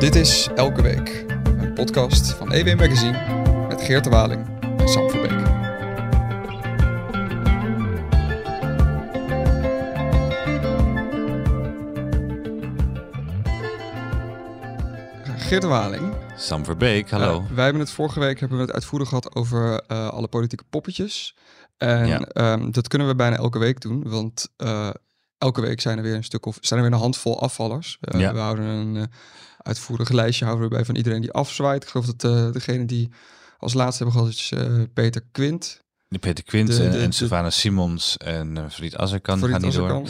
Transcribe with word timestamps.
Dit 0.00 0.14
is 0.14 0.48
Elke 0.54 0.82
Week, 0.82 1.24
een 1.44 1.74
podcast 1.74 2.30
van 2.30 2.52
EW 2.52 2.78
Magazine 2.78 3.66
met 3.68 3.82
Geert 3.82 4.04
de 4.04 4.10
Waling 4.10 4.60
en 4.78 4.88
Sam 4.88 5.10
Verbeek. 5.10 5.30
Geert 15.38 15.62
de 15.62 15.68
Waling. 15.68 16.14
Sam 16.36 16.64
Verbeek, 16.64 17.10
hallo. 17.10 17.40
Uh, 17.40 17.50
wij 17.54 17.64
hebben 17.64 17.82
het 17.82 17.90
vorige 17.90 18.20
week 18.20 18.40
hebben 18.40 18.58
we 18.58 18.64
het 18.64 18.72
uitvoerig 18.72 19.08
gehad 19.08 19.34
over 19.34 19.82
uh, 19.88 20.08
alle 20.08 20.28
politieke 20.28 20.64
poppetjes. 20.70 21.36
En 21.76 22.06
ja. 22.06 22.52
um, 22.52 22.72
dat 22.72 22.88
kunnen 22.88 23.08
we 23.08 23.14
bijna 23.14 23.36
elke 23.36 23.58
week 23.58 23.80
doen, 23.80 24.08
want 24.08 24.48
uh, 24.56 24.90
elke 25.38 25.60
week 25.60 25.80
zijn 25.80 25.96
er 25.96 26.02
weer 26.02 26.14
een 26.14 26.24
stuk 26.24 26.46
of 26.46 26.58
zijn 26.60 26.80
er 26.80 26.86
weer 26.86 26.94
een 26.94 27.02
handvol 27.02 27.40
afvallers. 27.40 27.98
Ja. 28.00 28.32
We 28.32 28.38
houden 28.38 28.64
een 28.64 29.10
uitvoerig 29.62 30.08
lijstje 30.08 30.44
houden 30.44 30.68
we 30.68 30.74
bij 30.74 30.84
van 30.84 30.96
iedereen 30.96 31.20
die 31.20 31.32
afzwaait. 31.32 31.82
Ik 31.82 31.88
geloof 31.88 32.06
dat 32.06 32.24
uh, 32.24 32.52
degene 32.52 32.84
die 32.84 33.08
als 33.58 33.74
laatste 33.74 34.02
hebben 34.02 34.20
gehad 34.20 34.36
is 34.36 34.52
uh, 34.54 34.82
Peter 34.94 35.22
Quint. 35.32 35.82
De 36.08 36.18
Peter 36.18 36.44
Quint 36.44 36.68
de, 36.68 36.76
de, 36.76 36.84
en, 36.84 37.00
en 37.00 37.12
Savannah 37.12 37.50
Simons 37.50 38.16
en 38.16 38.56
uh, 38.56 38.64
Fried 38.68 38.96
Azarkan 38.96 39.44
gaan 39.44 39.60
niet 39.60 39.72
door. 39.72 40.02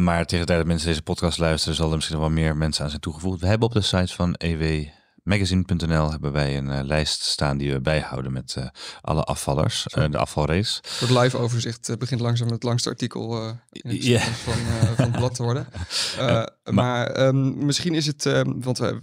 Maar 0.00 0.26
tegen 0.26 0.40
de 0.40 0.44
tijd 0.44 0.58
dat 0.58 0.66
mensen 0.66 0.88
deze 0.88 1.02
podcast 1.02 1.38
luisteren, 1.38 1.76
zal 1.76 1.88
er 1.88 1.94
misschien 1.94 2.16
nog 2.16 2.26
wel 2.26 2.34
meer 2.34 2.56
mensen 2.56 2.82
aan 2.82 2.90
zijn 2.90 3.02
toegevoegd. 3.02 3.40
We 3.40 3.46
hebben 3.46 3.68
op 3.68 3.74
de 3.74 3.80
site 3.80 4.14
van 4.14 4.34
EW 4.34 4.86
magazine.nl 5.22 6.10
hebben 6.10 6.32
wij 6.32 6.56
een 6.56 6.66
uh, 6.66 6.80
lijst 6.82 7.22
staan 7.22 7.58
die 7.58 7.72
we 7.72 7.80
bijhouden 7.80 8.32
met 8.32 8.54
uh, 8.58 8.66
alle 9.00 9.22
afvallers, 9.22 9.86
uh, 9.98 10.04
de 10.10 10.18
afvalrace. 10.18 10.80
Het 10.98 11.10
live 11.10 11.38
overzicht 11.38 11.98
begint 11.98 12.20
langzaam 12.20 12.48
het 12.48 12.62
langste 12.62 12.88
artikel 12.88 13.48
in 13.70 13.90
het 13.90 14.04
yeah. 14.04 14.22
van, 14.46 14.54
van 14.96 15.04
het 15.04 15.16
blad 15.16 15.34
te 15.34 15.42
worden. 15.42 15.66
maar, 16.18 16.50
maar 16.64 17.26
um, 17.26 17.64
misschien 17.64 17.94
is 17.94 18.06
het, 18.06 18.22
want 18.44 18.78
we, 18.78 19.00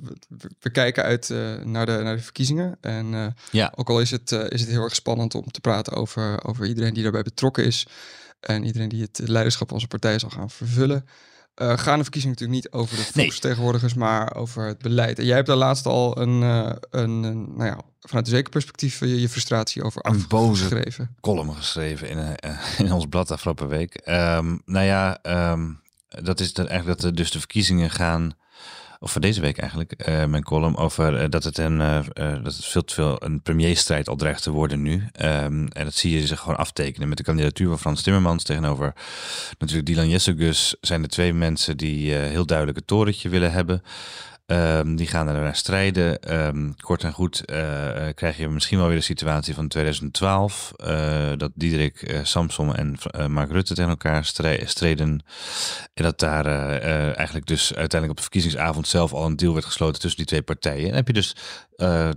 we, 0.59 0.69
kijken 0.71 1.03
uit 1.03 1.29
naar, 1.63 1.85
de, 1.85 1.99
naar 2.03 2.15
de 2.15 2.23
verkiezingen. 2.23 2.77
En 2.81 3.35
ja. 3.51 3.73
ook 3.75 3.89
al 3.89 4.01
is 4.01 4.11
het, 4.11 4.31
is 4.31 4.61
het 4.61 4.69
heel 4.69 4.83
erg 4.83 4.95
spannend 4.95 5.35
om 5.35 5.51
te 5.51 5.61
praten 5.61 5.93
over, 5.93 6.43
over 6.43 6.65
iedereen 6.65 6.93
die 6.93 7.03
daarbij 7.03 7.21
betrokken 7.21 7.65
is. 7.65 7.87
En 8.39 8.63
iedereen 8.63 8.89
die 8.89 9.01
het 9.01 9.19
leiderschap 9.23 9.67
van 9.67 9.75
onze 9.75 9.87
partij 9.87 10.19
zal 10.19 10.29
gaan 10.29 10.49
vervullen. 10.49 11.05
Uh, 11.61 11.77
gaan 11.77 11.97
de 11.97 12.03
verkiezingen 12.03 12.37
natuurlijk 12.39 12.63
niet 12.63 12.71
over 12.71 12.95
de 12.95 13.03
volksvertegenwoordigers, 13.03 13.93
nee. 13.93 14.03
maar 14.03 14.35
over 14.35 14.65
het 14.65 14.77
beleid. 14.77 15.19
En 15.19 15.25
jij 15.25 15.35
hebt 15.35 15.47
daar 15.47 15.55
laatst 15.55 15.85
al 15.85 16.17
een, 16.17 16.41
uh, 16.41 16.71
een, 16.89 17.23
een, 17.23 17.55
nou 17.55 17.69
ja, 17.69 17.77
vanuit 17.99 18.25
een 18.25 18.33
zeker 18.33 18.49
perspectief 18.49 18.99
je, 18.99 19.21
je 19.21 19.29
frustratie 19.29 19.83
over 19.83 20.05
een 20.05 20.25
boze 20.27 20.63
geschreven. 20.63 21.15
column 21.21 21.55
geschreven 21.55 22.09
in, 22.09 22.17
uh, 22.17 22.79
in 22.85 22.93
ons 22.93 23.05
blad 23.05 23.31
afgelopen 23.31 23.67
week. 23.67 24.01
Um, 24.05 24.61
nou 24.65 24.85
ja, 24.85 25.19
um, 25.51 25.81
dat 26.09 26.39
is 26.39 26.53
dat 26.53 26.67
eigenlijk 26.67 27.01
dat 27.01 27.15
dus 27.15 27.31
de 27.31 27.39
verkiezingen 27.39 27.89
gaan 27.89 28.33
of 28.99 29.11
voor 29.11 29.21
deze 29.21 29.41
week 29.41 29.57
eigenlijk, 29.57 30.07
uh, 30.09 30.25
mijn 30.25 30.43
column 30.43 30.77
over 30.77 31.21
uh, 31.21 31.29
dat 31.29 31.43
het 31.43 31.57
een 31.57 31.79
uh, 31.79 31.99
dat 32.13 32.55
het 32.55 32.65
veel 32.65 32.83
te 32.83 32.93
veel 32.93 33.23
een 33.23 33.41
premierstrijd 33.41 34.09
al 34.09 34.15
dreigt 34.15 34.43
te 34.43 34.51
worden 34.51 34.81
nu. 34.81 34.93
Um, 34.93 35.67
en 35.67 35.83
dat 35.83 35.93
zie 35.93 36.11
je 36.11 36.27
zich 36.27 36.39
gewoon 36.39 36.57
aftekenen 36.57 37.07
met 37.07 37.17
de 37.17 37.23
kandidatuur 37.23 37.67
van 37.67 37.79
Frans 37.79 38.01
Timmermans 38.01 38.43
tegenover 38.43 38.93
natuurlijk 39.57 39.87
Dylan 39.87 40.09
Jessegus 40.09 40.75
zijn 40.81 41.03
er 41.03 41.09
twee 41.09 41.33
mensen 41.33 41.77
die 41.77 42.13
heel 42.13 42.45
duidelijk 42.45 42.77
het 42.77 42.87
torentje 42.87 43.29
willen 43.29 43.51
hebben. 43.51 43.83
Um, 44.51 44.95
die 44.95 45.07
gaan 45.07 45.27
er 45.27 45.33
naar 45.33 45.55
strijden. 45.55 46.35
Um, 46.47 46.75
kort 46.81 47.03
en 47.03 47.13
goed 47.13 47.43
uh, 47.45 47.57
krijg 48.15 48.37
je 48.37 48.47
misschien 48.47 48.77
wel 48.77 48.87
weer 48.87 48.95
de 48.97 49.03
situatie 49.03 49.53
van 49.53 49.67
2012. 49.67 50.71
Uh, 50.77 51.31
dat 51.37 51.51
Diederik 51.55 52.01
uh, 52.01 52.19
Samson 52.23 52.75
en 52.75 52.97
Mark 53.31 53.51
Rutte 53.51 53.73
tegen 53.73 53.89
elkaar 53.89 54.25
streden. 54.65 55.23
En 55.93 56.03
dat 56.03 56.19
daar 56.19 56.45
eigenlijk 57.13 57.45
dus 57.47 57.67
uiteindelijk 57.75 58.09
op 58.09 58.15
de 58.15 58.21
verkiezingsavond 58.21 58.87
zelf 58.87 59.13
al 59.13 59.25
een 59.25 59.35
deal 59.35 59.53
werd 59.53 59.65
gesloten 59.65 60.01
tussen 60.01 60.17
die 60.17 60.27
twee 60.27 60.41
partijen. 60.41 60.79
En 60.79 60.87
dan 60.87 60.95
heb 60.95 61.07
je 61.07 61.13
dus 61.13 61.35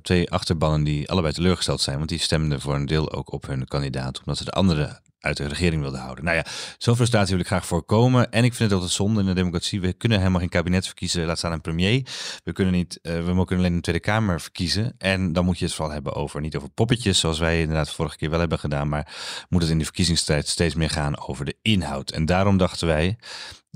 twee 0.03 0.31
achterbannen 0.31 0.85
die 0.85 1.11
allebei 1.11 1.33
teleurgesteld 1.35 1.81
zijn. 1.81 1.97
Want 1.97 2.09
die 2.09 2.19
stemden 2.19 2.61
voor 2.61 2.75
een 2.75 2.87
deel 2.87 3.13
ook 3.13 3.33
op 3.33 3.47
hun 3.47 3.67
kandidaat. 3.67 4.19
Omdat 4.19 4.37
ze 4.37 4.45
de 4.45 4.51
andere 4.51 5.01
uit 5.23 5.37
de 5.37 5.49
regering 5.49 5.83
wilde 5.83 5.99
houden. 5.99 6.25
Nou 6.25 6.37
ja, 6.37 6.45
zo'n 6.79 6.97
frustratie 6.97 7.31
wil 7.31 7.41
ik 7.41 7.47
graag 7.47 7.67
voorkomen. 7.67 8.31
En 8.31 8.45
ik 8.45 8.55
vind 8.55 8.71
het 8.71 8.73
altijd 8.73 8.91
zonde 8.91 9.21
in 9.21 9.27
de 9.27 9.35
democratie. 9.35 9.81
We 9.81 9.93
kunnen 9.93 10.19
helemaal 10.19 10.41
geen 10.41 10.49
kabinet 10.49 10.87
verkiezen, 10.87 11.27
laat 11.27 11.39
staan 11.39 11.53
een 11.53 11.61
premier. 11.61 12.07
We 12.45 12.53
kunnen, 12.53 12.75
niet, 12.75 12.99
uh, 13.03 13.25
we 13.25 13.33
mogen 13.33 13.57
alleen 13.57 13.73
een 13.73 13.81
Tweede 13.81 14.01
Kamer 14.01 14.41
verkiezen. 14.41 14.95
En 14.99 15.33
dan 15.33 15.45
moet 15.45 15.59
je 15.59 15.65
het 15.65 15.75
vooral 15.75 15.95
hebben 15.95 16.15
over, 16.15 16.41
niet 16.41 16.57
over 16.57 16.69
poppetjes, 16.69 17.19
zoals 17.19 17.39
wij 17.39 17.61
inderdaad 17.61 17.91
vorige 17.91 18.17
keer 18.17 18.31
wel 18.31 18.41
hebben 18.41 18.59
gedaan. 18.59 18.89
Maar 18.89 19.13
moet 19.49 19.63
het 19.63 19.71
in 19.71 19.79
de 19.79 19.85
verkiezingstijd 19.85 20.49
steeds 20.49 20.75
meer 20.75 20.91
gaan 20.91 21.19
over 21.19 21.45
de 21.45 21.57
inhoud. 21.63 22.11
En 22.11 22.27
daarom 22.27 22.57
dachten 22.57 22.87
wij, 22.87 23.17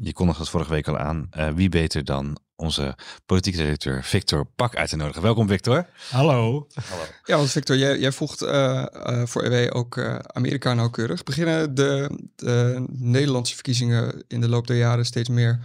je 0.02 0.12
kondigde 0.12 0.40
het 0.40 0.50
vorige 0.50 0.70
week 0.70 0.88
al 0.88 0.98
aan, 0.98 1.28
uh, 1.36 1.48
wie 1.48 1.68
beter 1.68 2.04
dan 2.04 2.38
onze 2.56 2.96
politieke 3.26 3.58
directeur 3.58 4.04
Victor 4.04 4.46
Pak 4.46 4.76
uit 4.76 4.88
te 4.88 4.96
nodigen. 4.96 5.22
Welkom 5.22 5.48
Victor. 5.48 5.88
Hallo. 6.10 6.66
Hallo. 6.88 7.04
Ja, 7.24 7.36
want 7.36 7.50
Victor, 7.50 7.76
jij, 7.76 7.98
jij 7.98 8.12
volgt 8.12 8.42
uh, 8.42 8.84
uh, 8.92 9.26
voor 9.26 9.42
EW 9.42 9.76
ook 9.76 9.96
uh, 9.96 10.18
Amerika 10.18 10.74
nauwkeurig. 10.74 11.22
Beginnen 11.22 11.74
de, 11.74 12.18
de, 12.36 12.84
Nederlandse 12.88 13.54
verkiezingen 13.54 14.24
in 14.28 14.40
de 14.40 14.48
loop 14.48 14.66
der 14.66 14.76
jaren 14.76 15.06
steeds 15.06 15.28
meer 15.28 15.60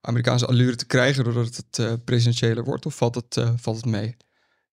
Amerikaanse 0.00 0.46
allure 0.46 0.76
te 0.76 0.86
krijgen 0.86 1.24
doordat 1.24 1.64
het 1.70 2.04
presidentiële 2.04 2.62
wordt? 2.62 2.86
Of 2.86 2.94
valt 2.94 3.14
het, 3.14 3.44
valt 3.56 3.76
het 3.76 3.86
mee? 3.86 4.16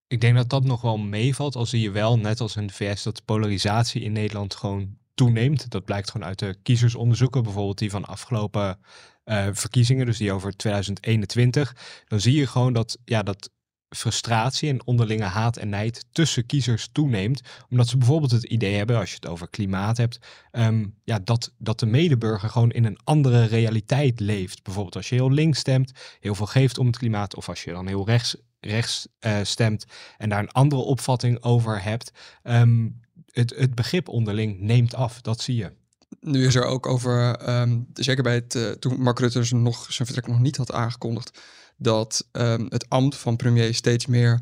Ik 0.08 0.22
denk 0.22 0.36
dat 0.36 0.50
dat 0.50 0.64
nog 0.64 0.82
wel 0.82 0.98
meevalt. 0.98 1.56
Al 1.56 1.66
zie 1.66 1.82
je 1.82 1.92
wel, 1.92 2.18
net 2.18 2.40
als 2.40 2.56
in 2.56 2.68
de 2.68 2.74
VS, 2.74 3.04
dat 3.04 3.16
de 3.16 3.22
polarisatie 3.26 4.02
in 4.02 4.12
Nederland 4.12 4.56
gewoon 4.56 4.98
toeneemt. 5.18 5.70
Dat 5.70 5.86
blijkt 5.86 6.12
gewoon 6.12 6.28
uit 6.28 6.40
de 6.40 6.58
kiezersonderzoeken, 6.64 7.44
bijvoorbeeld 7.44 7.78
die 7.78 7.90
van 7.90 8.06
afgelopen 8.06 8.80
uh, 9.26 9.48
verkiezingen, 9.52 10.06
dus 10.06 10.18
die 10.18 10.32
over 10.32 10.56
2021. 10.56 11.76
Dan 12.08 12.20
zie 12.20 12.36
je 12.36 12.48
gewoon 12.48 12.74
dat, 12.74 12.98
ja, 13.06 13.24
dat 13.24 13.50
frustratie 13.90 14.70
en 14.70 14.86
onderlinge 14.86 15.24
haat 15.24 15.58
en 15.58 15.70
nijd 15.70 16.06
tussen 16.12 16.46
kiezers 16.46 16.90
toeneemt. 16.92 17.42
Omdat 17.70 17.88
ze 17.88 17.98
bijvoorbeeld 17.98 18.32
het 18.32 18.44
idee 18.44 18.76
hebben, 18.76 18.98
als 18.98 19.10
je 19.10 19.16
het 19.16 19.28
over 19.28 19.50
klimaat 19.50 19.98
hebt, 19.98 20.20
um, 20.52 20.96
ja, 21.04 21.20
dat, 21.20 21.54
dat 21.58 21.80
de 21.80 21.86
medeburger 21.86 22.50
gewoon 22.50 22.72
in 22.72 22.86
een 22.86 23.00
andere 23.04 23.46
realiteit 23.46 24.20
leeft. 24.20 24.64
Bijvoorbeeld 24.64 24.96
als 24.96 25.10
je 25.10 25.16
heel 25.16 25.32
links 25.32 25.60
stemt, 25.60 25.92
heel 26.20 26.36
veel 26.36 26.46
geeft 26.46 26.78
om 26.78 26.86
het 26.86 26.98
klimaat, 26.98 27.36
of 27.36 27.50
als 27.50 27.64
je 27.64 27.72
dan 27.72 27.88
heel 27.88 28.06
rechts, 28.06 28.36
rechts 28.60 29.08
uh, 29.20 29.38
stemt 29.44 29.86
en 30.18 30.30
daar 30.30 30.40
een 30.40 30.52
andere 30.52 30.82
opvatting 30.82 31.44
over 31.44 31.84
hebt. 31.84 32.12
Um, 32.44 33.00
het, 33.38 33.54
het 33.56 33.76
begrip 33.76 34.08
onderling 34.08 34.60
neemt 34.60 34.94
af, 34.94 35.22
dat 35.22 35.42
zie 35.42 35.56
je. 35.56 35.72
Nu 36.20 36.46
is 36.46 36.56
er 36.56 36.66
ook 36.66 36.86
over, 36.86 37.50
um, 37.62 37.88
zeker 37.94 38.24
bij 38.24 38.34
het, 38.34 38.56
uh, 38.56 38.72
toen 38.72 39.02
Mark 39.02 39.20
Rutte 39.20 39.40
dus 39.40 39.52
nog, 39.52 39.86
zijn 39.94 40.08
vertrek 40.08 40.28
nog 40.28 40.40
niet 40.40 40.58
had 40.58 40.72
aangekondigd, 40.72 41.42
dat 41.78 42.28
um, 42.32 42.66
het 42.70 42.90
ambt 42.90 43.16
van 43.16 43.36
premier 43.36 43.74
steeds 43.74 44.06
meer 44.06 44.40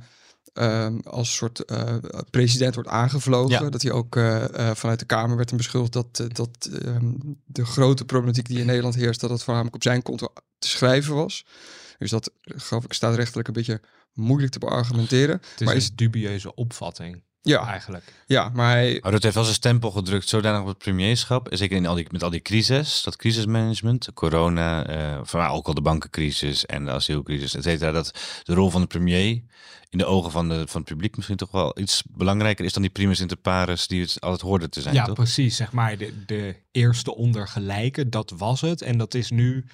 um, 0.53 0.99
als 0.99 1.35
soort 1.35 1.71
uh, 1.71 1.97
president 2.29 2.73
wordt 2.73 2.89
aangevlogen. 2.89 3.63
Ja. 3.63 3.69
Dat 3.69 3.81
hij 3.81 3.91
ook 3.91 4.15
uh, 4.15 4.45
vanuit 4.73 4.99
de 4.99 5.05
Kamer 5.05 5.37
werd 5.37 5.57
beschuldigd 5.57 5.93
dat, 5.93 6.35
dat 6.35 6.69
de 7.45 7.65
grote 7.65 8.05
problematiek 8.05 8.47
die 8.47 8.59
in 8.59 8.65
Nederland 8.65 8.95
heerst, 8.95 9.19
dat 9.19 9.29
het 9.29 9.43
voornamelijk 9.43 9.75
op 9.75 9.83
zijn 9.83 10.01
konto 10.01 10.33
te 10.59 10.67
schrijven 10.67 11.15
was. 11.15 11.45
Dus 11.97 12.09
dat, 12.09 12.31
geloof 12.41 12.83
ik, 12.83 12.93
staat 12.93 13.15
rechtelijk 13.15 13.47
een 13.47 13.53
beetje 13.53 13.81
moeilijk 14.13 14.51
te 14.51 14.59
beargumenteren. 14.59 15.35
Het 15.35 15.61
is 15.61 15.65
maar 15.65 15.75
is 15.75 15.89
een 15.89 15.95
dubieuze 15.95 16.55
opvatting. 16.55 17.23
Ja, 17.45 17.67
eigenlijk. 17.67 18.13
Ja, 18.25 18.49
maar 18.53 18.71
hij... 18.71 19.03
Oh, 19.03 19.11
dat 19.11 19.23
heeft 19.23 19.35
wel 19.35 19.43
zijn 19.43 19.55
stempel 19.55 19.91
gedrukt 19.91 20.29
zodanig 20.29 20.61
op 20.61 20.67
het 20.67 20.77
premierschap. 20.77 21.47
Zeker 21.51 21.77
in 21.77 21.85
al 21.85 21.95
die, 21.95 22.07
met 22.11 22.23
al 22.23 22.29
die 22.29 22.41
crisis, 22.41 23.03
dat 23.03 23.15
crisismanagement, 23.15 24.09
corona, 24.13 24.89
uh, 24.89 25.19
van 25.23 25.47
ook 25.47 25.67
al 25.67 25.73
de 25.73 25.81
bankencrisis 25.81 26.65
en 26.65 26.85
de 26.85 26.91
asielcrisis, 26.91 27.55
et 27.55 27.63
cetera. 27.63 27.91
Dat 27.91 28.41
de 28.43 28.53
rol 28.53 28.69
van 28.69 28.81
de 28.81 28.87
premier 28.87 29.41
in 29.89 29.97
de 29.97 30.05
ogen 30.05 30.31
van, 30.31 30.49
de, 30.49 30.67
van 30.67 30.81
het 30.81 30.89
publiek 30.89 31.15
misschien 31.15 31.37
toch 31.37 31.51
wel 31.51 31.79
iets 31.79 32.03
belangrijker 32.09 32.65
is 32.65 32.73
dan 32.73 32.81
die 32.81 32.91
primus 32.91 33.19
inter 33.19 33.37
pares 33.37 33.87
die 33.87 34.01
het 34.01 34.21
altijd 34.21 34.41
hoorde 34.41 34.69
te 34.69 34.81
zijn. 34.81 34.95
Ja, 34.95 35.05
toch? 35.05 35.15
precies. 35.15 35.55
Zeg 35.55 35.71
maar 35.71 35.97
de, 35.97 36.25
de 36.25 36.55
eerste 36.71 37.15
ondergelijke, 37.15 38.09
dat 38.09 38.33
was 38.37 38.61
het. 38.61 38.81
En 38.81 38.97
dat 38.97 39.13
is 39.13 39.29
nu 39.29 39.65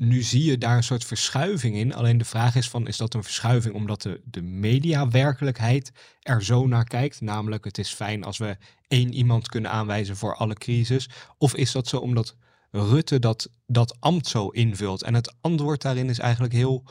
nu 0.00 0.22
zie 0.22 0.44
je 0.44 0.58
daar 0.58 0.76
een 0.76 0.82
soort 0.82 1.04
verschuiving 1.04 1.76
in. 1.76 1.94
Alleen 1.94 2.18
de 2.18 2.24
vraag 2.24 2.54
is 2.54 2.68
van, 2.68 2.86
is 2.86 2.96
dat 2.96 3.14
een 3.14 3.22
verschuiving 3.22 3.74
omdat 3.74 4.02
de, 4.02 4.20
de 4.24 4.42
mediawerkelijkheid 4.42 5.92
er 6.20 6.44
zo 6.44 6.66
naar 6.66 6.84
kijkt? 6.84 7.20
Namelijk, 7.20 7.64
het 7.64 7.78
is 7.78 7.92
fijn 7.92 8.24
als 8.24 8.38
we 8.38 8.56
één 8.88 9.12
iemand 9.12 9.48
kunnen 9.48 9.70
aanwijzen 9.70 10.16
voor 10.16 10.36
alle 10.36 10.54
crisis. 10.54 11.08
Of 11.38 11.54
is 11.54 11.72
dat 11.72 11.88
zo 11.88 11.96
omdat 11.96 12.36
Rutte 12.70 13.18
dat, 13.18 13.50
dat 13.66 13.96
ambt 14.00 14.26
zo 14.26 14.48
invult? 14.48 15.02
En 15.02 15.14
het 15.14 15.34
antwoord 15.40 15.82
daarin 15.82 16.08
is 16.08 16.18
eigenlijk 16.18 16.52
heel 16.52 16.84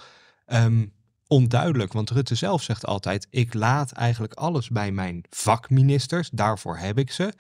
um, 0.48 0.94
onduidelijk. 1.28 1.94
Want 1.94 2.10
Rutte 2.10 2.36
zelf 2.36 2.64
zegt 2.64 2.86
altijd, 2.86 3.28
ik 3.30 3.54
laat 3.54 3.92
eigenlijk 3.92 4.34
alles 4.34 4.70
bij 4.70 4.92
mijn 4.92 5.24
vakministers. 5.30 6.30
Daarvoor 6.30 6.78
heb 6.78 6.98
ik 6.98 7.12
ze. 7.12 7.34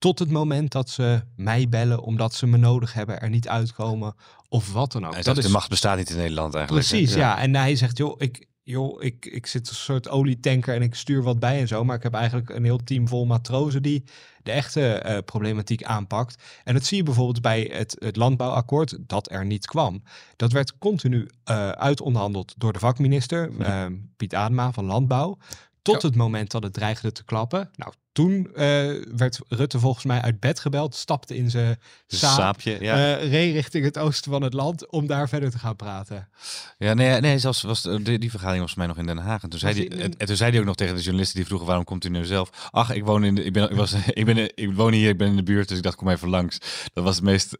Tot 0.00 0.18
het 0.18 0.30
moment 0.30 0.72
dat 0.72 0.90
ze 0.90 1.22
mij 1.36 1.68
bellen 1.68 2.02
omdat 2.02 2.34
ze 2.34 2.46
me 2.46 2.56
nodig 2.56 2.92
hebben, 2.92 3.20
er 3.20 3.28
niet 3.28 3.48
uitkomen 3.48 4.14
of 4.48 4.72
wat 4.72 4.92
dan 4.92 5.06
ook. 5.06 5.22
dat 5.22 5.38
is... 5.38 5.44
De 5.44 5.50
macht 5.50 5.68
bestaat 5.68 5.96
niet 5.96 6.10
in 6.10 6.16
Nederland 6.16 6.54
eigenlijk. 6.54 6.86
Precies, 6.86 7.14
ja. 7.14 7.38
En 7.38 7.54
hij 7.54 7.76
zegt, 7.76 7.96
joh, 7.96 8.14
ik, 8.18 8.46
joh, 8.62 9.02
ik, 9.02 9.26
ik 9.26 9.46
zit 9.46 9.68
een 9.68 9.74
soort 9.74 10.08
olietanker 10.08 10.74
en 10.74 10.82
ik 10.82 10.94
stuur 10.94 11.22
wat 11.22 11.38
bij 11.38 11.60
en 11.60 11.68
zo. 11.68 11.84
Maar 11.84 11.96
ik 11.96 12.02
heb 12.02 12.14
eigenlijk 12.14 12.50
een 12.50 12.64
heel 12.64 12.84
team 12.84 13.08
vol 13.08 13.26
matrozen 13.26 13.82
die 13.82 14.04
de 14.42 14.50
echte 14.50 15.02
uh, 15.06 15.18
problematiek 15.24 15.82
aanpakt. 15.82 16.42
En 16.64 16.74
dat 16.74 16.84
zie 16.84 16.96
je 16.96 17.02
bijvoorbeeld 17.02 17.42
bij 17.42 17.70
het, 17.72 17.96
het 17.98 18.16
landbouwakkoord 18.16 18.98
dat 19.00 19.30
er 19.30 19.46
niet 19.46 19.66
kwam. 19.66 20.02
Dat 20.36 20.52
werd 20.52 20.78
continu 20.78 21.18
uh, 21.20 21.68
uitonderhandeld 21.68 22.54
door 22.56 22.72
de 22.72 22.78
vakminister, 22.78 23.50
uh, 23.50 23.86
Piet 24.16 24.34
Adema 24.34 24.72
van 24.72 24.84
Landbouw. 24.84 25.38
Tot 25.82 26.02
het 26.02 26.14
moment 26.14 26.50
dat 26.50 26.62
het 26.62 26.72
dreigde 26.72 27.12
te 27.12 27.24
klappen. 27.24 27.70
Nou, 27.76 27.92
toen 28.12 28.48
uh, 28.50 28.56
werd 29.16 29.38
Rutte 29.48 29.78
volgens 29.78 30.04
mij 30.04 30.20
uit 30.20 30.40
bed 30.40 30.60
gebeld, 30.60 30.94
stapte 30.94 31.36
in 31.36 31.50
zijn 31.50 31.78
saap, 32.06 32.38
saapje, 32.38 32.76
ja. 32.80 32.96
Uh, 32.96 33.30
reed 33.30 33.54
richting 33.54 33.84
het 33.84 33.98
oosten 33.98 34.30
van 34.30 34.42
het 34.42 34.52
land 34.52 34.90
om 34.90 35.06
daar 35.06 35.28
verder 35.28 35.50
te 35.50 35.58
gaan 35.58 35.76
praten. 35.76 36.28
Ja, 36.78 36.94
nee, 36.94 37.20
nee 37.20 37.38
zelfs 37.38 37.62
was 37.62 37.82
die, 37.82 38.18
die 38.18 38.30
vergadering 38.30 38.62
was 38.62 38.70
voor 38.70 38.78
mij 38.78 38.88
nog 38.88 38.98
in 38.98 39.06
Den 39.06 39.18
Haag. 39.18 39.42
En 39.42 39.48
toen, 39.48 39.58
zei 39.58 39.74
die, 39.74 39.88
en, 39.88 40.16
toen 40.26 40.36
zei 40.36 40.50
hij 40.50 40.60
ook 40.60 40.66
nog 40.66 40.74
tegen 40.74 40.94
de 40.94 41.00
journalisten 41.00 41.36
die 41.36 41.46
vroegen 41.46 41.66
waarom 41.66 41.84
komt 41.84 42.04
u 42.04 42.08
nu 42.08 42.24
zelf? 42.24 42.68
Ach, 42.70 42.90
ik 42.90 43.04
woon 43.04 43.24
in 43.24 43.34
de, 43.34 43.44
ik 43.44 43.52
ben, 43.52 43.70
ik 43.70 43.76
was, 43.76 43.94
ik 44.20 44.24
ben, 44.24 44.56
ik 44.56 44.74
woon 44.74 44.92
hier, 44.92 45.08
ik 45.08 45.18
ben 45.18 45.28
in 45.28 45.36
de 45.36 45.42
buurt, 45.42 45.68
dus 45.68 45.76
ik 45.76 45.82
dacht 45.82 45.96
kom 45.96 46.08
even 46.08 46.28
langs. 46.28 46.58
Dat 46.92 47.04
was 47.04 47.16
de 47.16 47.22
meest, 47.22 47.56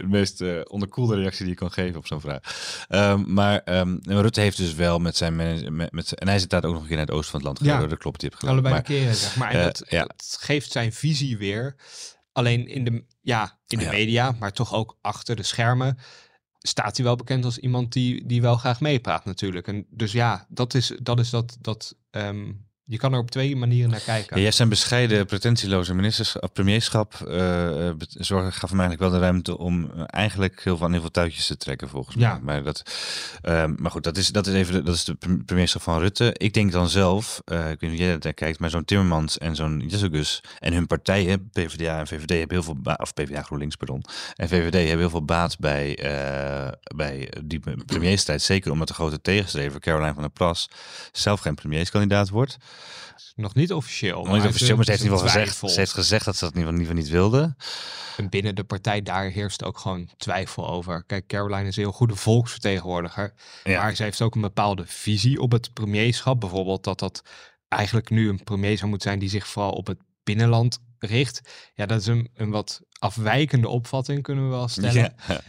meest 0.06 0.40
uh, 0.40 0.60
onderkoelde 0.64 1.16
reactie 1.16 1.44
die 1.44 1.54
je 1.54 1.60
kon 1.60 1.72
geven 1.72 1.96
op 1.96 2.06
zo'n 2.06 2.20
vraag. 2.20 2.40
Um, 2.88 3.32
maar 3.32 3.62
um, 3.64 3.98
Rutte 4.02 4.40
heeft 4.40 4.56
dus 4.56 4.74
wel 4.74 4.98
met 4.98 5.16
zijn, 5.16 5.36
met, 5.36 5.92
met, 5.92 6.12
en 6.12 6.28
hij 6.28 6.38
zit 6.38 6.50
daar 6.50 6.64
ook 6.64 6.72
nog 6.72 6.82
een 6.82 6.88
keer 6.88 6.96
naar 6.96 7.06
het 7.06 7.14
oosten 7.14 7.30
van 7.30 7.40
het 7.40 7.48
land 7.48 7.58
gegaan. 7.58 7.82
Ja. 7.82 7.88
Dat 7.88 7.98
klopt 7.98 8.11
tip 8.16 8.34
Allebei 8.34 8.74
maar, 8.74 8.82
keren, 8.82 9.14
zeg 9.14 9.36
maar. 9.36 9.50
En 9.50 9.58
uh, 9.58 9.64
dat, 9.64 9.82
ja. 9.88 10.04
dat, 10.04 10.36
geeft 10.40 10.72
zijn 10.72 10.92
visie 10.92 11.38
weer. 11.38 11.76
Alleen 12.32 12.66
in 12.66 12.84
de, 12.84 13.04
ja, 13.20 13.58
in 13.66 13.78
de 13.78 13.84
ja. 13.84 13.90
media, 13.90 14.36
maar 14.38 14.52
toch 14.52 14.74
ook 14.74 14.98
achter 15.00 15.36
de 15.36 15.42
schermen, 15.42 15.98
staat 16.58 16.96
hij 16.96 17.06
wel 17.06 17.16
bekend 17.16 17.44
als 17.44 17.58
iemand 17.58 17.92
die, 17.92 18.26
die 18.26 18.42
wel 18.42 18.56
graag 18.56 18.80
meepraat 18.80 19.24
natuurlijk. 19.24 19.68
En 19.68 19.86
dus 19.90 20.12
ja, 20.12 20.46
dat 20.48 20.74
is 20.74 20.98
dat, 21.02 21.18
is 21.18 21.30
dat, 21.30 21.56
dat 21.60 21.96
um, 22.10 22.66
je 22.92 22.98
kan 22.98 23.12
er 23.12 23.18
op 23.18 23.30
twee 23.30 23.56
manieren 23.56 23.90
naar 23.90 24.00
kijken. 24.00 24.36
Ja, 24.36 24.42
jij 24.42 24.50
zijn 24.50 24.68
bescheiden, 24.68 25.26
pretentieloze 25.26 25.94
ministers, 25.94 26.36
premierschap 26.52 27.14
uh, 27.28 27.90
zorgen 28.08 28.52
gaf 28.52 28.70
hem 28.70 28.80
eigenlijk 28.80 29.10
wel 29.10 29.20
de 29.20 29.26
ruimte 29.26 29.58
om 29.58 29.90
eigenlijk 30.06 30.60
heel 30.64 30.76
veel, 30.76 30.90
heel 30.90 31.00
veel 31.00 31.10
touwtjes 31.10 31.46
te 31.46 31.56
trekken 31.56 31.88
volgens 31.88 32.16
mij. 32.16 32.38
Maar, 32.42 32.62
dat, 32.62 32.82
uh, 33.48 33.64
maar 33.76 33.90
goed, 33.90 34.02
dat 34.02 34.16
is, 34.16 34.28
dat 34.28 34.46
is 34.46 34.54
even 34.54 34.74
de, 34.74 34.82
dat 34.82 34.94
is 34.94 35.04
de 35.04 35.16
premierschap 35.46 35.82
van 35.82 35.98
Rutte. 35.98 36.34
Ik 36.36 36.54
denk 36.54 36.72
dan 36.72 36.88
zelf, 36.88 37.42
uh, 37.52 37.58
ik 37.58 37.80
weet 37.80 37.90
niet 37.90 38.00
hoe 38.00 38.08
jij 38.08 38.18
daar 38.18 38.34
kijkt, 38.34 38.58
maar 38.58 38.70
zo'n 38.70 38.84
Timmermans 38.84 39.38
en 39.38 39.56
zo'n 39.56 39.84
Jessegus 39.86 40.40
en 40.58 40.72
hun 40.72 40.86
partijen, 40.86 41.50
PvdA 41.50 41.98
en 41.98 42.06
VVD, 42.06 42.28
hebben 42.28 42.56
heel 42.56 42.62
veel 42.62 42.80
baat, 42.80 43.00
of 43.00 43.14
PvdA 43.14 43.42
GroenLinks, 43.42 43.76
pardon, 43.76 44.04
en 44.36 44.48
VVD 44.48 44.74
hebben 44.74 44.98
heel 44.98 45.10
veel 45.10 45.24
baat 45.24 45.58
bij, 45.58 45.98
bij 46.96 47.32
die 47.44 47.60
premierstijd. 47.86 48.42
Zeker 48.42 48.72
omdat 48.72 48.88
de 48.88 48.94
grote 48.94 49.20
tegenstrever 49.20 49.80
Caroline 49.80 50.14
van 50.14 50.22
der 50.22 50.32
Plas 50.32 50.68
zelf 51.12 51.40
geen 51.40 51.54
premierskandidaat 51.54 52.28
wordt. 52.28 52.58
Nog 53.34 53.54
niet 53.54 53.72
officieel. 53.72 54.24
Nog 54.24 54.34
niet 54.34 54.46
officieel, 54.46 54.76
maar 54.76 54.84
ze 54.84 54.90
heeft, 54.90 55.02
in 55.02 55.10
ieder 55.10 55.28
gezegd, 55.28 55.56
ze 55.56 55.78
heeft 55.80 55.92
gezegd 55.92 56.24
dat 56.24 56.36
ze 56.36 56.44
dat 56.44 56.54
in 56.54 56.60
ieder 56.60 56.74
geval 56.78 56.94
niet 56.94 57.08
wilde. 57.08 57.54
En 58.16 58.28
binnen 58.28 58.54
de 58.54 58.64
partij 58.64 59.02
daar 59.02 59.24
heerst 59.24 59.64
ook 59.64 59.78
gewoon 59.78 60.08
twijfel 60.16 60.68
over. 60.68 61.04
Kijk, 61.04 61.26
Caroline 61.26 61.68
is 61.68 61.76
een 61.76 61.82
heel 61.82 61.92
goede 61.92 62.16
volksvertegenwoordiger. 62.16 63.32
Maar 63.64 63.94
ze 63.94 64.02
heeft 64.02 64.20
ook 64.20 64.34
een 64.34 64.40
bepaalde 64.40 64.86
visie 64.86 65.40
op 65.40 65.52
het 65.52 65.72
premierschap. 65.72 66.40
Bijvoorbeeld 66.40 66.84
dat 66.84 66.98
dat 66.98 67.22
eigenlijk 67.68 68.10
nu 68.10 68.28
een 68.28 68.44
premier 68.44 68.76
zou 68.76 68.90
moeten 68.90 69.08
zijn 69.08 69.20
die 69.20 69.28
zich 69.28 69.46
vooral 69.46 69.72
op 69.72 69.86
het 69.86 69.98
binnenland 70.24 70.78
richt. 70.98 71.40
Ja, 71.74 71.86
dat 71.86 72.00
is 72.00 72.06
een, 72.06 72.30
een 72.34 72.50
wat 72.50 72.80
afwijkende 72.98 73.68
opvatting, 73.68 74.22
kunnen 74.22 74.44
we 74.44 74.50
wel 74.50 74.68
stellen. 74.68 75.14
Ja. 75.28 75.40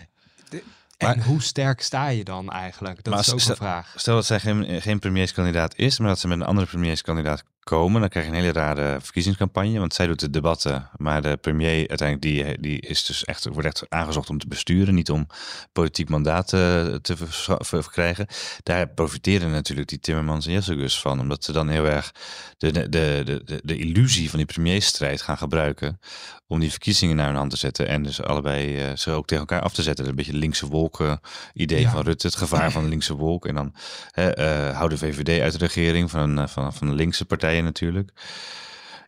En 0.97 1.23
hoe 1.23 1.41
sterk 1.41 1.81
sta 1.81 2.07
je 2.07 2.23
dan 2.23 2.51
eigenlijk? 2.51 3.03
Dat 3.03 3.19
is 3.19 3.31
ook 3.31 3.39
een 3.39 3.55
vraag. 3.55 3.93
Stel 3.95 4.15
dat 4.15 4.25
zij 4.25 4.39
geen, 4.39 4.81
geen 4.81 4.99
premierskandidaat 4.99 5.75
is, 5.77 5.99
maar 5.99 6.07
dat 6.07 6.19
ze 6.19 6.27
met 6.27 6.39
een 6.39 6.45
andere 6.45 6.67
premierskandidaat 6.67 7.43
komen, 7.63 8.01
dan 8.01 8.09
krijg 8.09 8.25
je 8.25 8.31
een 8.31 8.37
hele 8.37 8.51
rare 8.51 8.97
verkiezingscampagne. 9.01 9.79
Want 9.79 9.93
zij 9.93 10.07
doet 10.07 10.19
de 10.19 10.29
debatten, 10.29 10.89
maar 10.97 11.21
de 11.21 11.37
premier 11.37 11.89
uiteindelijk 11.89 12.21
die, 12.21 12.59
die 12.59 12.79
is 12.79 13.05
dus 13.05 13.25
echt, 13.25 13.45
wordt 13.45 13.67
echt 13.67 13.85
aangezocht 13.89 14.29
om 14.29 14.39
te 14.39 14.47
besturen, 14.47 14.93
niet 14.93 15.11
om 15.11 15.27
politiek 15.71 16.09
mandaat 16.09 16.47
te, 16.47 16.99
te 17.01 17.15
verkrijgen. 17.59 18.27
Daar 18.63 18.87
profiteren 18.87 19.51
natuurlijk 19.51 19.89
die 19.89 19.99
Timmermans 19.99 20.45
en 20.45 20.51
Jessegus 20.51 20.99
van, 20.99 21.19
omdat 21.19 21.43
ze 21.43 21.51
dan 21.51 21.69
heel 21.69 21.85
erg 21.85 22.11
de, 22.57 22.71
de, 22.71 22.89
de, 22.89 23.41
de, 23.45 23.61
de 23.63 23.77
illusie 23.77 24.29
van 24.29 24.37
die 24.37 24.47
premierstrijd 24.47 25.21
gaan 25.21 25.37
gebruiken 25.37 25.99
om 26.47 26.59
die 26.59 26.69
verkiezingen 26.69 27.15
naar 27.15 27.27
hun 27.27 27.35
hand 27.35 27.49
te 27.49 27.57
zetten 27.57 27.87
en 27.87 28.03
dus 28.03 28.21
allebei 28.21 28.89
uh, 28.89 28.95
ze 28.95 29.11
ook 29.11 29.27
tegen 29.27 29.47
elkaar 29.47 29.61
af 29.61 29.73
te 29.73 29.81
zetten. 29.81 30.07
Een 30.07 30.15
beetje 30.15 30.33
linkse 30.33 30.67
wolken 30.67 31.19
idee 31.53 31.87
van 31.87 32.01
Rutte, 32.01 32.27
het 32.27 32.35
gevaar 32.35 32.71
van 32.71 32.83
de 32.83 32.89
linkse 32.89 33.15
wolk. 33.15 33.45
En 33.45 33.55
dan 33.55 33.73
uh, 34.15 34.77
hou 34.77 34.89
de 34.89 34.97
VVD 34.97 35.41
uit 35.41 35.51
de 35.51 35.65
regering 35.65 36.09
van, 36.09 36.49
van, 36.49 36.73
van 36.73 36.87
de 36.87 36.93
linkse 36.93 37.25
partij 37.25 37.52
natuurlijk. 37.61 38.11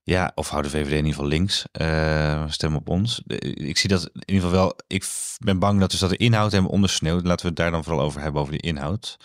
Ja, 0.03 0.31
of 0.35 0.49
houden 0.49 0.71
VVD 0.71 0.89
in 0.89 0.95
ieder 0.95 1.11
geval 1.11 1.27
links. 1.27 1.65
Uh, 1.81 2.43
stem 2.49 2.75
op 2.75 2.89
ons. 2.89 3.21
Ik 3.41 3.77
zie 3.77 3.89
dat 3.89 4.03
in 4.13 4.21
ieder 4.25 4.43
geval 4.43 4.51
wel. 4.51 4.75
Ik 4.87 5.05
ben 5.39 5.59
bang 5.59 5.79
dat 5.79 5.91
dus 5.91 5.99
dat 5.99 6.09
de 6.09 6.17
inhoud 6.17 6.51
hebben 6.51 6.71
ondersneeuwd. 6.71 7.25
Laten 7.25 7.41
we 7.41 7.47
het 7.47 7.57
daar 7.57 7.71
dan 7.71 7.83
vooral 7.83 8.05
over 8.05 8.21
hebben, 8.21 8.41
over 8.41 8.53
die 8.53 8.61
inhoud. 8.61 9.17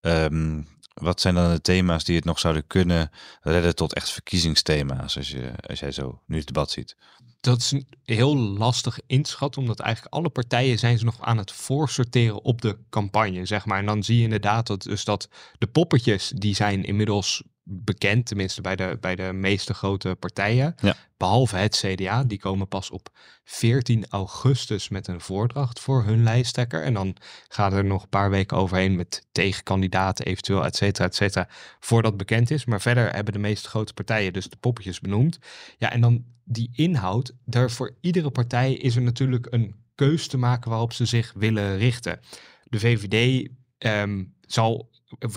Um, 0.00 0.66
wat 0.94 1.20
zijn 1.20 1.34
dan 1.34 1.52
de 1.52 1.60
thema's 1.60 2.04
die 2.04 2.16
het 2.16 2.24
nog 2.24 2.38
zouden 2.38 2.66
kunnen 2.66 3.10
redden 3.40 3.74
tot 3.74 3.94
echt 3.94 4.10
verkiezingsthema's, 4.10 5.16
als, 5.16 5.30
je, 5.30 5.52
als 5.66 5.80
jij 5.80 5.92
zo 5.92 6.20
nu 6.26 6.36
het 6.36 6.46
debat 6.46 6.70
ziet? 6.70 6.96
Dat 7.40 7.58
is 7.58 7.74
heel 8.04 8.36
lastig 8.36 8.98
inschat, 9.06 9.56
omdat 9.56 9.80
eigenlijk 9.80 10.14
alle 10.14 10.28
partijen 10.28 10.78
zijn 10.78 10.98
ze 10.98 11.04
nog 11.04 11.20
aan 11.20 11.38
het 11.38 11.52
voorsorteren 11.52 12.42
op 12.42 12.60
de 12.60 12.78
campagne, 12.90 13.46
zeg 13.46 13.64
maar. 13.64 13.78
En 13.78 13.86
dan 13.86 14.02
zie 14.02 14.16
je 14.16 14.22
inderdaad 14.22 14.66
dat, 14.66 14.82
dus 14.82 15.04
dat 15.04 15.28
de 15.58 15.66
poppetjes, 15.66 16.32
die 16.34 16.54
zijn 16.54 16.84
inmiddels 16.84 17.42
bekend, 17.64 18.26
tenminste 18.26 18.60
bij 18.60 18.76
de, 18.76 18.98
bij 19.00 19.16
de 19.16 19.32
meeste 19.32 19.74
grote 19.74 20.16
partijen. 20.18 20.74
Behalve 21.16 21.56
het 21.56 21.76
CDA, 21.76 22.24
die 22.24 22.38
komen 22.38 22.68
pas 22.68 22.90
op 22.90 23.08
14 23.44 24.06
augustus 24.08 24.88
met 24.88 25.08
een 25.08 25.20
voordracht 25.20 25.80
voor 25.80 26.04
hun 26.04 26.22
lijsttrekker. 26.22 26.82
En 26.82 26.94
dan 26.94 27.16
gaat 27.48 27.72
er 27.72 27.84
nog 27.84 28.02
een 28.02 28.08
paar 28.08 28.30
weken 28.30 28.56
overheen 28.56 28.96
met 28.96 29.26
tegenkandidaten, 29.32 30.24
eventueel, 30.24 30.64
et 30.64 30.76
cetera, 30.76 31.06
et 31.06 31.14
cetera, 31.14 31.48
voordat 31.80 32.16
bekend 32.16 32.50
is. 32.50 32.64
Maar 32.64 32.80
verder 32.80 33.14
hebben 33.14 33.32
de 33.32 33.38
meeste 33.38 33.68
grote 33.68 33.94
partijen 33.94 34.32
dus 34.32 34.48
de 34.48 34.56
poppetjes 34.56 35.00
benoemd. 35.00 35.38
Ja, 35.78 35.92
en 35.92 36.00
dan 36.00 36.24
die 36.44 36.70
inhoud, 36.72 37.34
daar 37.44 37.70
voor 37.70 37.94
iedere 38.00 38.30
partij 38.30 38.72
is 38.74 38.96
er 38.96 39.02
natuurlijk 39.02 39.46
een 39.50 39.74
keus 39.94 40.26
te 40.26 40.36
maken 40.36 40.70
waarop 40.70 40.92
ze 40.92 41.06
zich 41.06 41.32
willen 41.36 41.78
richten. 41.78 42.20
De 42.64 42.78
VVD 42.78 43.48
ehm, 43.78 44.24
zal 44.46 44.90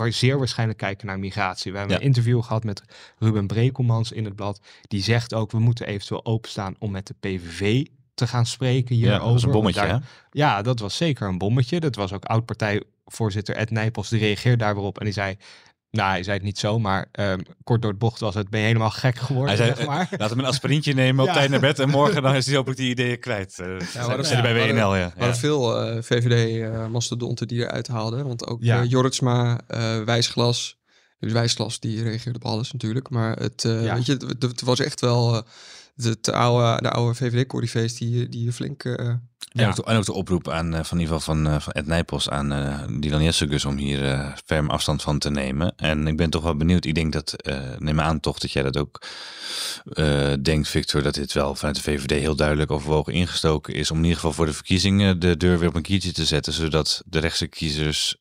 zeer 0.08 0.38
waarschijnlijk 0.38 0.78
kijken 0.78 1.06
naar 1.06 1.18
migratie. 1.18 1.72
We 1.72 1.78
hebben 1.78 1.96
een 1.96 2.02
interview 2.02 2.42
gehad 2.42 2.64
met 2.64 2.82
Ruben 3.18 3.46
Brekelmans 3.46 4.12
in 4.12 4.24
het 4.24 4.36
blad. 4.36 4.60
Die 4.88 5.02
zegt 5.02 5.34
ook, 5.34 5.50
we 5.50 5.58
moeten 5.58 5.86
eventueel 5.86 6.24
openstaan 6.24 6.74
om 6.78 6.90
met 6.90 7.06
de 7.06 7.14
PVV 7.20 7.86
te 8.14 8.26
gaan 8.26 8.46
spreken 8.46 8.94
hierover. 8.94 9.20
Ja, 9.20 9.24
dat 9.24 9.32
was 9.32 9.42
een 9.42 9.50
bommetje, 9.50 10.00
Ja, 10.30 10.62
dat 10.62 10.78
was 10.78 10.96
zeker 10.96 11.28
een 11.28 11.38
bommetje. 11.38 11.80
Dat 11.80 11.96
was 11.96 12.12
ook 12.12 12.24
oud-partijvoorzitter 12.24 13.56
Ed 13.56 13.70
Nijpels, 13.70 14.08
die 14.08 14.20
reageerde 14.20 14.64
daarop 14.64 14.98
en 14.98 15.04
die 15.04 15.14
zei... 15.14 15.36
Nou, 15.96 16.10
hij 16.10 16.22
zei 16.22 16.36
het 16.36 16.46
niet 16.46 16.58
zo, 16.58 16.78
maar 16.78 17.08
um, 17.12 17.42
kort 17.64 17.82
door 17.82 17.90
het 17.90 18.00
bocht 18.00 18.20
was 18.20 18.34
het, 18.34 18.50
ben 18.50 18.60
je 18.60 18.66
helemaal 18.66 18.90
gek 18.90 19.16
geworden, 19.16 19.56
hij 19.56 19.64
zei, 19.64 19.76
zeg 19.76 19.86
maar. 19.86 20.08
Laat 20.16 20.30
hem 20.30 20.38
een 20.38 20.44
aspirintje 20.44 20.94
nemen 20.94 21.24
op 21.24 21.32
tijd 21.32 21.50
naar 21.50 21.60
bed 21.60 21.78
en 21.78 21.88
morgen 21.88 22.22
dan 22.22 22.34
is 22.40 22.46
hij 22.46 22.54
hopelijk 22.54 22.80
die 22.80 22.90
ideeën 22.90 23.20
kwijt. 23.20 23.58
Uh, 23.60 23.80
ja, 23.94 24.22
zijn, 24.22 24.42
bij 24.42 24.54
WNL, 24.54 24.96
ja. 24.96 25.04
Er 25.04 25.12
waren 25.16 25.36
veel 25.36 25.92
uh, 25.92 26.02
VVD-mastodonten 26.02 27.48
die 27.48 27.60
eruit 27.60 27.88
haalden, 27.88 28.26
want 28.26 28.46
ook 28.46 28.62
ja. 28.62 28.82
Uh, 28.82 28.90
Jortsma, 28.90 29.60
Wijsglas, 30.04 30.78
dus 31.18 31.32
Wijsglas 31.32 31.80
die 31.80 32.02
reageerde 32.02 32.38
op 32.38 32.44
alles 32.44 32.72
natuurlijk, 32.72 33.10
maar 33.10 33.36
het, 33.36 33.62
weet 33.62 34.06
je, 34.06 34.12
het, 34.12 34.42
het, 34.42 34.62
was 34.62 34.80
echt 34.80 35.00
wel 35.00 35.44
de, 35.96 36.32
oude, 36.32 36.82
de 36.82 36.90
oude 36.90 37.14
VVD-corrivees 37.14 37.94
die, 37.94 38.28
die 38.28 38.52
flink... 38.52 38.84
Uh, 38.84 39.14
ja. 39.48 39.74
En, 39.84 39.96
ook 39.96 40.04
de, 40.04 40.12
oproep 40.12 40.48
aan, 40.48 40.74
uh, 40.74 40.80
van 40.82 40.98
in 40.98 41.04
ieder 41.04 41.16
geval 41.16 41.34
van, 41.34 41.46
uh, 41.46 41.60
van 41.60 41.72
Ed 41.72 41.86
Nijpels 41.86 42.28
aan 42.28 42.52
uh, 42.52 42.82
Dylan 43.00 43.22
Jessegus 43.22 43.64
om 43.64 43.76
hier 43.76 44.34
ferm 44.44 44.70
afstand 44.70 45.02
van 45.02 45.18
te 45.18 45.30
nemen. 45.30 45.72
En 45.76 46.06
ik 46.06 46.16
ben 46.16 46.30
toch 46.30 46.42
wel 46.42 46.56
benieuwd. 46.56 46.84
Ik 46.84 46.94
denk 46.94 47.12
dat, 47.12 47.36
neem 47.78 48.00
aan 48.00 48.20
toch 48.20 48.38
dat 48.38 48.52
jij 48.52 48.62
dat 48.62 48.76
ook 48.76 49.06
denkt, 50.42 50.68
Victor, 50.68 51.02
dat 51.02 51.14
dit 51.14 51.32
wel 51.32 51.54
vanuit 51.54 51.76
de 51.76 51.82
VVD 51.82 52.10
heel 52.10 52.36
duidelijk 52.36 52.70
overwogen 52.70 53.12
ingestoken 53.12 53.74
is. 53.74 53.90
Om 53.90 53.96
in 53.96 54.02
ieder 54.02 54.18
geval 54.18 54.32
voor 54.32 54.46
de 54.46 54.52
verkiezingen 54.52 55.20
de 55.20 55.36
deur 55.36 55.58
weer 55.58 55.68
op 55.68 55.74
een 55.74 55.82
kiertje 55.82 56.12
te 56.12 56.24
zetten. 56.24 56.52
Zodat 56.52 57.02
de 57.06 57.18
rechtse 57.18 57.46
kiezers 57.46 58.16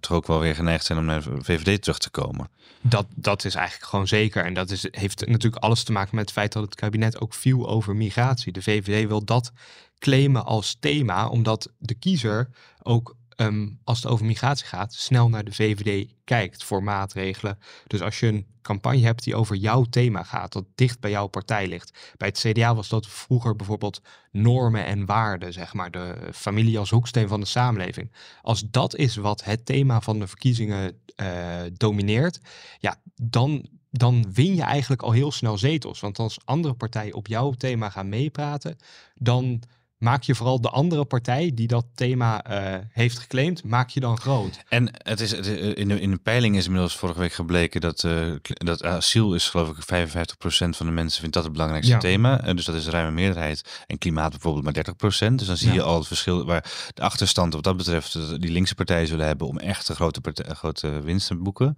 toch 0.00 0.12
ook 0.12 0.26
wel 0.26 0.40
weer 0.40 0.54
geneigd 0.54 0.84
zijn 0.84 0.98
om 0.98 1.04
naar 1.04 1.22
de 1.22 1.44
VVD 1.44 1.82
terug 1.82 1.98
te 1.98 2.10
komen. 2.10 2.50
Dat, 2.82 3.06
dat 3.14 3.44
is 3.44 3.54
eigenlijk 3.54 3.90
gewoon 3.90 4.08
zeker. 4.08 4.44
En 4.44 4.54
dat 4.54 4.70
is, 4.70 4.86
heeft 4.90 5.26
natuurlijk 5.26 5.62
alles 5.62 5.82
te 5.82 5.92
maken 5.92 6.16
met 6.16 6.24
het 6.24 6.32
feit 6.32 6.52
dat 6.52 6.62
het 6.62 6.74
kabinet 6.74 7.09
ook 7.18 7.34
viel 7.34 7.68
over 7.68 7.96
migratie. 7.96 8.52
De 8.52 8.62
VVD 8.62 9.08
wil 9.08 9.24
dat 9.24 9.52
claimen 9.98 10.44
als 10.44 10.76
thema, 10.80 11.28
omdat 11.28 11.72
de 11.78 11.94
kiezer 11.94 12.50
ook 12.82 13.16
Ehm, 13.40 13.68
als 13.84 14.02
het 14.02 14.12
over 14.12 14.26
migratie 14.26 14.66
gaat, 14.66 14.94
snel 14.94 15.28
naar 15.28 15.44
de 15.44 15.52
VVD 15.52 16.12
kijkt 16.24 16.64
voor 16.64 16.82
maatregelen. 16.82 17.58
Dus 17.86 18.00
als 18.00 18.20
je 18.20 18.26
een 18.26 18.46
campagne 18.62 19.04
hebt 19.04 19.24
die 19.24 19.34
over 19.34 19.56
jouw 19.56 19.84
thema 19.84 20.22
gaat, 20.22 20.52
dat 20.52 20.64
dicht 20.74 21.00
bij 21.00 21.10
jouw 21.10 21.26
partij 21.26 21.68
ligt. 21.68 22.14
Bij 22.16 22.28
het 22.28 22.38
CDA 22.38 22.74
was 22.74 22.88
dat 22.88 23.06
vroeger 23.06 23.56
bijvoorbeeld 23.56 24.00
normen 24.30 24.84
en 24.84 25.06
waarden, 25.06 25.52
zeg 25.52 25.74
maar, 25.74 25.90
de 25.90 26.16
familie 26.32 26.78
als 26.78 26.90
hoeksteen 26.90 27.28
van 27.28 27.40
de 27.40 27.46
samenleving. 27.46 28.12
Als 28.42 28.64
dat 28.70 28.96
is 28.96 29.16
wat 29.16 29.44
het 29.44 29.66
thema 29.66 30.00
van 30.00 30.18
de 30.18 30.26
verkiezingen 30.26 31.00
uh, 31.16 31.60
domineert, 31.72 32.40
ja, 32.78 33.00
dan, 33.14 33.68
dan 33.90 34.32
win 34.32 34.54
je 34.54 34.62
eigenlijk 34.62 35.02
al 35.02 35.12
heel 35.12 35.32
snel 35.32 35.58
zetels. 35.58 36.00
Want 36.00 36.18
als 36.18 36.38
andere 36.44 36.74
partijen 36.74 37.14
op 37.14 37.26
jouw 37.26 37.52
thema 37.52 37.90
gaan 37.90 38.08
meepraten, 38.08 38.76
dan 39.14 39.62
maak 40.00 40.22
je 40.22 40.34
vooral 40.34 40.60
de 40.60 40.70
andere 40.70 41.04
partij 41.04 41.52
die 41.54 41.66
dat 41.66 41.86
thema 41.94 42.50
uh, 42.50 42.78
heeft 42.90 43.18
geclaimd, 43.18 43.64
maak 43.64 43.88
je 43.88 44.00
dan 44.00 44.18
groot. 44.18 44.60
En 44.68 44.90
het 44.92 45.20
is, 45.20 45.32
in, 45.32 45.88
de, 45.88 46.00
in 46.00 46.10
de 46.10 46.18
peiling 46.22 46.56
is 46.56 46.64
inmiddels 46.64 46.96
vorige 46.96 47.18
week 47.18 47.32
gebleken 47.32 47.80
dat, 47.80 48.02
uh, 48.02 48.34
dat 48.42 48.84
asiel 48.84 49.34
is 49.34 49.48
geloof 49.48 49.68
ik 49.68 50.08
55% 50.08 50.16
van 50.50 50.86
de 50.86 50.92
mensen 50.92 51.20
vindt 51.20 51.34
dat 51.34 51.44
het 51.44 51.52
belangrijkste 51.52 51.96
thema. 51.96 52.46
Uh, 52.46 52.54
dus 52.54 52.64
dat 52.64 52.74
is 52.74 52.86
een 52.86 52.92
ruime 52.92 53.10
meerderheid. 53.10 53.84
En 53.86 53.98
klimaat 53.98 54.30
bijvoorbeeld 54.30 54.64
maar 54.64 55.30
30%. 55.30 55.34
Dus 55.34 55.46
dan 55.46 55.56
zie 55.56 55.72
je 55.72 55.82
al 55.82 55.98
het 55.98 56.06
verschil 56.06 56.44
waar 56.44 56.90
de 56.94 57.02
achterstand 57.02 57.54
wat 57.54 57.64
dat 57.64 57.76
betreft 57.76 58.40
die 58.40 58.50
linkse 58.50 58.74
partijen 58.74 59.06
zullen 59.06 59.26
hebben 59.26 59.46
om 59.46 59.58
echt 59.58 59.88
een 59.88 59.94
grote, 59.94 60.20
partij, 60.20 60.54
grote 60.54 61.00
winst 61.00 61.26
te 61.26 61.34
boeken. 61.34 61.74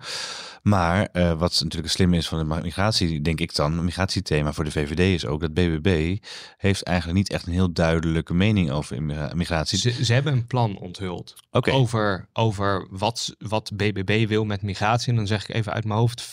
Maar 0.63 1.09
wat 1.39 1.61
natuurlijk 1.63 1.93
slim 1.93 2.15
is 2.15 2.29
van 2.29 2.49
de 2.49 2.61
migratie, 2.63 3.21
denk 3.21 3.41
ik 3.41 3.55
dan, 3.55 3.73
het 3.73 3.83
migratiethema 3.83 4.53
voor 4.53 4.65
de 4.65 4.71
VVD 4.71 4.99
is 4.99 5.27
ook 5.27 5.41
dat 5.41 5.55
BBB 5.55 6.17
heeft 6.57 6.83
eigenlijk 6.83 7.19
niet 7.19 7.31
echt 7.31 7.47
een 7.47 7.53
heel 7.53 7.73
duidelijk 7.73 8.12
mening 8.33 8.71
over 8.71 9.03
migratie. 9.35 9.79
Ze, 9.79 10.05
ze 10.05 10.13
hebben 10.13 10.33
een 10.33 10.47
plan 10.47 10.79
onthuld 10.79 11.35
over, 11.51 12.29
over 12.33 12.87
wat, 12.91 13.35
wat 13.39 13.71
BBB 13.77 14.29
wil 14.29 14.45
met 14.45 14.63
migratie. 14.63 15.09
En 15.09 15.17
dan 15.17 15.27
zeg 15.27 15.49
ik 15.49 15.55
even 15.55 15.73
uit 15.73 15.85
mijn 15.85 15.99
hoofd 15.99 16.33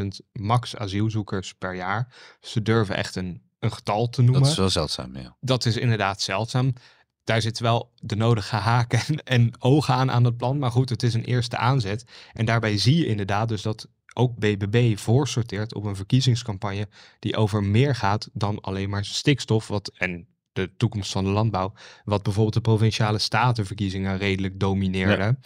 15.000 0.00 0.06
max 0.32 0.76
asielzoekers 0.76 1.54
per 1.54 1.74
jaar. 1.74 2.14
Ze 2.40 2.62
durven 2.62 2.96
echt 2.96 3.16
een, 3.16 3.42
een 3.58 3.72
getal 3.72 4.08
te 4.08 4.22
noemen. 4.22 4.42
Dat 4.42 4.50
is 4.50 4.56
wel 4.56 4.70
zeldzaam, 4.70 5.16
ja. 5.16 5.36
Dat 5.40 5.64
is 5.64 5.76
inderdaad 5.76 6.20
zeldzaam. 6.20 6.72
Daar 7.24 7.40
zit 7.40 7.58
wel 7.58 7.92
de 7.94 8.16
nodige 8.16 8.56
haken 8.56 9.00
en, 9.06 9.22
en 9.24 9.52
ogen 9.58 9.94
aan 9.94 10.10
aan 10.10 10.24
het 10.24 10.36
plan. 10.36 10.58
Maar 10.58 10.70
goed, 10.70 10.88
het 10.88 11.02
is 11.02 11.14
een 11.14 11.24
eerste 11.24 11.56
aanzet. 11.56 12.04
En 12.32 12.44
daarbij 12.44 12.78
zie 12.78 12.96
je 12.96 13.06
inderdaad 13.06 13.48
dus 13.48 13.62
dat 13.62 13.88
ook 14.16 14.34
BBB 14.34 14.98
voorsorteert 14.98 15.74
op 15.74 15.84
een 15.84 15.96
verkiezingscampagne 15.96 16.88
die 17.18 17.36
over 17.36 17.64
meer 17.64 17.94
gaat 17.94 18.28
dan 18.32 18.60
alleen 18.60 18.90
maar 18.90 19.04
stikstof. 19.04 19.68
Wat, 19.68 19.92
en 19.98 20.26
de 20.56 20.70
toekomst 20.76 21.12
van 21.12 21.24
de 21.24 21.30
landbouw, 21.30 21.72
wat 22.04 22.22
bijvoorbeeld 22.22 22.54
de 22.54 22.60
provinciale 22.60 23.18
statenverkiezingen 23.18 24.18
redelijk 24.18 24.60
domineerde. 24.60 25.38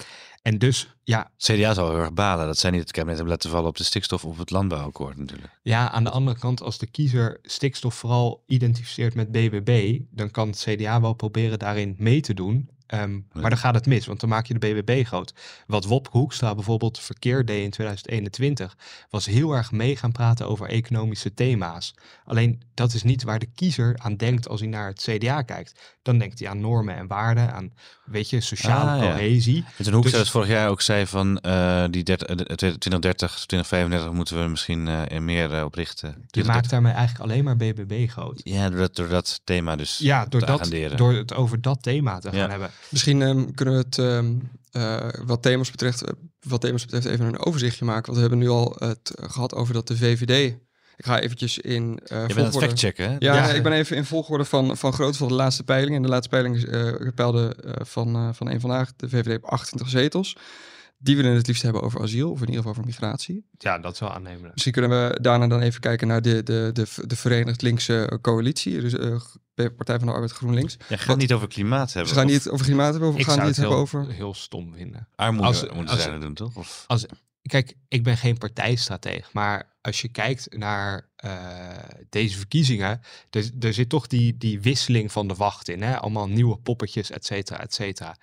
En 0.43 0.59
dus, 0.59 0.95
ja. 1.05 1.31
CDA 1.37 1.75
zal 1.75 1.91
heel 1.91 1.99
erg 1.99 2.13
balen 2.13 2.47
dat 2.47 2.59
zij 2.59 2.71
niet 2.71 2.81
het 2.81 2.91
kabinet 2.91 3.17
hebben 3.17 3.35
laten 3.35 3.51
vallen 3.51 3.69
op 3.69 3.77
de 3.77 3.85
stikstof 3.85 4.25
of 4.25 4.39
het 4.39 4.51
landbouwakkoord 4.51 5.17
natuurlijk. 5.17 5.59
Ja, 5.63 5.91
aan 5.91 6.05
de 6.05 6.11
andere 6.11 6.39
kant, 6.39 6.63
als 6.63 6.79
de 6.79 6.87
kiezer 6.87 7.39
stikstof 7.43 7.95
vooral 7.95 8.43
identificeert 8.47 9.15
met 9.15 9.33
BBB, 9.33 10.01
dan 10.11 10.31
kan 10.31 10.49
het 10.49 10.59
CDA 10.59 11.01
wel 11.01 11.13
proberen 11.13 11.59
daarin 11.59 11.95
mee 11.99 12.21
te 12.21 12.35
doen. 12.35 12.71
Ehm, 12.91 13.21
maar 13.33 13.51
dan 13.51 13.59
gaat 13.59 13.75
het 13.75 13.87
mis, 13.87 14.07
want 14.07 14.21
dan 14.21 14.29
maak 14.29 14.47
je 14.47 14.59
de 14.59 14.59
BBB 14.59 15.07
groot. 15.07 15.35
Wat 15.67 15.85
Wop 15.85 16.09
Hoekstra 16.09 16.55
bijvoorbeeld 16.55 17.01
verkeer 17.01 17.45
deed 17.45 17.65
in 17.65 17.71
2021, 17.71 18.77
was 19.11 19.27
heel 19.27 19.53
erg 19.53 19.73
mee 19.73 19.97
gaan 19.97 20.13
praten 20.13 20.49
over 20.49 20.67
economische 20.67 21.35
thema's. 21.35 21.95
Alleen 22.25 22.63
dat 22.75 22.95
is 22.95 23.03
niet 23.03 23.23
waar 23.23 23.39
de 23.39 23.49
kiezer 23.55 23.95
aan 23.99 24.17
denkt 24.17 24.49
als 24.49 24.61
hij 24.61 24.69
naar 24.69 24.89
het 24.89 25.09
CDA 25.11 25.43
kijkt. 25.43 25.99
Dan 26.03 26.19
denkt 26.19 26.39
hij 26.39 26.49
aan 26.49 26.61
normen 26.61 26.97
en 26.97 27.07
waarden, 27.07 27.53
aan, 27.53 27.73
weet 28.05 28.31
je, 28.31 28.41
sociale 28.41 28.91
ah, 28.91 29.01
cohesie. 29.01 29.65
En 29.77 29.85
toen 29.85 29.95
Hoekstra 29.95 30.19
dus, 30.19 30.31
vorig 30.31 30.49
jaar 30.49 30.69
ook 30.69 30.81
zei 30.81 31.07
van 31.07 31.39
uh, 31.47 31.85
die 31.91 32.03
2030, 32.03 33.47
2035 33.47 34.13
moeten 34.13 34.43
we 34.43 34.49
misschien 34.49 34.87
uh, 34.87 35.19
meer 35.19 35.55
uh, 35.55 35.65
op 35.65 35.75
richten. 35.75 36.25
Je 36.27 36.45
maakt 36.45 36.71
daarmee 36.71 36.93
eigenlijk 36.93 37.31
alleen 37.31 37.45
maar 37.45 37.57
BBB 37.57 38.09
groot. 38.09 38.41
Ja, 38.45 38.69
door 38.69 38.79
dat, 38.79 38.97
door 38.97 39.09
dat 39.09 39.41
thema 39.45 39.77
dus 39.77 39.99
Ja, 39.99 40.27
door, 40.27 40.41
dat, 40.47 40.71
door 40.97 41.13
het 41.13 41.35
over 41.35 41.61
dat 41.61 41.83
thema 41.83 42.19
te 42.19 42.31
gaan 42.31 42.51
hebben. 42.51 42.71
Misschien 42.89 43.21
um, 43.21 43.55
kunnen 43.55 43.75
we 43.75 43.81
het 43.81 43.97
um, 43.97 44.51
uh, 44.73 45.09
wat, 45.25 45.43
thema's 45.43 45.71
betreft, 45.71 46.03
uh, 46.03 46.09
wat 46.41 46.61
thema's 46.61 46.85
betreft 46.85 47.07
even 47.07 47.27
een 47.27 47.45
overzichtje 47.45 47.85
maken. 47.85 48.05
Want 48.05 48.15
we 48.15 48.21
hebben 48.21 48.39
nu 48.39 48.49
al 48.49 48.77
het 48.79 49.13
gehad 49.21 49.55
over 49.55 49.75
dat 49.75 49.89
de 49.89 49.97
VVD. 49.97 50.55
Ik 50.97 51.07
ga 51.07 51.21
eventjes 51.21 51.59
in 51.59 51.83
uh, 51.83 51.89
Je 51.89 52.05
volgorde... 52.07 52.35
bent 52.35 52.55
het 52.55 52.63
factchecken, 52.65 53.17
Ja, 53.19 53.35
ja, 53.35 53.49
ik 53.49 53.63
ben 53.63 53.73
even 53.73 53.97
in 53.97 54.05
volgorde 54.05 54.45
van, 54.45 54.77
van 54.77 54.93
grootte 54.93 55.19
van 55.19 55.29
de 55.29 55.35
laatste 55.35 55.65
peiling. 55.65 55.97
En 55.97 56.03
de 56.03 56.09
laatste 56.09 56.29
peiling 56.29 56.57
uh, 56.57 57.09
peilde 57.15 57.57
van, 57.83 58.35
van 58.35 58.51
een 58.51 58.61
vandaag 58.61 58.93
de 58.97 59.09
VVD 59.09 59.37
op 59.37 59.45
28 59.45 59.89
zetels. 59.89 60.37
Die 61.03 61.17
willen 61.17 61.35
het 61.35 61.47
liefst 61.47 61.63
hebben 61.63 61.83
over 61.83 62.01
asiel, 62.01 62.31
of 62.31 62.41
in 62.41 62.47
ieder 62.47 62.57
geval 62.57 62.71
over 62.71 62.85
migratie. 62.85 63.45
Ja, 63.59 63.79
dat 63.79 63.93
is 63.93 64.01
wel 64.01 64.13
aannemen. 64.13 64.51
Misschien 64.51 64.73
kunnen 64.73 64.91
we 64.91 65.19
daarna 65.21 65.47
dan 65.47 65.61
even 65.61 65.81
kijken 65.81 66.09
naar 66.09 66.23
de, 66.23 66.43
de, 66.43 66.71
de, 66.73 66.87
de 67.07 67.17
Verenigd 67.17 67.63
Linkse 67.63 68.19
coalitie. 68.21 68.81
Dus 68.81 68.95
uh, 68.95 69.21
Partij 69.69 69.99
van 69.99 70.07
de 70.07 70.13
Arbeid 70.13 70.33
GroenLinks. 70.33 70.77
Je 70.89 70.99
gaat 70.99 71.17
niet 71.17 71.33
over 71.33 71.49
klimaat 71.49 71.93
hebben. 71.93 72.13
Ze 72.13 72.19
gaan 72.19 72.27
niet 72.27 72.49
over 72.49 72.67
klimaat 72.67 72.91
hebben, 72.91 73.09
of 73.09 73.17
we 73.17 73.25
gaan 73.25 73.47
niet 73.47 73.57
hebben 73.57 73.77
over... 73.77 74.11
heel 74.11 74.35
stom 74.35 74.75
vinden. 74.75 75.09
Armoede 75.17 75.47
als, 75.47 75.63
moeten 75.73 75.97
als, 75.97 76.21
doen, 76.21 76.35
toch? 76.35 76.57
Of? 76.57 76.85
Als, 76.87 77.07
kijk, 77.43 77.75
ik 77.89 78.03
ben 78.03 78.17
geen 78.17 78.39
partijstrateeg, 78.39 79.33
maar 79.33 79.73
als 79.81 80.01
je 80.01 80.09
kijkt 80.09 80.57
naar 80.57 81.09
uh, 81.25 81.31
deze 82.09 82.37
verkiezingen, 82.37 83.01
er, 83.31 83.51
er 83.61 83.75
zit 83.75 83.89
toch 83.89 84.07
die, 84.07 84.37
die 84.37 84.61
wisseling 84.61 85.13
van 85.13 85.29
de 85.29 85.35
wacht 85.35 85.69
in. 85.69 85.83
Hè? 85.83 85.99
Allemaal 85.99 86.29
nieuwe 86.29 86.59
poppetjes, 86.59 87.11
et 87.11 87.27
cetera, 87.27 87.61
et 87.61 87.75
cetera. 87.75 88.17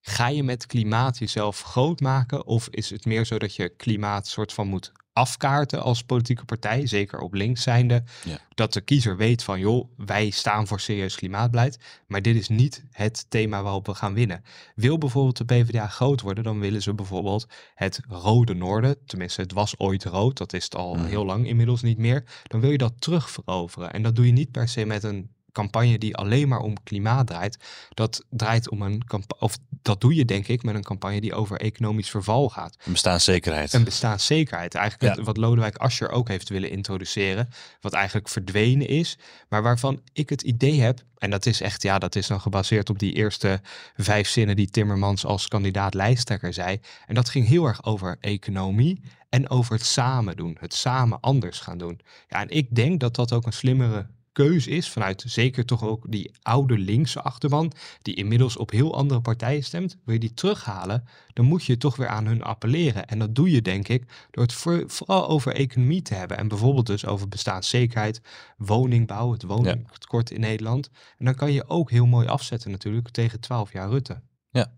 Ga 0.00 0.28
je 0.28 0.42
met 0.42 0.66
klimaat 0.66 1.18
jezelf 1.18 1.62
groot 1.62 2.00
maken? 2.00 2.46
Of 2.46 2.68
is 2.70 2.90
het 2.90 3.04
meer 3.04 3.24
zo 3.24 3.38
dat 3.38 3.54
je 3.54 3.68
klimaat 3.68 4.26
soort 4.26 4.52
van 4.52 4.66
moet 4.66 4.92
afkaarten 5.16 5.82
als 5.82 6.02
politieke 6.02 6.44
partij, 6.44 6.86
zeker 6.86 7.18
op 7.18 7.34
links 7.34 7.62
zijnde, 7.62 8.02
ja. 8.24 8.38
dat 8.54 8.72
de 8.72 8.80
kiezer 8.80 9.16
weet 9.16 9.42
van 9.42 9.58
joh, 9.58 9.88
wij 9.96 10.30
staan 10.30 10.66
voor 10.66 10.80
serieus 10.80 11.16
klimaatbeleid, 11.16 11.78
maar 12.06 12.22
dit 12.22 12.36
is 12.36 12.48
niet 12.48 12.84
het 12.90 13.26
thema 13.28 13.62
waarop 13.62 13.86
we 13.86 13.94
gaan 13.94 14.14
winnen. 14.14 14.44
Wil 14.74 14.98
bijvoorbeeld 14.98 15.36
de 15.36 15.44
PvdA 15.44 15.86
groot 15.86 16.20
worden, 16.20 16.44
dan 16.44 16.60
willen 16.60 16.82
ze 16.82 16.94
bijvoorbeeld 16.94 17.46
het 17.74 18.00
rode 18.08 18.54
noorden, 18.54 18.96
tenminste 19.06 19.40
het 19.40 19.52
was 19.52 19.78
ooit 19.78 20.04
rood, 20.04 20.36
dat 20.36 20.52
is 20.52 20.64
het 20.64 20.74
al 20.74 20.94
mhm. 20.94 21.06
heel 21.06 21.24
lang 21.24 21.46
inmiddels 21.46 21.82
niet 21.82 21.98
meer, 21.98 22.24
dan 22.42 22.60
wil 22.60 22.70
je 22.70 22.78
dat 22.78 22.94
terugveroveren. 22.98 23.92
En 23.92 24.02
dat 24.02 24.16
doe 24.16 24.26
je 24.26 24.32
niet 24.32 24.50
per 24.50 24.68
se 24.68 24.84
met 24.84 25.02
een 25.02 25.30
campagne 25.56 25.98
die 25.98 26.16
alleen 26.16 26.48
maar 26.48 26.60
om 26.60 26.82
klimaat 26.82 27.26
draait. 27.26 27.58
Dat 27.94 28.24
draait 28.30 28.70
om 28.70 28.82
een 28.82 29.04
campagne, 29.04 29.44
of 29.44 29.58
dat 29.82 30.00
doe 30.00 30.14
je 30.14 30.24
denk 30.24 30.48
ik 30.48 30.62
met 30.62 30.74
een 30.74 30.82
campagne 30.82 31.20
die 31.20 31.34
over 31.34 31.60
economisch 31.60 32.10
verval 32.10 32.48
gaat. 32.48 32.76
Een 32.84 32.92
bestaanszekerheid. 32.92 33.72
Een 33.72 33.84
bestaanszekerheid. 33.84 34.74
Eigenlijk 34.74 35.24
wat 35.24 35.36
Lodewijk 35.36 35.76
Asscher 35.76 36.10
ook 36.10 36.28
heeft 36.28 36.48
willen 36.48 36.70
introduceren. 36.70 37.48
Wat 37.80 37.92
eigenlijk 37.92 38.28
verdwenen 38.28 38.88
is. 38.88 39.18
Maar 39.48 39.62
waarvan 39.62 40.00
ik 40.12 40.28
het 40.28 40.42
idee 40.42 40.80
heb, 40.80 41.02
en 41.18 41.30
dat 41.30 41.46
is 41.46 41.60
echt, 41.60 41.82
ja, 41.82 41.98
dat 41.98 42.14
is 42.14 42.26
dan 42.26 42.40
gebaseerd 42.40 42.90
op 42.90 42.98
die 42.98 43.12
eerste 43.12 43.60
vijf 43.96 44.28
zinnen 44.28 44.56
die 44.56 44.70
Timmermans 44.70 45.24
als 45.24 45.48
kandidaat 45.48 45.94
lijsttrekker 45.94 46.52
zei. 46.52 46.80
En 47.06 47.14
dat 47.14 47.28
ging 47.28 47.48
heel 47.48 47.66
erg 47.66 47.84
over 47.84 48.16
economie 48.20 49.00
en 49.28 49.50
over 49.50 49.74
het 49.74 49.86
samen 49.86 50.36
doen. 50.36 50.56
Het 50.60 50.74
samen 50.74 51.20
anders 51.20 51.60
gaan 51.60 51.78
doen. 51.78 52.00
Ja, 52.28 52.40
en 52.40 52.48
ik 52.48 52.74
denk 52.74 53.00
dat 53.00 53.14
dat 53.14 53.32
ook 53.32 53.46
een 53.46 53.52
slimmere 53.52 54.06
keus 54.36 54.66
is 54.66 54.88
vanuit 54.88 55.24
zeker 55.26 55.64
toch 55.64 55.84
ook 55.84 56.04
die 56.08 56.30
oude 56.42 56.78
linkse 56.78 57.22
achterban, 57.22 57.72
die 58.02 58.14
inmiddels 58.14 58.56
op 58.56 58.70
heel 58.70 58.94
andere 58.94 59.20
partijen 59.20 59.64
stemt, 59.64 59.96
wil 60.04 60.14
je 60.14 60.20
die 60.20 60.34
terughalen, 60.34 61.04
dan 61.32 61.44
moet 61.44 61.64
je 61.64 61.76
toch 61.76 61.96
weer 61.96 62.08
aan 62.08 62.26
hun 62.26 62.42
appelleren. 62.42 63.06
En 63.06 63.18
dat 63.18 63.34
doe 63.34 63.50
je 63.50 63.62
denk 63.62 63.88
ik 63.88 64.04
door 64.30 64.42
het 64.42 64.52
vooral 64.92 65.28
over 65.28 65.52
economie 65.52 66.02
te 66.02 66.14
hebben 66.14 66.38
en 66.38 66.48
bijvoorbeeld 66.48 66.86
dus 66.86 67.06
over 67.06 67.28
bestaanszekerheid, 67.28 68.20
woningbouw, 68.56 69.32
het 69.32 69.42
woningtekort 69.42 70.30
in 70.30 70.40
Nederland. 70.40 70.90
En 71.18 71.24
dan 71.24 71.34
kan 71.34 71.52
je 71.52 71.68
ook 71.68 71.90
heel 71.90 72.06
mooi 72.06 72.26
afzetten 72.26 72.70
natuurlijk 72.70 73.10
tegen 73.10 73.40
12 73.40 73.72
jaar 73.72 73.88
Rutte. 73.88 74.20
Ja. 74.50 74.72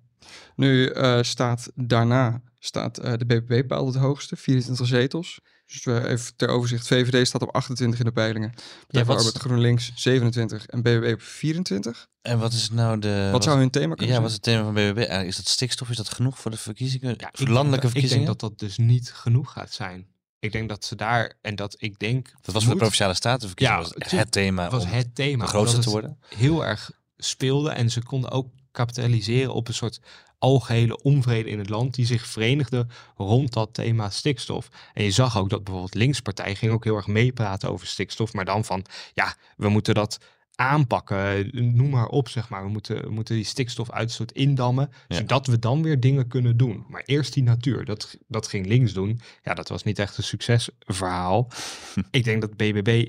Nu 0.56 0.92
uh, 0.94 1.22
staat 1.22 1.70
daarna 1.74 2.42
staat 2.58 3.04
uh, 3.04 3.12
de 3.16 3.26
BBB 3.26 3.48
bepaald 3.48 3.94
het 3.94 4.02
hoogste, 4.02 4.36
24 4.36 4.86
zetels. 4.86 5.40
Dus 5.68 5.86
even 5.86 6.36
ter 6.36 6.48
overzicht, 6.48 6.86
VVD 6.86 7.26
staat 7.26 7.42
op 7.42 7.54
28 7.54 7.98
in 7.98 8.04
de 8.04 8.12
peilingen. 8.12 8.50
Partij 8.86 9.14
ja, 9.14 9.18
Arbeid 9.18 9.38
GroenLinks 9.38 9.92
27 9.94 10.66
en 10.66 10.82
BBB 10.82 11.12
op 11.12 11.22
24. 11.22 12.08
En 12.22 12.38
wat 12.38 12.52
is 12.52 12.70
nou 12.70 12.98
de... 12.98 13.28
Wat, 13.32 13.44
zou 13.44 13.58
hun 13.58 13.70
thema 13.70 13.94
kunnen 13.94 14.14
Ja, 14.14 14.20
wat 14.20 14.28
is 14.28 14.34
het 14.34 14.44
thema 14.44 14.62
van 14.62 14.74
BBB? 14.74 14.98
Is 15.26 15.36
dat 15.36 15.48
stikstof? 15.48 15.90
Is 15.90 15.96
dat 15.96 16.08
genoeg 16.08 16.38
voor 16.38 16.50
de 16.50 16.56
verkiezingen? 16.56 17.14
Ja, 17.18 17.28
voor 17.32 17.48
landelijke 17.48 17.88
verkiezingen? 17.88 18.22
Ik 18.22 18.26
denk 18.26 18.40
dat 18.40 18.50
dat 18.50 18.68
dus 18.68 18.76
niet 18.76 19.12
genoeg 19.12 19.52
gaat 19.52 19.72
zijn. 19.72 20.06
Ik 20.38 20.52
denk 20.52 20.68
dat 20.68 20.84
ze 20.84 20.96
daar, 20.96 21.32
en 21.40 21.54
dat 21.54 21.74
ik 21.78 21.98
denk... 21.98 22.30
Dat 22.40 22.54
was 22.54 22.64
voor 22.64 22.72
de 22.72 22.78
Provinciale 22.78 23.14
Statenverkiezingen 23.14 23.82
ja, 23.82 23.88
was 23.88 24.18
het 24.18 24.32
thema 24.32 24.70
was 24.70 24.86
het 24.86 25.14
thema. 25.14 25.44
de 25.44 25.50
grootste 25.50 25.78
te 25.78 25.90
worden. 25.90 26.18
heel 26.36 26.64
erg 26.64 26.90
speelde 27.16 27.70
en 27.70 27.90
ze 27.90 28.02
konden 28.02 28.30
ook 28.30 28.48
kapitaliseren 28.70 29.54
op 29.54 29.68
een 29.68 29.74
soort 29.74 30.00
algehele 30.38 31.02
onvrede 31.02 31.50
in 31.50 31.58
het 31.58 31.68
land 31.68 31.94
die 31.94 32.06
zich 32.06 32.26
verenigde 32.26 32.86
rond 33.16 33.52
dat 33.52 33.74
thema 33.74 34.10
stikstof. 34.10 34.68
En 34.94 35.04
je 35.04 35.10
zag 35.10 35.38
ook 35.38 35.50
dat 35.50 35.64
bijvoorbeeld 35.64 35.94
linkspartij 35.94 36.54
ging 36.54 36.72
ook 36.72 36.84
heel 36.84 36.96
erg 36.96 37.06
meepraten 37.06 37.70
over 37.70 37.86
stikstof, 37.86 38.32
maar 38.32 38.44
dan 38.44 38.64
van 38.64 38.84
ja, 39.14 39.34
we 39.56 39.68
moeten 39.68 39.94
dat 39.94 40.18
aanpakken. 40.58 41.50
Noem 41.52 41.90
maar 41.90 42.06
op, 42.06 42.28
zeg 42.28 42.48
maar. 42.48 42.64
We 42.64 42.70
moeten, 42.70 43.02
we 43.02 43.10
moeten 43.10 43.34
die 43.34 43.44
stikstofuitstoot 43.44 44.32
indammen, 44.32 44.90
zodat 45.08 45.46
we 45.46 45.58
dan 45.58 45.82
weer 45.82 46.00
dingen 46.00 46.28
kunnen 46.28 46.56
doen. 46.56 46.84
Maar 46.88 47.02
eerst 47.04 47.32
die 47.34 47.42
natuur, 47.42 47.84
dat, 47.84 48.18
dat 48.26 48.48
ging 48.48 48.66
links 48.66 48.92
doen. 48.92 49.20
Ja, 49.42 49.54
dat 49.54 49.68
was 49.68 49.82
niet 49.82 49.98
echt 49.98 50.16
een 50.16 50.24
succesverhaal. 50.24 51.50
Ik 52.10 52.24
denk 52.24 52.40
dat 52.40 52.56
BBB 52.56 53.08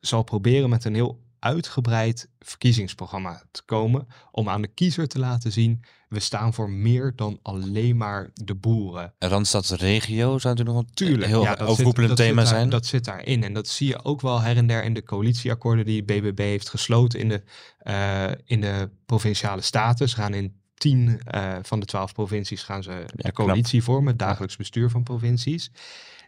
zal 0.00 0.22
proberen 0.22 0.70
met 0.70 0.84
een 0.84 0.94
heel 0.94 1.25
uitgebreid 1.46 2.28
verkiezingsprogramma 2.38 3.42
te 3.50 3.62
komen 3.64 4.06
om 4.30 4.48
aan 4.48 4.62
de 4.62 4.68
kiezer 4.68 5.08
te 5.08 5.18
laten 5.18 5.52
zien, 5.52 5.84
we 6.08 6.20
staan 6.20 6.54
voor 6.54 6.70
meer 6.70 7.12
dan 7.16 7.38
alleen 7.42 7.96
maar 7.96 8.30
de 8.34 8.54
boeren. 8.54 9.14
En 9.18 9.28
Randstadsregio 9.28 10.38
zou 10.38 10.54
natuurlijk 10.54 10.68
nog 10.68 10.78
een 10.78 10.94
Tuurlijk, 10.94 11.26
heel 11.26 11.42
ja, 11.42 11.56
overroepelend 11.60 12.16
thema 12.16 12.44
zijn. 12.44 12.70
dat 12.70 12.86
zit 12.86 13.04
daarin 13.04 13.42
en 13.42 13.52
dat 13.52 13.68
zie 13.68 13.88
je 13.88 14.04
ook 14.04 14.20
wel 14.20 14.40
her 14.40 14.56
en 14.56 14.66
der 14.66 14.84
in 14.84 14.94
de 14.94 15.02
coalitieakkoorden 15.02 15.84
die 15.84 16.02
BBB 16.02 16.38
heeft 16.38 16.68
gesloten 16.68 17.20
in 17.20 17.28
de, 17.28 17.42
uh, 17.84 18.38
in 18.44 18.60
de 18.60 18.90
provinciale 19.06 19.62
staten. 19.62 20.08
Ze 20.08 20.16
gaan 20.16 20.34
in 20.34 20.54
tien 20.74 21.20
uh, 21.34 21.56
van 21.62 21.80
de 21.80 21.86
twaalf 21.86 22.12
provincies 22.12 22.62
gaan 22.62 22.82
ze 22.82 23.04
de 23.14 23.32
coalitie 23.32 23.82
vormen, 23.82 24.16
dagelijks 24.16 24.56
bestuur 24.56 24.90
van 24.90 25.02
provincies. 25.02 25.70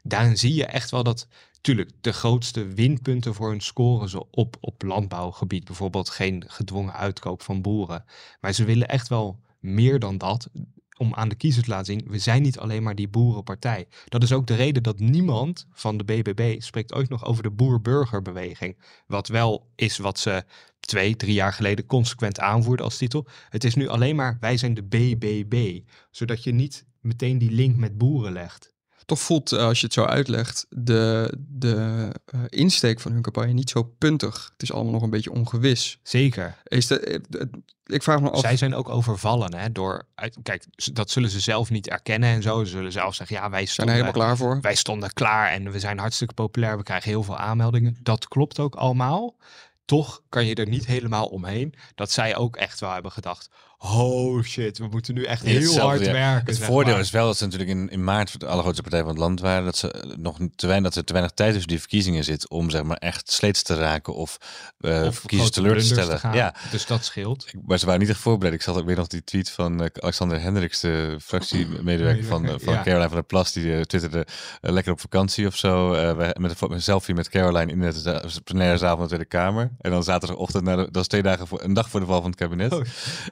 Daarin 0.08 0.36
zie 0.36 0.54
je 0.54 0.66
echt 0.66 0.90
wel 0.90 1.02
dat 1.02 1.26
Tuurlijk, 1.60 1.90
de 2.00 2.12
grootste 2.12 2.66
winpunten 2.66 3.34
voor 3.34 3.50
hun 3.50 3.60
scoren 3.60 4.08
ze 4.08 4.30
op 4.30 4.56
op 4.60 4.82
landbouwgebied. 4.82 5.64
Bijvoorbeeld 5.64 6.08
geen 6.08 6.44
gedwongen 6.46 6.94
uitkoop 6.94 7.42
van 7.42 7.62
boeren. 7.62 8.04
Maar 8.40 8.52
ze 8.52 8.64
willen 8.64 8.88
echt 8.88 9.08
wel 9.08 9.40
meer 9.60 9.98
dan 9.98 10.18
dat 10.18 10.48
om 10.96 11.14
aan 11.14 11.28
de 11.28 11.34
kiezers 11.34 11.64
te 11.64 11.70
laten 11.70 11.86
zien, 11.86 12.04
we 12.08 12.18
zijn 12.18 12.42
niet 12.42 12.58
alleen 12.58 12.82
maar 12.82 12.94
die 12.94 13.08
boerenpartij. 13.08 13.88
Dat 14.04 14.22
is 14.22 14.32
ook 14.32 14.46
de 14.46 14.54
reden 14.54 14.82
dat 14.82 14.98
niemand 14.98 15.66
van 15.72 15.96
de 15.96 16.04
BBB 16.04 16.60
spreekt 16.60 16.94
ooit 16.94 17.08
nog 17.08 17.24
over 17.24 17.42
de 17.42 17.50
boer-burgerbeweging. 17.50 18.78
Wat 19.06 19.28
wel 19.28 19.70
is 19.74 19.98
wat 19.98 20.18
ze 20.18 20.44
twee, 20.80 21.16
drie 21.16 21.34
jaar 21.34 21.52
geleden 21.52 21.86
consequent 21.86 22.40
aanvoerden 22.40 22.84
als 22.84 22.96
titel. 22.96 23.26
Het 23.48 23.64
is 23.64 23.74
nu 23.74 23.88
alleen 23.88 24.16
maar 24.16 24.36
wij 24.40 24.56
zijn 24.56 24.74
de 24.74 24.82
BBB, 24.82 25.80
zodat 26.10 26.44
je 26.44 26.52
niet 26.52 26.86
meteen 27.00 27.38
die 27.38 27.50
link 27.50 27.76
met 27.76 27.98
boeren 27.98 28.32
legt 28.32 28.76
toch 29.08 29.20
voelt, 29.20 29.52
eh, 29.52 29.58
als 29.58 29.80
je 29.80 29.84
het 29.84 29.94
zo 29.94 30.04
uitlegt, 30.04 30.66
de, 30.70 31.32
de 31.38 32.08
uh, 32.34 32.40
insteek 32.48 33.00
van 33.00 33.12
hun 33.12 33.22
campagne 33.22 33.52
niet 33.52 33.70
zo 33.70 33.82
puntig. 33.82 34.48
Het 34.52 34.62
is 34.62 34.72
allemaal 34.72 34.92
nog 34.92 35.02
een 35.02 35.10
beetje 35.10 35.32
ongewis. 35.32 35.98
Zeker. 36.02 36.56
Is 36.64 36.86
de, 36.86 37.00
eh, 37.00 37.46
ik 37.86 38.02
vraag 38.02 38.20
me 38.20 38.30
af... 38.30 38.40
Zij 38.40 38.56
zijn 38.56 38.74
ook 38.74 38.88
overvallen 38.88 39.54
hè, 39.54 39.72
door... 39.72 40.06
Kijk, 40.42 40.64
dat 40.92 41.10
zullen 41.10 41.30
ze 41.30 41.40
zelf 41.40 41.70
niet 41.70 41.88
erkennen 41.88 42.28
en 42.28 42.42
zo. 42.42 42.64
Ze 42.64 42.70
zullen 42.70 42.92
zelf 42.92 43.14
zeggen, 43.14 43.36
ja, 43.36 43.50
wij 43.50 43.64
stonden... 43.64 43.94
Zijn 43.94 44.06
helemaal 44.06 44.26
klaar 44.26 44.36
voor. 44.36 44.60
Wij 44.60 44.74
stonden 44.74 45.12
klaar 45.12 45.50
en 45.50 45.70
we 45.70 45.78
zijn 45.78 45.98
hartstikke 45.98 46.34
populair. 46.34 46.76
We 46.76 46.82
krijgen 46.82 47.10
heel 47.10 47.22
veel 47.22 47.36
aanmeldingen. 47.36 47.96
Dat 48.02 48.28
klopt 48.28 48.58
ook 48.58 48.74
allemaal. 48.74 49.36
Toch 49.84 50.22
kan 50.28 50.46
je 50.46 50.54
er 50.54 50.68
niet 50.68 50.86
helemaal 50.86 51.26
omheen 51.26 51.74
dat 51.94 52.10
zij 52.10 52.36
ook 52.36 52.56
echt 52.56 52.80
wel 52.80 52.92
hebben 52.92 53.12
gedacht 53.12 53.48
oh 53.78 54.42
shit, 54.42 54.78
we 54.78 54.86
moeten 54.90 55.14
nu 55.14 55.24
echt 55.24 55.42
heel 55.42 55.78
hard 55.78 56.00
werken. 56.00 56.54
Het 56.54 56.64
voordeel 56.64 56.98
is 56.98 57.10
wel 57.10 57.26
dat 57.26 57.36
ze 57.36 57.44
natuurlijk 57.44 57.70
in, 57.70 57.88
in 57.88 58.04
maart 58.04 58.40
de 58.40 58.46
allergrootste 58.46 58.82
partij 58.82 59.00
van 59.00 59.08
het 59.08 59.18
land 59.18 59.40
waren. 59.40 59.64
Dat 59.64 59.76
ze 59.76 60.14
nog 60.18 60.38
te 60.56 60.66
weinig, 60.66 60.88
dat 60.88 60.98
er 60.98 61.04
te 61.04 61.12
weinig 61.12 61.34
tijd 61.34 61.50
tussen 61.50 61.68
die 61.68 61.78
verkiezingen 61.78 62.24
zit 62.24 62.48
om 62.48 62.70
zeg 62.70 62.82
maar 62.82 62.96
echt 62.96 63.32
sleets 63.32 63.62
te 63.62 63.74
raken 63.74 64.14
of, 64.14 64.38
uh, 64.80 65.04
of 65.06 65.18
verkiezers 65.18 65.50
teleur 65.50 65.78
te 65.78 65.84
stellen. 65.84 66.20
ja. 66.32 66.54
Dus 66.70 66.86
dat 66.86 67.04
scheelt. 67.04 67.46
maar 67.66 67.78
ze 67.78 67.86
waren 67.86 68.00
niet 68.00 68.08
echt 68.08 68.20
voorbereid. 68.20 68.54
Ik 68.54 68.62
zat 68.62 68.76
ook 68.76 68.86
weer 68.86 68.96
nog 68.96 69.06
die 69.06 69.24
tweet 69.24 69.50
van 69.50 69.82
uh, 69.82 69.86
Alexander 70.00 70.40
Hendricks, 70.40 70.80
de 70.80 71.16
fractiemedewerker 71.22 72.24
van, 72.24 72.44
uh, 72.44 72.50
van 72.50 72.74
Caroline 72.74 73.08
van 73.08 73.16
der 73.16 73.22
Plas, 73.22 73.52
die 73.52 73.86
twitterde 73.86 74.26
lekker 74.60 74.92
op 74.92 75.00
vakantie 75.00 75.46
of 75.46 75.56
zo. 75.56 75.96
met 76.38 76.60
een 76.60 76.82
selfie 76.82 77.14
met 77.14 77.28
Caroline 77.28 77.72
in 77.72 77.80
de 77.80 78.40
plenaire 78.44 78.78
zaal 78.78 78.94
van 78.94 79.02
de 79.02 79.06
Tweede 79.06 79.24
Kamer. 79.24 79.70
En 79.80 79.90
dan 79.90 80.04
zaterdagochtend, 80.04 80.64
na 80.64 80.76
dat 80.76 80.88
was 80.92 81.06
twee 81.06 81.22
dagen 81.22 81.46
voor, 81.46 81.62
een 81.62 81.72
dag 81.72 81.90
voor 81.90 82.00
de 82.00 82.06
val 82.06 82.20
van 82.20 82.30
het 82.30 82.38
kabinet. 82.38 82.72
Oh. 82.72 82.82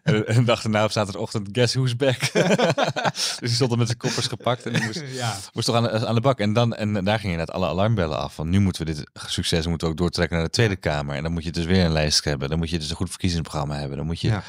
En, 0.03 0.36
en 0.37 0.45
dacht 0.45 0.65
erna 0.65 0.85
op 0.85 0.91
zaterdagochtend, 0.91 1.49
guess 1.53 1.75
who's 1.75 1.97
back? 1.97 2.33
dus 3.13 3.37
die 3.39 3.49
stond 3.49 3.73
er 3.73 3.79
met 3.79 3.87
zijn 3.87 3.99
koffers 3.99 4.27
gepakt 4.27 4.67
en 4.67 4.73
die 4.73 4.85
moest, 4.85 5.03
ja. 5.13 5.37
moest 5.53 5.67
toch 5.67 5.77
aan, 5.77 6.07
aan 6.07 6.15
de 6.15 6.21
bak. 6.21 6.39
En, 6.39 6.53
dan, 6.53 6.75
en 6.75 7.05
daar 7.05 7.19
gingen 7.19 7.37
net 7.37 7.51
alle 7.51 7.67
alarmbellen 7.67 8.19
af. 8.19 8.35
Van 8.35 8.49
nu 8.49 8.61
moeten 8.61 8.87
we 8.87 8.93
dit 8.93 9.11
succes 9.15 9.67
moeten 9.67 9.87
we 9.87 9.93
ook 9.93 9.99
doortrekken 9.99 10.37
naar 10.37 10.47
de 10.47 10.53
Tweede 10.53 10.77
Kamer. 10.77 11.17
En 11.17 11.23
dan 11.23 11.33
moet 11.33 11.45
je 11.45 11.53
dus 11.53 11.65
weer 11.65 11.85
een 11.85 11.93
lijst 11.93 12.25
hebben. 12.25 12.49
Dan 12.49 12.59
moet 12.59 12.71
je 12.71 12.79
dus 12.79 12.91
een 12.91 12.97
goed 12.97 13.11
verkiezingsprogramma 13.11 13.77
hebben. 13.77 13.97
Dan 13.97 14.07
moet 14.07 14.21
je... 14.21 14.41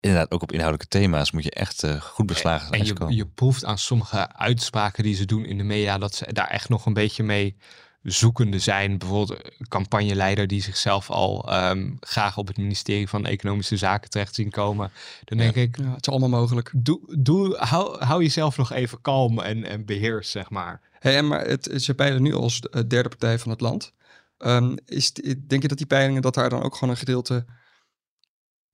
inderdaad 0.00 0.30
ook 0.30 0.42
op 0.42 0.52
inhoudelijke 0.52 0.98
thema's 0.98 1.30
moet 1.30 1.44
je 1.44 1.50
echt 1.50 1.84
uh, 1.84 2.00
goed 2.00 2.26
beslagen 2.26 2.68
zijn. 2.68 2.80
En 2.80 3.08
je, 3.08 3.16
je 3.16 3.26
proeft 3.26 3.64
aan 3.64 3.78
sommige 3.78 4.32
uitspraken 4.32 5.02
die 5.02 5.14
ze 5.14 5.24
doen 5.24 5.44
in 5.44 5.58
de 5.58 5.64
media 5.64 5.98
dat 5.98 6.14
ze 6.14 6.32
daar 6.32 6.48
echt 6.48 6.68
nog 6.68 6.86
een 6.86 6.92
beetje 6.92 7.22
mee 7.22 7.56
zoekende 8.04 8.58
zijn. 8.58 8.98
Bijvoorbeeld 8.98 9.44
een 9.58 9.68
campagneleider 9.68 10.46
die 10.46 10.62
zichzelf 10.62 11.10
al 11.10 11.50
ehm, 11.50 11.90
graag 12.00 12.36
op 12.38 12.46
het 12.46 12.56
ministerie 12.56 13.08
van 13.08 13.26
Economische 13.26 13.76
Zaken 13.76 14.10
terecht 14.10 14.34
zien 14.34 14.50
komen. 14.50 14.90
Dan 15.24 15.38
denk 15.38 15.54
ik, 15.54 15.76
ja, 15.76 15.90
het 15.90 16.06
is 16.06 16.12
allemaal 16.12 16.40
mogelijk. 16.40 16.72
Doe, 16.76 17.00
doe, 17.18 17.56
hou, 17.56 18.04
hou 18.04 18.22
jezelf 18.22 18.56
nog 18.56 18.72
even 18.72 19.00
kalm 19.00 19.38
en, 19.38 19.64
en 19.64 19.84
beheers, 19.84 20.30
zeg 20.30 20.50
maar. 20.50 20.80
Hey, 20.98 21.22
maar 21.22 21.46
het, 21.46 21.70
ze 21.76 21.94
peilen 21.94 22.22
nu 22.22 22.34
als 22.34 22.60
derde 22.60 23.08
partij 23.08 23.38
van 23.38 23.50
het 23.50 23.60
land. 23.60 23.92
Um, 24.38 24.76
is, 24.86 25.12
denk 25.46 25.62
je 25.62 25.68
dat 25.68 25.78
die 25.78 25.86
peilingen, 25.86 26.22
dat 26.22 26.34
daar 26.34 26.50
dan 26.50 26.62
ook 26.62 26.74
gewoon 26.74 26.90
een 26.90 27.00
gedeelte 27.00 27.44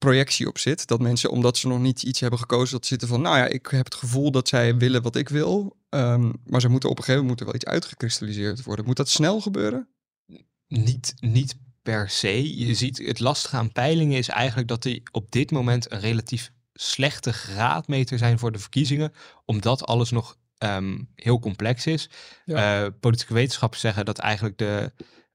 projectie 0.01 0.47
op 0.47 0.57
zit. 0.57 0.87
Dat 0.87 0.99
mensen, 0.99 1.29
omdat 1.29 1.57
ze 1.57 1.67
nog 1.67 1.79
niet 1.79 2.03
iets 2.03 2.19
hebben 2.19 2.39
gekozen, 2.39 2.71
dat 2.77 2.85
zitten 2.85 3.07
van, 3.07 3.21
nou 3.21 3.37
ja, 3.37 3.45
ik 3.45 3.67
heb 3.67 3.85
het 3.85 3.95
gevoel 3.95 4.31
dat 4.31 4.47
zij 4.47 4.77
willen 4.77 5.01
wat 5.01 5.15
ik 5.15 5.29
wil. 5.29 5.77
Ehm, 5.89 6.31
maar 6.45 6.61
ze 6.61 6.67
moeten 6.67 6.89
op 6.89 6.97
een 6.97 7.03
gegeven 7.03 7.25
moment 7.25 7.45
wel 7.45 7.55
iets 7.55 7.65
uitgekristalliseerd 7.65 8.63
worden. 8.63 8.85
Moet 8.85 8.97
dat 8.97 9.09
snel 9.09 9.41
gebeuren? 9.41 9.87
Niet, 10.67 11.13
niet 11.19 11.55
per 11.81 12.09
se. 12.09 12.57
Je 12.57 12.73
ziet 12.73 12.97
het 12.97 13.19
lastige 13.19 13.55
aan 13.55 13.71
peilingen 13.71 14.17
is 14.17 14.27
eigenlijk 14.27 14.67
dat 14.67 14.83
die 14.83 15.03
op 15.11 15.31
dit 15.31 15.51
moment 15.51 15.91
een 15.91 15.99
relatief 15.99 16.51
slechte 16.73 17.33
graadmeter 17.33 18.17
zijn 18.17 18.39
voor 18.39 18.51
de 18.51 18.59
verkiezingen, 18.59 19.13
omdat 19.45 19.85
alles 19.85 20.11
nog 20.11 20.37
ehm, 20.57 20.99
heel 21.15 21.39
complex 21.39 21.85
is. 21.85 22.09
Ja. 22.45 22.83
Uh, 22.83 22.87
politieke 22.99 23.33
wetenschappers 23.33 23.81
zeggen 23.81 24.05
dat 24.05 24.17
eigenlijk 24.17 24.57
de 24.57 24.91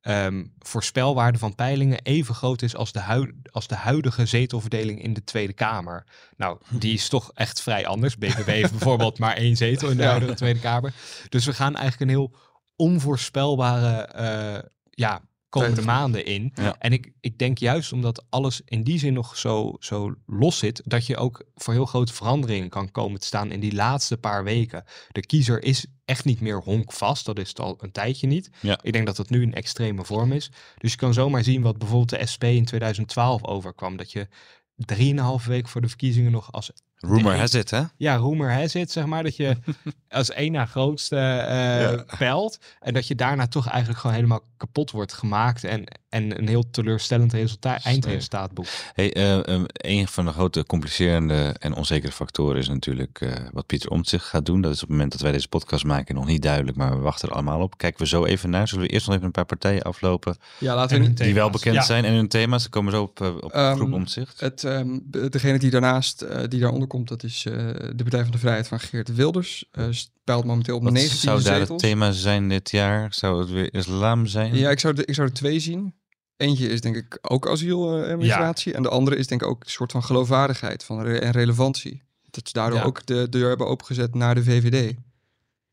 um, 0.09 0.53
voorspelwaarde 0.59 1.39
van 1.39 1.55
peilingen 1.55 2.01
even 2.03 2.35
groot 2.35 2.63
is 2.63 2.77
als 2.77 2.93
de, 2.93 3.33
als 3.51 3.67
de 3.67 3.75
huidige 3.75 4.27
zetelverdeling 4.27 5.03
in 5.03 5.15
de 5.15 5.25
Tweede 5.25 5.53
Kamer. 5.53 6.07
Nou, 6.37 6.59
hm. 6.69 6.79
die 6.79 6.95
is 6.95 7.09
toch 7.09 7.31
echt 7.35 7.63
vrij 7.63 7.87
anders. 7.87 8.17
BBB 8.19 8.47
heeft 8.47 8.71
bijvoorbeeld 8.71 9.19
maar 9.19 9.37
één 9.37 9.57
zetel 9.57 9.91
in 9.91 9.97
de 9.97 10.05
huidige 10.05 10.35
Tweede 10.35 10.61
Kamer. 10.61 10.93
Dus 11.29 11.45
we 11.47 11.53
gaan 11.53 11.77
eigenlijk 11.77 12.11
een 12.11 12.17
heel 12.17 12.35
onvoorspelbare 12.77 14.09
uh, 14.17 14.69
ja, 14.91 15.23
komende 15.61 15.83
maanden 15.83 16.25
in. 16.25 16.53
En 16.79 16.93
ik, 16.93 17.13
ik 17.21 17.39
denk 17.39 17.59
juist 17.59 17.93
omdat 17.93 18.25
alles 18.29 18.61
in 18.65 18.83
die 18.83 18.99
zin 18.99 19.13
nog 19.13 19.37
zo, 19.37 19.77
zo 19.79 20.15
los 20.27 20.59
zit, 20.59 20.83
dat 20.85 21.07
je 21.07 21.17
ook 21.17 21.45
voor 21.55 21.75
heel 21.75 21.87
grote 21.87 22.13
veranderingen 22.13 22.69
kan 22.69 22.91
komen 22.91 23.21
te 23.21 23.27
staan 23.27 23.51
in 23.51 23.61
die 23.61 23.75
laatste 23.75 24.17
paar 24.17 24.45
weken. 24.45 24.85
De 25.13 25.27
kiezer 25.27 25.63
is 25.63 25.87
echt 26.05 26.25
niet 26.25 26.41
meer 26.41 26.63
honkvast, 26.63 27.25
dat 27.25 27.39
is 27.39 27.49
het 27.49 27.61
al 27.61 27.77
een 27.81 27.93
tijdje 27.93 28.27
niet. 28.27 28.51
Ja. 28.61 28.79
Ik 28.83 28.93
denk 28.93 29.07
dat 29.07 29.17
dat 29.17 29.31
nu 29.31 29.43
een 29.43 29.55
extreme 29.55 30.05
vorm 30.05 30.33
is. 30.33 30.51
Dus 30.79 30.91
je 30.91 30.97
kan 30.97 31.15
zomaar 31.15 31.45
zien 31.45 31.63
wat 31.63 31.79
bijvoorbeeld 31.79 32.21
de 32.21 32.27
SP 32.33 32.45
in 32.45 32.65
2012 32.65 33.45
overkwam. 33.45 33.97
Dat 33.97 34.13
je 34.13 34.29
drieënhalve 34.77 35.49
week 35.49 35.69
voor 35.69 35.81
de 35.81 35.89
verkiezingen 35.89 36.33
nog 36.33 36.53
als 36.53 36.71
Rumor 37.01 37.37
has 37.37 37.55
it, 37.55 37.71
hè? 37.71 37.83
Ja, 37.97 38.17
rumor 38.17 38.53
has 38.53 38.75
it, 38.75 38.91
zeg 38.91 39.07
maar. 39.07 39.23
Dat 39.23 39.37
je 39.37 39.57
als 40.09 40.31
één 40.31 40.53
na 40.53 40.67
grootste 40.67 41.17
uh, 41.17 42.19
pelt. 42.19 42.59
En 42.81 42.95
dat 42.95 43.07
je 43.07 43.15
daarna 43.15 43.47
toch 43.47 43.69
eigenlijk 43.69 44.01
gewoon 44.01 44.17
helemaal 44.17 44.43
kapot 44.57 44.91
wordt 44.91 45.13
gemaakt. 45.13 45.65
En, 45.65 45.85
en 46.09 46.39
een 46.39 46.49
heel 46.49 46.71
teleurstellend 46.71 47.33
resultaat, 47.33 47.85
eindresultaat 47.85 48.53
boekt. 48.53 48.93
Hey, 48.95 49.17
uh, 49.17 49.65
een 49.73 50.09
van 50.09 50.25
de 50.25 50.33
grote 50.33 50.65
complicerende 50.67 51.57
en 51.59 51.75
onzekere 51.75 52.13
factoren 52.13 52.57
is 52.57 52.69
natuurlijk 52.69 53.21
uh, 53.21 53.33
wat 53.53 53.67
Pieter 53.67 53.91
Omtzigt 53.91 54.25
gaat 54.25 54.47
doen. 54.47 54.61
Dat 54.61 54.71
is 54.73 54.83
op 54.83 54.89
het 54.89 54.91
moment 54.91 55.13
dat 55.13 55.21
wij 55.21 55.33
deze 55.33 55.49
podcast 55.49 55.85
maken 55.85 56.15
nog 56.15 56.27
niet 56.27 56.43
duidelijk, 56.43 56.77
maar 56.77 56.97
we 56.97 57.03
wachten 57.03 57.29
er 57.29 57.35
allemaal 57.35 57.61
op. 57.61 57.79
Kijken 57.79 58.01
we 58.01 58.07
zo 58.07 58.25
even 58.25 58.51
naar. 58.51 58.69
Zullen 58.69 58.87
we 58.87 58.93
eerst 58.93 59.07
nog 59.07 59.15
even 59.15 59.27
een 59.27 59.33
paar 59.33 59.45
partijen 59.45 59.83
aflopen? 59.83 60.37
Ja, 60.59 60.75
laten 60.75 61.03
we 61.03 61.13
die 61.13 61.35
wel 61.35 61.51
bekend 61.51 61.85
zijn 61.85 62.05
en 62.05 62.15
hun 62.15 62.29
thema's. 62.29 62.63
Dan 62.63 62.71
komen 62.71 62.91
we 62.91 62.97
zo 62.97 63.03
op, 63.03 63.43
op 63.45 63.55
um, 63.55 63.75
groep 63.75 63.93
Omtzigt. 63.93 64.41
Het, 64.41 64.63
um, 64.63 65.03
degene 65.31 65.59
die 65.59 65.71
daarnaast, 65.71 66.27
die 66.49 66.61
daaronder 66.61 66.86
komt, 66.87 67.09
dat 67.09 67.23
is 67.23 67.43
de 67.43 67.95
Partij 67.97 68.23
van 68.23 68.31
de 68.31 68.39
Vrijheid 68.39 68.69
van 68.69 68.81
Geert 68.81 69.15
Wilders. 69.15 69.65
Uh, 69.73 70.43
momenteel 70.43 70.77
op 70.77 70.83
Wat 70.83 70.93
19 70.93 71.19
zou 71.19 71.43
daar 71.43 71.61
het 71.61 71.79
thema 71.79 72.13
zijn 72.13 72.49
dit 72.49 72.71
jaar? 72.71 73.15
Zou 73.15 73.41
het 73.41 73.51
weer 73.51 73.75
islam 73.75 74.27
zijn? 74.27 74.57
Ja, 74.57 74.71
ik 74.71 74.81
zou, 74.81 74.95
de, 74.95 75.05
ik 75.05 75.15
zou 75.15 75.29
er 75.29 75.35
twee 75.35 75.61
zien. 75.61 75.95
Eentje 76.37 76.69
is 76.69 76.81
denk 76.81 76.97
ik 76.97 77.19
ook 77.21 77.49
asiel 77.49 78.05
en 78.05 78.19
migratie. 78.19 78.75
En 78.75 78.83
de 78.83 78.89
andere 78.89 79.17
is 79.17 79.27
denk 79.27 79.43
ik 79.43 79.49
ook 79.49 79.65
een 79.65 79.71
soort 79.71 79.93
van 79.93 80.03
geloofwaardigheid 80.03 80.85
van 80.85 81.07
en 81.07 81.31
relevantie. 81.31 82.03
Dat 82.31 82.47
ze 82.49 82.53
daardoor 82.53 82.83
ook 82.83 83.07
de 83.07 83.29
deur 83.29 83.49
hebben 83.49 83.67
opengezet 83.67 84.15
naar 84.15 84.35
de 84.35 84.43
VVD. 84.43 84.95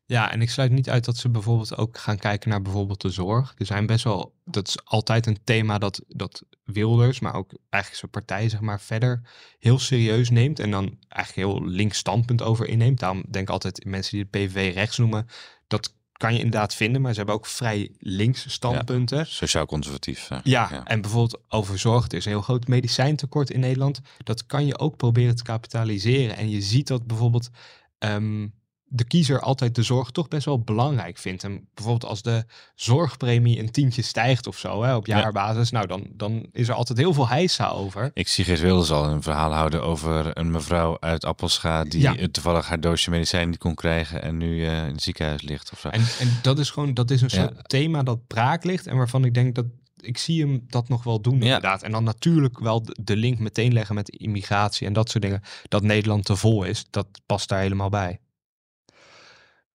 Ja, 0.06 0.32
en 0.32 0.42
ik 0.42 0.50
sluit 0.50 0.70
niet 0.70 0.90
uit 0.90 1.04
dat 1.04 1.16
ze 1.16 1.28
bijvoorbeeld 1.28 1.76
ook 1.76 1.98
gaan 1.98 2.18
kijken 2.18 2.50
naar 2.50 2.62
bijvoorbeeld 2.62 3.00
de 3.00 3.10
zorg. 3.10 3.54
Er 3.58 3.66
zijn 3.66 3.86
best 3.86 4.04
wel, 4.04 4.34
dat 4.44 4.68
is 4.68 4.84
altijd 4.84 5.26
een 5.26 5.38
thema 5.44 5.78
dat, 5.78 6.00
dat 6.08 6.42
Wilders, 6.64 7.20
maar 7.20 7.34
ook 7.34 7.52
eigenlijk 7.70 8.00
zijn 8.00 8.10
partij, 8.24 8.48
zeg 8.48 8.60
maar, 8.60 8.80
verder 8.80 9.22
heel 9.58 9.78
serieus 9.78 10.30
neemt. 10.30 10.58
En 10.58 10.70
dan 10.70 10.98
eigenlijk 11.08 11.48
heel 11.48 11.66
links 11.68 11.98
standpunt 11.98 12.42
over 12.42 12.68
inneemt. 12.68 13.00
Daarom 13.00 13.24
denk 13.28 13.48
ik 13.48 13.52
altijd 13.52 13.84
mensen 13.84 14.16
die 14.16 14.26
de 14.30 14.38
PVV 14.38 14.74
rechts 14.74 14.98
noemen, 14.98 15.26
dat 15.66 15.94
kan 16.12 16.32
je 16.32 16.38
inderdaad 16.38 16.74
vinden, 16.74 17.00
maar 17.00 17.10
ze 17.10 17.16
hebben 17.16 17.34
ook 17.34 17.46
vrij 17.46 17.90
links 17.98 18.52
standpunten. 18.52 19.26
sociaal 19.26 19.66
conservatief. 19.66 20.28
Ja, 20.42 20.84
en 20.84 21.00
bijvoorbeeld 21.00 21.40
over 21.48 21.78
zorg. 21.78 22.06
Er 22.06 22.14
is 22.14 22.24
een 22.24 22.30
heel 22.30 22.42
groot 22.42 22.66
medicijntekort 22.66 23.50
in 23.50 23.60
Nederland. 23.60 24.00
Dat 24.18 24.46
kan 24.46 24.66
je 24.66 24.78
ook 24.78 24.96
proberen 24.96 25.36
te 25.36 25.42
kapitaliseren. 25.42 26.36
En 26.36 26.50
je 26.50 26.60
ziet 26.60 26.86
dat 26.86 27.06
bijvoorbeeld 27.06 27.50
ehm, 27.98 28.46
de 28.94 29.04
kiezer 29.04 29.40
altijd 29.40 29.74
de 29.74 29.82
zorg 29.82 30.10
toch 30.10 30.28
best 30.28 30.44
wel 30.44 30.60
belangrijk 30.60 31.18
vindt. 31.18 31.44
En 31.44 31.68
bijvoorbeeld 31.74 32.10
als 32.10 32.22
de 32.22 32.44
zorgpremie 32.74 33.58
een 33.58 33.70
tientje 33.70 34.02
stijgt 34.02 34.46
of 34.46 34.58
zo 34.58 34.82
hè, 34.82 34.94
op 34.94 35.06
jaarbasis, 35.06 35.70
nou 35.70 35.86
dan, 35.86 36.06
dan 36.12 36.46
is 36.52 36.68
er 36.68 36.74
altijd 36.74 36.98
heel 36.98 37.14
veel 37.14 37.28
heisa 37.28 37.68
over. 37.68 38.10
Ik 38.14 38.28
zie 38.28 38.44
Geert 38.44 38.60
Wilders 38.60 38.90
al 38.90 39.04
een 39.04 39.22
verhaal 39.22 39.52
houden 39.52 39.82
over 39.82 40.38
een 40.38 40.50
mevrouw 40.50 40.96
uit 41.00 41.24
Appelscha 41.24 41.84
die 41.84 42.30
toevallig 42.30 42.68
haar 42.68 42.80
doosje 42.80 43.10
medicijn 43.10 43.48
niet 43.48 43.58
kon 43.58 43.74
krijgen 43.74 44.22
en 44.22 44.36
nu 44.36 44.60
uh, 44.60 44.86
in 44.86 44.92
het 44.92 45.02
ziekenhuis 45.02 45.42
ligt 45.42 45.72
of 45.72 45.80
zo. 45.80 45.88
En, 45.88 46.04
en 46.18 46.38
dat 46.42 46.58
is 46.58 46.70
gewoon, 46.70 46.94
dat 46.94 47.10
is 47.10 47.20
een 47.20 47.30
soort 47.30 47.68
thema 47.68 48.02
dat 48.02 48.26
braak 48.26 48.64
ligt 48.64 48.86
en 48.86 48.96
waarvan 48.96 49.24
ik 49.24 49.34
denk 49.34 49.54
dat 49.54 49.66
ik 50.00 50.18
zie 50.18 50.40
hem 50.40 50.64
dat 50.68 50.88
nog 50.88 51.04
wel 51.04 51.20
doen, 51.20 51.42
inderdaad. 51.42 51.82
En 51.82 51.92
dan 51.92 52.04
natuurlijk 52.04 52.58
wel 52.58 52.86
de 53.02 53.16
link 53.16 53.38
meteen 53.38 53.72
leggen 53.72 53.94
met 53.94 54.08
immigratie 54.08 54.86
en 54.86 54.92
dat 54.92 55.10
soort 55.10 55.22
dingen. 55.22 55.42
Dat 55.68 55.82
Nederland 55.82 56.24
te 56.24 56.36
vol 56.36 56.64
is, 56.64 56.86
dat 56.90 57.06
past 57.26 57.48
daar 57.48 57.60
helemaal 57.60 57.88
bij. 57.88 58.18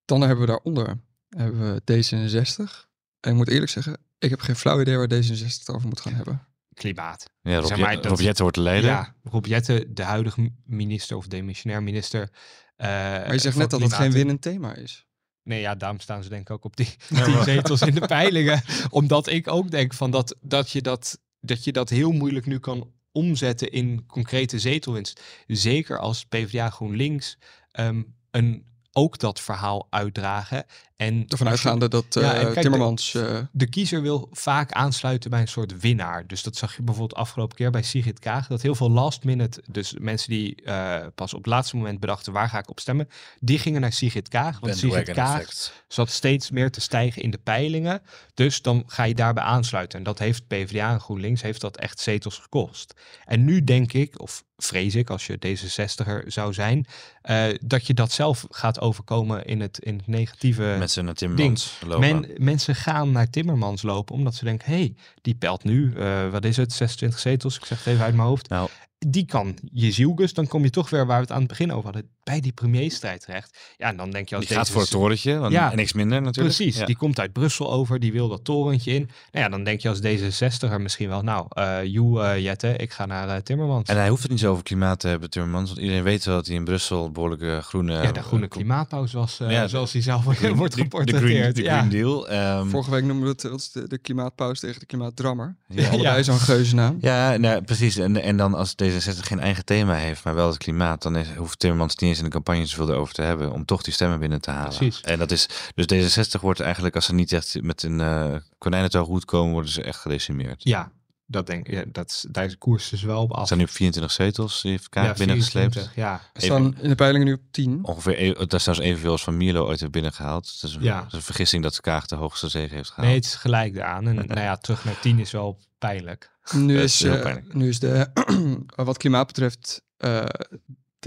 Dan 0.10 0.22
hebben 0.22 0.40
we 0.40 0.46
daaronder 0.46 1.00
hebben 1.30 1.74
we 1.74 1.82
D66. 1.82 2.88
En 3.20 3.32
ik 3.32 3.36
moet 3.36 3.50
eerlijk 3.50 3.72
zeggen, 3.72 3.98
ik 4.20 4.30
heb 4.30 4.40
geen 4.40 4.56
flauw 4.56 4.82
idee 4.82 4.98
waar 4.98 5.10
D66 5.14 5.46
het 5.46 5.70
over 5.70 5.88
moet 5.88 6.02
gaan 6.02 6.14
hebben. 6.14 6.48
Klimaat. 6.74 7.30
Ja, 7.42 7.58
Rob, 7.58 7.68
zeg 7.68 7.78
maar, 7.78 7.96
Rob 7.96 8.20
Jetten 8.20 8.42
wordt 8.42 8.58
de 8.58 8.64
leider. 8.64 8.90
Ja, 8.90 9.16
Rob 9.24 9.46
de 9.46 10.04
huidige 10.04 10.52
minister 10.66 11.18
of 11.18 11.28
demissionair 11.28 11.84
minister. 11.84 12.22
Uh, 12.22 12.88
maar 12.88 13.34
je 13.34 13.40
zegt 13.40 13.58
net 13.58 13.70
dat 13.70 13.82
het 13.82 13.94
geen 13.94 14.12
winnend 14.12 14.42
thema 14.42 14.76
is. 14.76 15.06
Nee, 15.44 15.62
ja, 15.62 15.76
daarom 15.76 16.00
staan 16.00 16.24
ze 16.24 16.30
denk 16.30 16.42
ik 16.42 16.50
ook 16.50 16.64
op 16.64 16.76
die, 16.76 16.96
die 17.10 17.44
zetels 17.44 17.82
in 17.82 17.96
de 17.96 18.08
peilingen. 18.08 18.62
Omdat 18.90 19.28
ik 19.28 19.48
ook 19.48 19.72
denk 19.72 19.94
van 19.94 20.12
dat, 20.12 20.36
dat, 20.42 20.72
je 20.72 20.82
dat, 20.82 21.20
dat 21.40 21.64
je 21.64 21.72
dat 21.72 21.90
heel 21.90 22.12
moeilijk 22.12 22.46
nu 22.46 22.60
kan 22.60 22.92
omzetten 23.12 23.72
in 23.72 24.06
concrete 24.06 24.60
zetelwinst. 24.60 25.22
Zeker 25.48 26.00
als 26.00 26.26
PvdA 26.26 26.70
GroenLinks 26.70 27.38
um, 27.80 28.16
een 28.32 28.69
ook 29.00 29.20
dat 29.20 29.40
verhaal 29.40 29.88
uitdragen. 29.90 30.66
En 30.96 31.26
ervan 31.28 31.48
uitgaande 31.48 31.88
dat 31.88 32.16
uh, 32.16 32.52
Timmermans... 32.52 33.12
De, 33.12 33.20
uh... 33.20 33.40
de, 33.52 33.70
kiezer 33.70 34.02
wil 34.02 34.28
vaak 34.32 34.72
aansluiten 34.72 35.30
bij 35.30 35.42
een 35.42 35.48
soort 35.48 35.80
winnaar. 35.80 36.28
Dus 36.28 36.44
dat 36.44 36.56
zag 36.56 36.76
je 36.76 36.82
bijvoorbeeld 36.82 37.20
afgelopen 37.20 37.56
keer 37.56 37.72
bij 37.72 37.84
Sigrid 37.84 38.20
Kaag. 38.20 38.48
Dat 38.48 38.62
heel 38.62 38.76
veel 38.76 38.92
last 38.92 39.24
minute, 39.24 39.64
dus 39.72 39.94
mensen 40.00 40.30
die 40.30 40.62
uh, 40.64 41.06
pas 41.16 41.34
op 41.34 41.40
het 41.44 41.48
laatste 41.48 41.76
moment 41.76 42.00
bedachten 42.00 42.34
waar 42.34 42.50
ga 42.50 42.60
ik 42.60 42.70
op 42.70 42.80
stemmen. 42.80 43.10
Die 43.40 43.60
gingen 43.60 43.82
naar 43.82 43.94
Sigrid 43.94 44.28
Kaag. 44.28 44.60
Want 44.60 44.78
Sigrid 44.78 45.12
Kaag 45.12 45.72
zat 45.88 46.10
steeds 46.10 46.52
meer 46.52 46.72
te 46.72 46.82
stijgen 46.82 47.22
in 47.22 47.32
de 47.32 47.40
peilingen. 47.44 48.02
Dus 48.34 48.62
dan 48.62 48.84
ga 48.88 49.04
je 49.04 49.16
daarbij 49.16 49.44
aansluiten. 49.44 49.98
En 49.98 50.04
dat 50.04 50.20
heeft 50.20 50.48
PvdA 50.48 50.92
en 50.92 51.00
GroenLinks 51.00 51.42
heeft 51.42 51.62
dat 51.62 51.78
echt 51.78 52.00
zetels 52.00 52.38
gekost. 52.38 52.94
En 53.26 53.46
nu 53.46 53.64
denk 53.64 53.94
ik, 53.94 54.22
of 54.22 54.44
vrees 54.64 54.96
ik 54.96 55.10
als 55.10 55.28
je 55.28 55.38
D66er 55.38 56.28
zou 56.28 56.54
zijn, 56.54 56.86
uh, 57.30 57.46
dat 57.62 57.88
je 57.88 57.94
dat 57.94 58.12
zelf 58.12 58.46
gaat 58.50 58.80
overkomen 58.80 59.46
in 59.46 59.62
het, 59.62 59.80
in 59.80 59.98
het 59.98 60.08
negatieve 60.08 60.76
Mensen 60.80 61.06
naar 61.06 61.14
Timmermans 61.14 61.78
ding. 61.80 61.92
lopen. 61.92 62.20
Men, 62.20 62.30
mensen 62.38 62.76
gaan 62.76 63.12
naar 63.12 63.30
Timmermans 63.30 63.82
lopen 63.82 64.16
omdat 64.16 64.36
ze 64.36 64.44
denken, 64.44 64.72
hey, 64.72 64.96
die 65.22 65.36
pelt 65.36 65.64
nu, 65.64 65.94
uh, 65.98 66.30
wat 66.30 66.46
is 66.46 66.58
het, 66.58 66.74
26 66.74 67.20
zetels, 67.20 67.58
ik 67.58 67.66
zeg 67.66 67.78
het 67.78 67.88
even 67.88 68.06
uit 68.06 68.16
mijn 68.16 68.28
hoofd. 68.28 68.50
Nou, 68.50 68.70
die 69.08 69.26
kan 69.26 69.58
je 69.72 69.92
zielgus, 69.92 70.34
dan 70.34 70.48
kom 70.48 70.64
je 70.64 70.70
toch 70.70 70.90
weer 70.90 71.06
waar 71.06 71.16
we 71.16 71.22
het 71.22 71.32
aan 71.32 71.40
het 71.40 71.48
begin 71.48 71.72
over 71.72 71.84
hadden, 71.84 72.10
bij 72.24 72.40
die 72.40 72.52
premierstrijd 72.52 73.22
terecht. 73.22 73.58
Ja, 73.78 73.88
en 73.88 73.98
dan 73.98 74.12
denk 74.12 74.30
je 74.30 74.36
als 74.36 74.46
die 74.46 74.56
gaat 74.56 74.70
voor 74.70 74.82
het 74.82 74.90
torentje, 74.90 75.46
ja, 75.50 75.72
en 75.72 75.78
niks 75.78 75.94
minder 75.94 76.22
natuurlijk. 76.22 76.56
Precies, 76.56 76.86
die 76.86 76.98
komt 76.98 77.20
uit 77.20 77.34
Brussel 77.34 77.72
over, 77.72 78.00
die 78.00 78.12
wil 78.12 78.28
dat 78.28 78.44
torentje 78.44 78.92
in. 78.92 79.10
Nou 79.32 79.46
ja, 79.46 79.50
dan 79.50 79.64
denk 79.64 79.80
je 79.82 79.90
als 79.90 80.00
D66er 80.02 80.82
misschien 80.82 81.10
wel, 81.10 81.22
nou, 81.22 81.48
uh, 81.54 81.84
joe 81.84 82.24
uh, 82.24 82.44
Jette, 82.44 82.76
ik 82.76 82.92
ga 82.92 83.06
naar 83.06 83.28
uh, 83.28 83.36
Timmermans. 83.36 83.90
En 83.90 83.98
hij 83.98 84.10
hoeft 84.10 84.22
het 84.22 84.32
niet 84.32 84.40
zo 84.40 84.52
over 84.52 84.64
klimaat 84.64 85.00
te 85.00 85.08
hebben, 85.08 85.30
Timmermans, 85.30 85.70
want 85.70 85.82
iedereen 85.82 86.04
weet 86.04 86.26
wel 86.26 86.36
dat 86.36 86.48
hij 86.48 86.56
in 86.56 86.64
Brussel 86.64 87.12
behoorlijke 87.12 87.60
groene... 87.62 87.94
Ja, 88.02 88.12
de 88.12 88.22
groene 88.22 88.48
klimaatpauze 88.48 89.18
was, 89.18 89.38
ja, 89.38 89.68
zoals 89.68 89.94
hij 89.94 90.02
zelf 90.02 90.24
wordt 90.24 90.40
geportretteerd. 90.40 91.56
De, 91.56 91.64
Green, 91.64 91.90
Deal. 91.90 92.32
Um, 92.32 92.70
Vorige 92.70 92.92
week 92.92 93.04
noemden 93.04 93.36
we 93.36 93.50
het 93.50 93.70
de, 93.74 93.88
de 93.88 93.98
klimaatpauze 93.98 94.62
tegen 94.62 94.80
de 94.80 94.86
klimaatdrammer. 94.86 95.56
Ja, 95.68 95.90
allebei 95.90 96.24
zo'n 96.24 96.40
geuze 96.40 96.96
Ja, 97.00 97.38
nou, 97.38 97.62
precies. 97.62 97.98
En, 97.98 98.22
en 98.22 98.38
dan 98.38 98.54
als 98.54 98.76
D66 98.92 99.20
geen 99.20 99.40
eigen 99.40 99.66
thema 99.66 99.94
heeft, 99.94 100.24
maar 100.24 100.36
wel 100.36 100.48
het 100.48 100.58
klimaat, 100.58 101.02
dan 101.02 101.16
is, 101.16 101.28
hoeft 101.36 101.60
Timmermans 101.60 101.96
niet 101.96 102.10
eens 102.10 102.18
in 102.18 102.24
de 102.24 102.30
campagne 102.30 102.66
zoveel 102.66 102.90
erover 102.90 103.14
te 103.14 103.22
hebben 103.22 103.52
om 103.52 103.66
toch 103.66 103.82
die 103.82 103.94
stemmen 103.94 104.20
binnen 104.20 104.42
te 104.42 104.52
halen. 104.52 104.78
Precies. 104.78 105.02
En 105.02 105.20
dat 105.20 105.32
is, 105.32 105.50
dus 105.76 106.18
D66 106.18 106.42
wordt 106.42 106.60
eigenlijk, 106.60 106.96
als 106.96 107.06
ze 107.06 107.14
niet 107.14 107.32
echt 107.32 107.62
met 107.62 107.84
een 107.84 108.00
uh, 108.00 108.36
konijnentoog 108.58 109.08
goed 109.08 109.26
komen, 109.26 109.54
worden 109.54 109.72
ze 109.72 109.84
echt 109.84 110.00
gedecimeerd. 110.00 110.64
Ja, 110.64 110.92
dat 111.32 111.48
denk 111.48 111.68
ik. 111.68 111.74
Ja, 111.74 111.84
dat, 111.92 112.26
daar 112.30 112.46
is 112.46 112.58
koers 112.58 112.90
dus 112.90 113.02
wel 113.02 113.22
op 113.22 113.32
af. 113.32 113.42
Er 113.42 113.48
zijn 113.48 113.60
nu 113.60 113.68
24 113.68 114.12
zetels, 114.12 114.62
die 114.62 114.72
heeft 114.72 114.90
Kaag 114.90 115.06
ja, 115.06 115.14
binnengesleept. 115.14 115.90
Ja. 115.96 116.22
Er 116.34 116.42
staan 116.42 116.78
in 116.78 116.90
de 116.90 116.96
peilingen 116.96 117.28
nu 117.28 117.34
op 117.34 117.42
10. 117.52 117.80
Ongeveer, 117.82 118.22
e- 118.22 118.46
daar 118.46 118.60
staan 118.60 118.76
ze 118.76 118.82
evenveel 118.82 119.12
als 119.12 119.24
van 119.24 119.38
Milo 119.38 119.66
ooit 119.66 119.80
heeft 119.80 119.92
binnengehaald. 119.92 120.52
Het 120.52 120.64
is, 120.64 120.76
een, 120.76 120.84
ja. 120.84 121.06
is 121.08 121.14
een 121.14 121.22
vergissing 121.22 121.64
dat 121.64 121.82
Kaag 121.82 122.06
de 122.06 122.16
hoogste 122.16 122.50
zege 122.50 122.76
heeft 122.76 122.90
gehaald. 122.90 123.08
Nee, 123.08 123.16
het 123.16 123.26
is 123.26 123.36
gelijk 123.36 123.80
aan. 123.80 124.08
En 124.08 124.16
nou 124.28 124.40
ja, 124.40 124.56
terug 124.56 124.86
naar 124.86 125.00
10 125.00 125.20
is 125.20 125.32
wel 125.32 125.60
pijnlijk. 125.78 126.32
Nu 126.56 126.82
is, 126.82 127.02
uh, 127.02 127.36
nu 127.52 127.68
is 127.68 127.80
de, 127.80 128.08
wat 128.76 128.98
klimaat 128.98 129.28
betreft, 129.28 129.84
uh, 129.98 130.26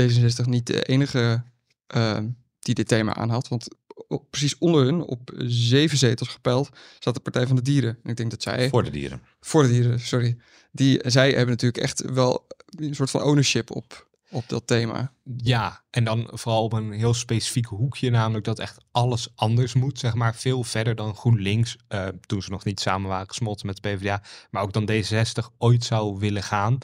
D66 0.01 0.45
niet 0.45 0.67
de 0.67 0.83
enige 0.83 1.43
uh, 1.97 2.19
die 2.59 2.75
dit 2.75 2.89
thema 2.89 3.15
aanhaalt. 3.15 3.49
Want 3.49 3.69
op, 4.09 4.31
precies 4.31 4.59
onder 4.59 4.85
hun, 4.85 5.03
op 5.03 5.33
zeven 5.47 5.99
zetels 5.99 6.29
gepeild, 6.29 6.69
zat 6.99 7.15
de 7.15 7.21
Partij 7.21 7.47
van 7.47 7.57
de 7.57 7.63
Dieren. 7.63 7.99
En 8.03 8.11
ik 8.11 8.17
denk 8.17 8.31
dat 8.31 8.43
zij... 8.43 8.69
Voor 8.69 8.85
de 8.85 8.91
dieren. 8.91 9.23
Voor 9.41 9.63
de 9.63 9.69
dieren, 9.69 10.01
sorry. 10.01 10.37
Die, 10.73 11.01
zij 11.11 11.29
hebben 11.29 11.49
natuurlijk 11.49 11.83
echt 11.83 12.13
wel 12.13 12.47
een 12.79 12.95
soort 12.95 13.11
van 13.11 13.23
ownership 13.23 13.71
op, 13.71 14.09
op 14.33 14.49
dat 14.49 14.67
thema. 14.67 15.13
Ja, 15.37 15.85
en 15.91 16.05
dan 16.05 16.29
vooral 16.33 16.63
op 16.63 16.73
een 16.73 16.93
heel 16.93 17.15
specifiek 17.15 17.67
hoekje, 17.67 18.11
namelijk 18.11 18.45
dat 18.45 18.59
echt 18.59 18.85
alles 18.91 19.29
anders 19.35 19.75
moet, 19.75 19.99
zeg 19.99 20.15
maar. 20.15 20.35
Veel 20.35 20.65
verder 20.65 20.95
dan 20.95 21.15
GroenLinks, 21.15 21.77
uh, 21.89 22.09
toen 22.27 22.43
ze 22.43 22.51
nog 22.51 22.65
niet 22.65 22.81
samen 22.81 23.09
waren 23.09 23.29
gesmolten 23.29 23.67
met 23.67 23.83
de 23.83 23.89
PvdA, 23.89 24.23
maar 24.51 24.63
ook 24.63 24.73
dan 24.73 24.91
D66 24.91 25.57
ooit 25.59 25.85
zou 25.85 26.19
willen 26.19 26.43
gaan. 26.43 26.79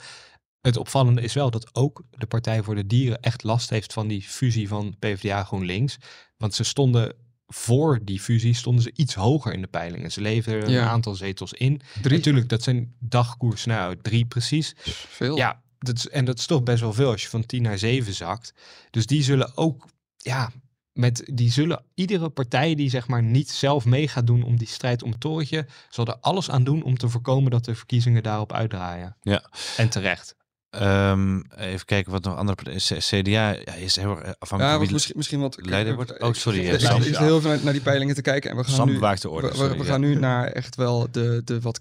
Het 0.61 0.77
opvallende 0.77 1.23
is 1.23 1.33
wel 1.33 1.51
dat 1.51 1.75
ook 1.75 2.03
de 2.11 2.27
Partij 2.27 2.63
voor 2.63 2.75
de 2.75 2.87
Dieren 2.87 3.21
echt 3.21 3.43
last 3.43 3.71
heeft 3.71 3.93
van 3.93 4.09
die 4.09 4.23
fusie 4.23 4.69
van 4.69 4.97
PvdA 4.99 5.45
GroenLinks. 5.45 5.97
Want 6.37 6.55
ze 6.55 6.65
stonden 6.65 7.15
voor 7.47 7.99
die 8.03 8.21
fusie 8.21 8.55
stonden 8.55 8.83
ze 8.83 8.93
iets 8.95 9.15
hoger 9.15 9.53
in 9.53 9.61
de 9.61 9.67
peilingen. 9.67 10.13
Ze 10.13 10.21
leverden 10.21 10.73
een 10.73 10.89
aantal 10.89 11.15
zetels 11.15 11.53
in. 11.53 11.81
Drie. 12.03 12.17
Natuurlijk, 12.17 12.49
dat 12.49 12.63
zijn 12.63 12.95
dagkoers 12.99 13.65
nou 13.65 13.97
drie 14.03 14.25
precies. 14.27 14.75
Veel. 15.09 15.37
Ja, 15.37 15.63
dat 15.79 15.97
is, 15.97 16.09
en 16.09 16.25
dat 16.25 16.39
is 16.39 16.47
toch 16.47 16.63
best 16.63 16.81
wel 16.81 16.93
veel 16.93 17.11
als 17.11 17.23
je 17.23 17.29
van 17.29 17.47
10 17.47 17.63
naar 17.63 17.79
7 17.79 18.15
zakt. 18.15 18.55
Dus 18.91 19.07
die 19.07 19.23
zullen 19.23 19.57
ook, 19.57 19.87
ja, 20.17 20.51
met, 20.93 21.31
die 21.33 21.53
zullen 21.53 21.85
iedere 21.95 22.29
partij 22.29 22.75
die 22.75 22.91
zeg 22.91 23.09
maar 23.09 23.23
niet 23.23 23.51
zelf 23.51 23.85
mee 23.85 24.09
gaat 24.09 24.27
doen 24.27 24.43
om 24.43 24.57
die 24.57 24.69
strijd 24.69 25.03
om 25.03 25.11
het 25.11 25.21
torentje, 25.21 25.67
zal 25.89 26.07
er 26.07 26.17
alles 26.21 26.51
aan 26.51 26.65
doen 26.65 26.83
om 26.83 26.99
te 26.99 27.09
voorkomen 27.09 27.51
dat 27.51 27.65
de 27.65 27.75
verkiezingen 27.75 28.23
daarop 28.23 28.53
uitdraaien. 28.53 29.17
Ja. 29.21 29.51
En 29.77 29.89
terecht. 29.89 30.37
Um, 30.71 31.45
even 31.57 31.87
kijken 31.87 32.13
wat 32.13 32.25
nog 32.25 32.37
andere 32.37 32.77
CDA 32.79 33.51
ja, 33.51 33.73
is 33.75 33.97
heel 33.97 34.19
afhankelijk 34.39 34.77
ja, 34.77 34.79
wie 34.79 34.93
misschien, 34.93 35.17
misschien 35.17 35.41
wat 35.41 35.59
leider 35.61 35.95
wordt. 35.95 36.21
Oh, 36.23 36.33
sorry. 36.33 36.67
Ik 36.69 36.81
zit 36.81 37.19
heel 37.19 37.41
veel 37.41 37.59
naar 37.63 37.73
die 37.73 37.83
peilingen 37.83 38.15
te 38.15 38.23
kijken 38.23 38.51
en 38.51 38.57
we 38.57 38.65
gaan 38.65 38.75
Sam 38.75 38.89
nu 38.89 38.99
de 38.99 39.29
orde. 39.29 39.49
we, 39.49 39.77
we, 39.77 39.85
gaan 39.85 40.01
nu 40.01 40.15
naar 40.15 40.47
echt 40.47 40.77
wel 40.77 41.09
de, 41.11 41.43
de 41.45 41.61
wat. 41.61 41.81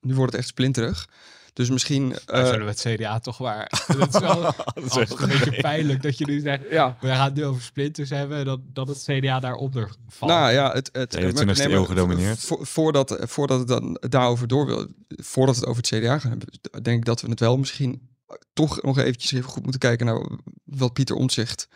Nu 0.00 0.14
wordt 0.14 0.32
het 0.32 0.40
echt 0.40 0.50
splinterig. 0.50 1.08
Dus 1.54 1.70
misschien... 1.70 2.10
Uh, 2.10 2.46
zullen 2.46 2.64
we 2.64 2.70
het 2.70 2.80
CDA 2.80 3.18
toch 3.18 3.38
waar... 3.38 3.84
dat 3.98 4.14
is 4.14 4.20
wel 4.20 4.42
dat 4.74 4.96
is 4.96 5.10
een 5.10 5.28
beetje 5.28 5.60
pijnlijk 5.60 6.02
dat 6.02 6.18
je 6.18 6.26
nu 6.26 6.40
zegt... 6.40 6.62
Ja. 6.70 6.96
We 7.00 7.08
gaan 7.08 7.24
het 7.24 7.34
nu 7.34 7.44
over 7.44 7.62
splinters 7.62 8.10
hebben... 8.10 8.44
dat, 8.44 8.60
dat 8.72 8.88
het 8.88 9.04
CDA 9.04 9.40
daaronder 9.40 9.90
valt. 10.08 10.30
Nou 10.30 10.52
ja, 10.52 10.72
het... 10.72 10.88
het, 10.92 11.12
het 11.12 11.58
eeuw 11.58 11.84
gedomineerd. 11.84 12.50
voordat, 12.60 13.16
voordat 13.20 13.58
het 13.58 13.68
dan 13.68 13.98
daarover 14.00 14.48
door 14.48 14.66
wil... 14.66 14.86
Voordat 15.08 15.54
we 15.54 15.60
het 15.60 15.70
over 15.70 15.82
het 15.82 16.00
CDA 16.00 16.18
gaan 16.18 16.30
hebben... 16.30 16.82
denk 16.82 16.98
ik 16.98 17.04
dat 17.04 17.20
we 17.20 17.28
het 17.28 17.40
wel 17.40 17.56
misschien 17.56 18.08
toch 18.52 18.82
nog 18.82 18.98
eventjes 18.98 19.32
even 19.32 19.50
goed 19.50 19.62
moeten 19.62 19.80
kijken... 19.80 20.06
naar 20.06 20.28
wat 20.64 20.92
Pieter 20.92 21.16
Omtzigt... 21.16 21.68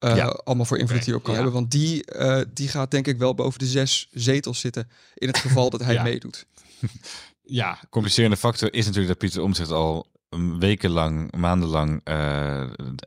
Uh, 0.00 0.16
ja. 0.16 0.26
allemaal 0.26 0.64
voor 0.64 0.78
invloed 0.78 1.04
hierop 1.04 1.22
kan 1.22 1.34
ja. 1.34 1.40
hebben. 1.40 1.58
Want 1.58 1.70
die, 1.70 2.12
uh, 2.16 2.40
die 2.52 2.68
gaat 2.68 2.90
denk 2.90 3.06
ik 3.06 3.18
wel 3.18 3.34
boven 3.34 3.58
de 3.58 3.66
zes 3.66 4.08
zetels 4.10 4.60
zitten... 4.60 4.90
in 5.14 5.28
het 5.28 5.38
geval 5.38 5.70
dat 5.70 5.84
hij 5.84 6.02
meedoet. 6.10 6.46
Ja. 7.52 7.78
Complicerende 7.90 8.36
factor 8.36 8.72
is 8.72 8.86
natuurlijk 8.86 9.08
dat 9.08 9.18
Pieter 9.18 9.42
Omtzigt 9.42 9.70
al 9.70 10.10
wekenlang, 10.58 11.36
maandenlang 11.36 12.00
uh, 12.04 12.64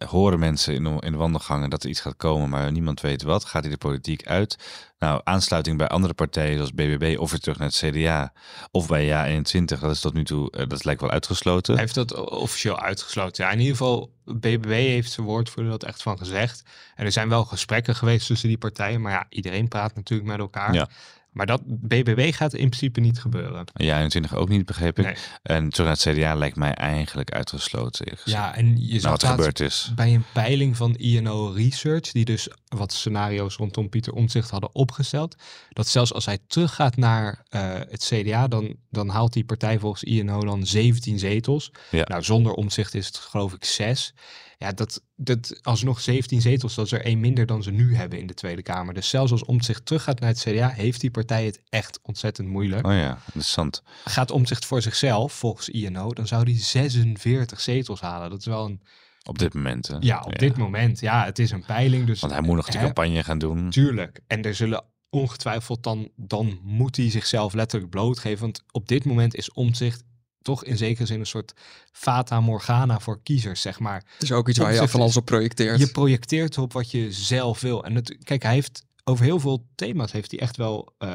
horen 0.08 0.40
mensen 0.40 0.74
in 0.74 0.84
de, 0.84 0.98
in 1.00 1.12
de 1.12 1.18
wandelgangen 1.18 1.70
dat 1.70 1.84
er 1.84 1.90
iets 1.90 2.00
gaat 2.00 2.18
komen, 2.18 2.50
maar 2.50 2.72
niemand 2.72 3.02
weet 3.02 3.24
wat. 3.24 3.46
Gaat 3.46 3.64
hij 3.64 3.72
de 3.72 3.78
politiek 3.78 4.28
uit? 4.28 4.58
Nou, 5.00 5.22
aansluiting 5.24 5.78
bij 5.78 5.88
andere 5.88 6.14
partijen 6.14 6.56
zoals 6.56 6.74
BBB 6.74 7.16
of 7.20 7.32
weer 7.32 7.40
terug 7.40 7.58
naar 7.58 7.68
het 7.68 7.78
CDA 7.78 8.34
of 8.72 8.88
bij 8.88 9.08
JA21, 9.08 9.80
dat 9.80 9.92
is 9.92 10.00
tot 10.00 10.14
nu 10.14 10.24
toe, 10.24 10.54
uh, 10.58 10.68
dat 10.68 10.84
lijkt 10.84 11.02
wel 11.02 11.10
uitgesloten. 11.10 11.74
Hij 11.74 11.84
heeft 11.84 11.96
dat 11.96 12.30
officieel 12.30 12.80
uitgesloten. 12.80 13.44
Ja, 13.44 13.52
in 13.52 13.60
ieder 13.60 13.76
geval, 13.76 14.12
BBB 14.24 14.70
heeft 14.70 15.12
zijn 15.12 15.26
woordvoerder 15.26 15.72
dat 15.72 15.84
echt 15.84 16.02
van 16.02 16.18
gezegd. 16.18 16.64
En 16.96 17.06
er 17.06 17.12
zijn 17.12 17.30
wel 17.30 17.46
gesprekken 17.46 17.96
geweest 17.96 18.28
tussen 18.28 18.48
die 18.48 18.58
partijen, 18.58 19.02
maar 19.02 19.12
ja, 19.12 19.26
iedereen 19.30 19.68
praat 19.68 19.96
natuurlijk 19.96 20.30
met 20.30 20.40
elkaar. 20.40 20.74
Ja. 20.74 20.90
Maar 21.36 21.46
dat 21.46 21.62
BBB 21.66 22.34
gaat 22.34 22.54
in 22.54 22.68
principe 22.68 23.00
niet 23.00 23.20
gebeuren. 23.20 23.66
Ja, 23.74 23.96
21 23.96 24.36
ook 24.36 24.50
niet, 24.50 24.66
begreep 24.66 25.00
ik. 25.00 25.38
En 25.44 25.72
zo 25.72 25.84
naar 25.84 25.92
het 25.92 26.02
CDA 26.02 26.36
lijkt 26.36 26.56
mij 26.56 26.74
eigenlijk 26.74 27.32
uitgesloten. 27.32 28.18
Ja, 28.24 28.56
en 28.56 28.88
je 28.88 29.02
nou, 29.02 29.20
gebeurd 29.26 29.60
is. 29.60 29.92
bij 29.96 30.14
een 30.14 30.24
peiling 30.34 30.78
van 30.78 30.96
INO 30.96 31.48
Research, 31.50 32.12
die 32.12 32.26
dus 32.26 32.50
wat 32.68 32.94
scenario's 32.94 33.56
rondom 33.56 33.90
Pieter 33.90 34.14
Omtzigt 34.14 34.50
hadden 34.50 34.76
opgesteld, 34.76 35.36
dat 35.70 35.88
zelfs 35.88 36.14
als 36.14 36.26
hij 36.26 36.38
teruggaat 36.48 36.96
naar 36.96 37.46
uh, 37.50 37.74
het 37.74 38.04
CDA, 38.04 38.48
dan, 38.48 38.76
dan 38.90 39.10
haalt 39.10 39.34
die 39.34 39.46
partij 39.46 39.80
volgens 39.80 40.04
INO 40.04 40.40
dan 40.40 40.66
17 40.66 41.20
zetels. 41.20 41.72
Ja. 41.92 42.04
Nou, 42.08 42.24
zonder 42.24 42.54
Omtzigt 42.54 42.94
is 42.94 43.06
het 43.06 43.18
geloof 43.18 43.54
ik 43.54 43.66
6. 43.66 44.14
Ja, 44.58 44.72
dat, 44.72 45.02
dat 45.16 45.60
alsnog 45.62 46.02
17 46.02 46.42
zetels, 46.42 46.76
dat 46.76 46.86
is 46.86 46.92
er 46.92 47.06
één 47.06 47.20
minder 47.20 47.46
dan 47.46 47.64
ze 47.64 47.72
nu 47.72 47.96
hebben 47.96 48.20
in 48.20 48.28
de 48.28 48.34
Tweede 48.34 48.62
Kamer. 48.62 48.94
Dus 48.94 49.10
zelfs 49.10 49.32
als 49.32 49.46
Omtzigt 49.46 49.86
teruggaat 49.86 50.20
naar 50.20 50.30
het 50.30 50.40
CDA, 50.40 50.70
heeft 50.70 51.02
die 51.02 51.12
partij 51.12 51.46
het 51.46 51.62
echt 51.70 52.00
ontzettend 52.02 52.48
moeilijk. 52.48 52.88
Oh 52.88 52.94
ja, 52.94 53.18
interessant. 53.26 53.84
Gaat 54.06 54.32
Omtzigt 54.32 54.66
voor 54.66 54.82
zichzelf, 54.82 55.34
volgens 55.34 55.70
INO, 55.70 56.14
dan 56.14 56.28
zou 56.28 56.44
hij 56.44 56.60
46 56.60 57.62
zetels 57.62 58.02
halen. 58.02 58.30
Dat 58.30 58.40
is 58.40 58.46
wel 58.46 58.66
een... 58.66 58.82
Op 59.24 59.40
dit 59.40 59.54
moment, 59.54 59.88
hè? 59.88 59.98
Ja, 60.00 60.22
op 60.22 60.40
dit 60.40 60.58
moment. 60.58 61.00
Ja, 61.00 61.26
het 61.26 61.40
is 61.40 61.52
een 61.52 61.66
peiling. 61.66 62.06
Dus, 62.06 62.20
Want 62.20 62.34
hij 62.34 62.42
moet 62.42 62.56
nog 62.56 62.70
die 62.70 62.80
campagne 62.80 63.24
gaan 63.24 63.38
doen. 63.38 63.70
Tuurlijk. 63.70 64.20
En 64.28 64.42
er 64.42 64.56
zullen 64.56 64.84
ongetwijfeld 65.10 65.84
dan, 65.84 66.10
dan 66.16 66.60
moet 66.64 66.96
hij 66.96 67.10
zichzelf 67.10 67.54
letterlijk 67.54 67.92
blootgeven. 67.92 68.42
Want 68.42 68.64
op 68.72 68.88
dit 68.88 69.06
moment 69.06 69.36
is 69.36 69.52
Omtzigt 69.52 70.04
toch 70.46 70.64
in 70.64 70.78
zekere 70.78 71.06
zin 71.06 71.20
een 71.20 71.26
soort 71.26 71.54
fata 71.92 72.42
morgana 72.42 73.00
voor 73.00 73.22
kiezers, 73.24 73.62
zeg 73.62 73.80
maar. 73.80 74.04
Het 74.14 74.24
is 74.24 74.32
ook 74.32 74.50
iets 74.50 74.58
waar 74.58 74.74
je 74.74 74.88
van 74.88 75.02
alles 75.02 75.18
op 75.18 75.26
projecteert. 75.26 75.80
Je 75.80 75.88
projecteert 75.88 76.58
op 76.58 76.74
wat 76.74 76.92
je 76.92 77.12
zelf 77.12 77.62
wil. 77.62 77.84
En 77.84 77.96
het, 77.96 78.18
kijk, 78.24 78.44
hij 78.44 78.54
heeft 78.54 78.84
over 79.04 79.26
heel 79.26 79.40
veel 79.40 79.66
thema's 79.76 80.12
heeft 80.12 80.32
hij 80.32 80.40
echt 80.40 80.58
wel 80.58 80.94
uh, 81.00 81.10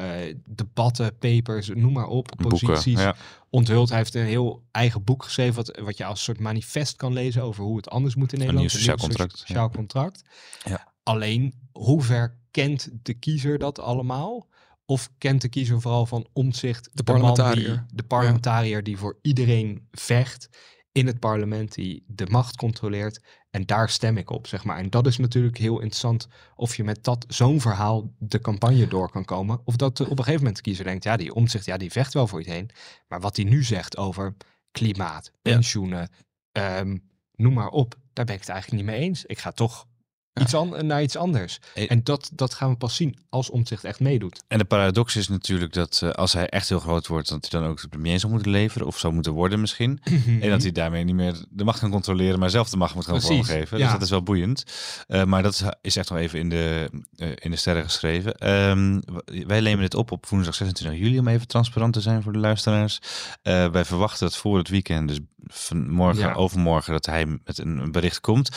debatten, 0.45 1.17
papers, 1.17 1.69
noem 1.73 1.93
maar 1.93 2.07
op, 2.07 2.31
posities 2.37 2.99
ja. 2.99 3.15
onthuld. 3.49 3.89
Hij 3.89 3.97
heeft 3.97 4.15
een 4.15 4.25
heel 4.25 4.63
eigen 4.71 5.03
boek 5.03 5.23
geschreven, 5.23 5.55
wat, 5.55 5.79
wat 5.83 5.97
je 5.97 6.05
als 6.05 6.23
soort 6.23 6.39
manifest 6.39 6.95
kan 6.95 7.13
lezen 7.13 7.43
over 7.43 7.63
hoe 7.63 7.77
het 7.77 7.89
anders 7.89 8.15
moet 8.15 8.33
in 8.33 8.39
Nederland. 8.39 8.65
Een 8.65 8.77
nieuw 8.77 8.85
sociaal 8.85 9.07
contract. 9.07 9.37
Sociaal 9.37 9.69
contract. 9.69 10.21
Ja. 10.63 10.93
Alleen, 11.03 11.53
hoe 11.71 12.01
ver 12.01 12.37
kent 12.51 12.89
de 13.03 13.13
kiezer 13.13 13.57
dat 13.57 13.79
allemaal? 13.79 14.47
Of 14.91 15.09
kent 15.17 15.41
de 15.41 15.49
kiezer 15.49 15.81
vooral 15.81 16.05
van 16.05 16.27
omzicht 16.33 16.89
de, 16.93 17.03
parlementariër, 17.03 17.85
die, 17.87 17.97
de 17.97 18.03
parlementariër 18.03 18.83
die 18.83 18.97
voor 18.97 19.19
iedereen 19.21 19.87
vecht 19.91 20.49
in 20.91 21.07
het 21.07 21.19
parlement, 21.19 21.73
die 21.73 22.03
de 22.07 22.25
macht 22.29 22.55
controleert. 22.55 23.21
En 23.49 23.65
daar 23.65 23.89
stem 23.89 24.17
ik 24.17 24.29
op, 24.29 24.47
zeg 24.47 24.63
maar. 24.63 24.77
En 24.77 24.89
dat 24.89 25.07
is 25.07 25.17
natuurlijk 25.17 25.57
heel 25.57 25.79
interessant 25.79 26.27
of 26.55 26.75
je 26.75 26.83
met 26.83 27.03
dat 27.03 27.25
zo'n 27.27 27.61
verhaal 27.61 28.13
de 28.17 28.39
campagne 28.39 28.87
door 28.87 29.11
kan 29.11 29.25
komen. 29.25 29.61
Of 29.63 29.75
dat 29.75 29.99
op 29.99 30.09
een 30.09 30.17
gegeven 30.17 30.37
moment 30.37 30.55
de 30.55 30.61
kiezer 30.61 30.85
denkt, 30.85 31.03
ja, 31.03 31.17
die 31.17 31.33
omzicht, 31.33 31.65
ja, 31.65 31.77
die 31.77 31.91
vecht 31.91 32.13
wel 32.13 32.27
voor 32.27 32.39
iedereen. 32.39 32.69
Maar 33.07 33.19
wat 33.19 33.35
hij 33.35 33.45
nu 33.45 33.63
zegt 33.63 33.97
over 33.97 34.35
klimaat, 34.71 35.31
pensioenen, 35.41 36.09
ehm, 36.51 36.97
noem 37.35 37.53
maar 37.53 37.69
op, 37.69 37.95
daar 38.13 38.25
ben 38.25 38.35
ik 38.35 38.41
het 38.41 38.49
eigenlijk 38.49 38.83
niet 38.83 38.91
mee 38.91 39.01
eens. 39.01 39.25
Ik 39.25 39.39
ga 39.39 39.51
toch 39.51 39.87
iets 40.33 40.53
an 40.53 40.85
naar 40.85 41.01
iets 41.01 41.15
anders. 41.15 41.59
En 41.87 42.03
dat, 42.03 42.29
dat 42.33 42.53
gaan 42.53 42.69
we 42.69 42.75
pas 42.75 42.95
zien 42.95 43.17
als 43.29 43.49
Omtzigt 43.49 43.83
echt 43.83 43.99
meedoet. 43.99 44.43
En 44.47 44.57
de 44.57 44.65
paradox 44.65 45.15
is 45.15 45.27
natuurlijk 45.27 45.73
dat 45.73 46.01
uh, 46.03 46.09
als 46.09 46.33
hij 46.33 46.47
echt 46.47 46.69
heel 46.69 46.79
groot 46.79 47.07
wordt, 47.07 47.29
dat 47.29 47.47
hij 47.49 47.61
dan 47.61 47.69
ook 47.69 47.81
de 47.81 47.87
premier 47.87 48.19
zou 48.19 48.31
moeten 48.31 48.51
leveren 48.51 48.87
of 48.87 48.99
zou 48.99 49.13
moeten 49.13 49.31
worden 49.31 49.59
misschien. 49.59 50.01
en 50.41 50.49
dat 50.49 50.61
hij 50.61 50.71
daarmee 50.71 51.03
niet 51.03 51.15
meer 51.15 51.45
de 51.49 51.63
macht 51.63 51.79
kan 51.79 51.89
controleren, 51.89 52.39
maar 52.39 52.49
zelf 52.49 52.69
de 52.69 52.77
macht 52.77 52.95
moet 52.95 53.05
gaan 53.05 53.21
vormgeven. 53.21 53.77
Ja. 53.77 53.83
Dus 53.83 53.93
dat 53.93 54.01
is 54.01 54.09
wel 54.09 54.23
boeiend. 54.23 54.63
Uh, 55.07 55.23
maar 55.23 55.43
dat 55.43 55.53
is, 55.53 55.63
is, 55.81 55.95
echt 55.95 56.09
nog 56.09 56.19
even 56.19 56.39
in 56.39 56.49
de, 56.49 56.89
uh, 57.15 57.29
in 57.35 57.51
de 57.51 57.57
sterren 57.57 57.83
geschreven. 57.83 58.49
Um, 58.49 59.01
wij 59.47 59.59
nemen 59.59 59.81
dit 59.81 59.95
op 59.95 60.11
op 60.11 60.25
woensdag 60.25 60.55
26 60.55 60.99
juli 60.99 61.19
om 61.19 61.27
even 61.27 61.47
transparant 61.47 61.93
te 61.93 62.01
zijn 62.01 62.23
voor 62.23 62.33
de 62.33 62.39
luisteraars. 62.39 62.99
wij 63.43 63.85
verwachten 63.85 64.27
dat 64.27 64.37
voor 64.37 64.57
het 64.57 64.69
weekend, 64.69 65.07
dus 65.07 65.19
vanmorgen, 65.47 66.27
ja. 66.27 66.33
overmorgen, 66.33 66.93
dat 66.93 67.05
hij 67.05 67.25
met 67.25 67.57
een 67.57 67.91
bericht 67.91 68.19
komt 68.21 68.49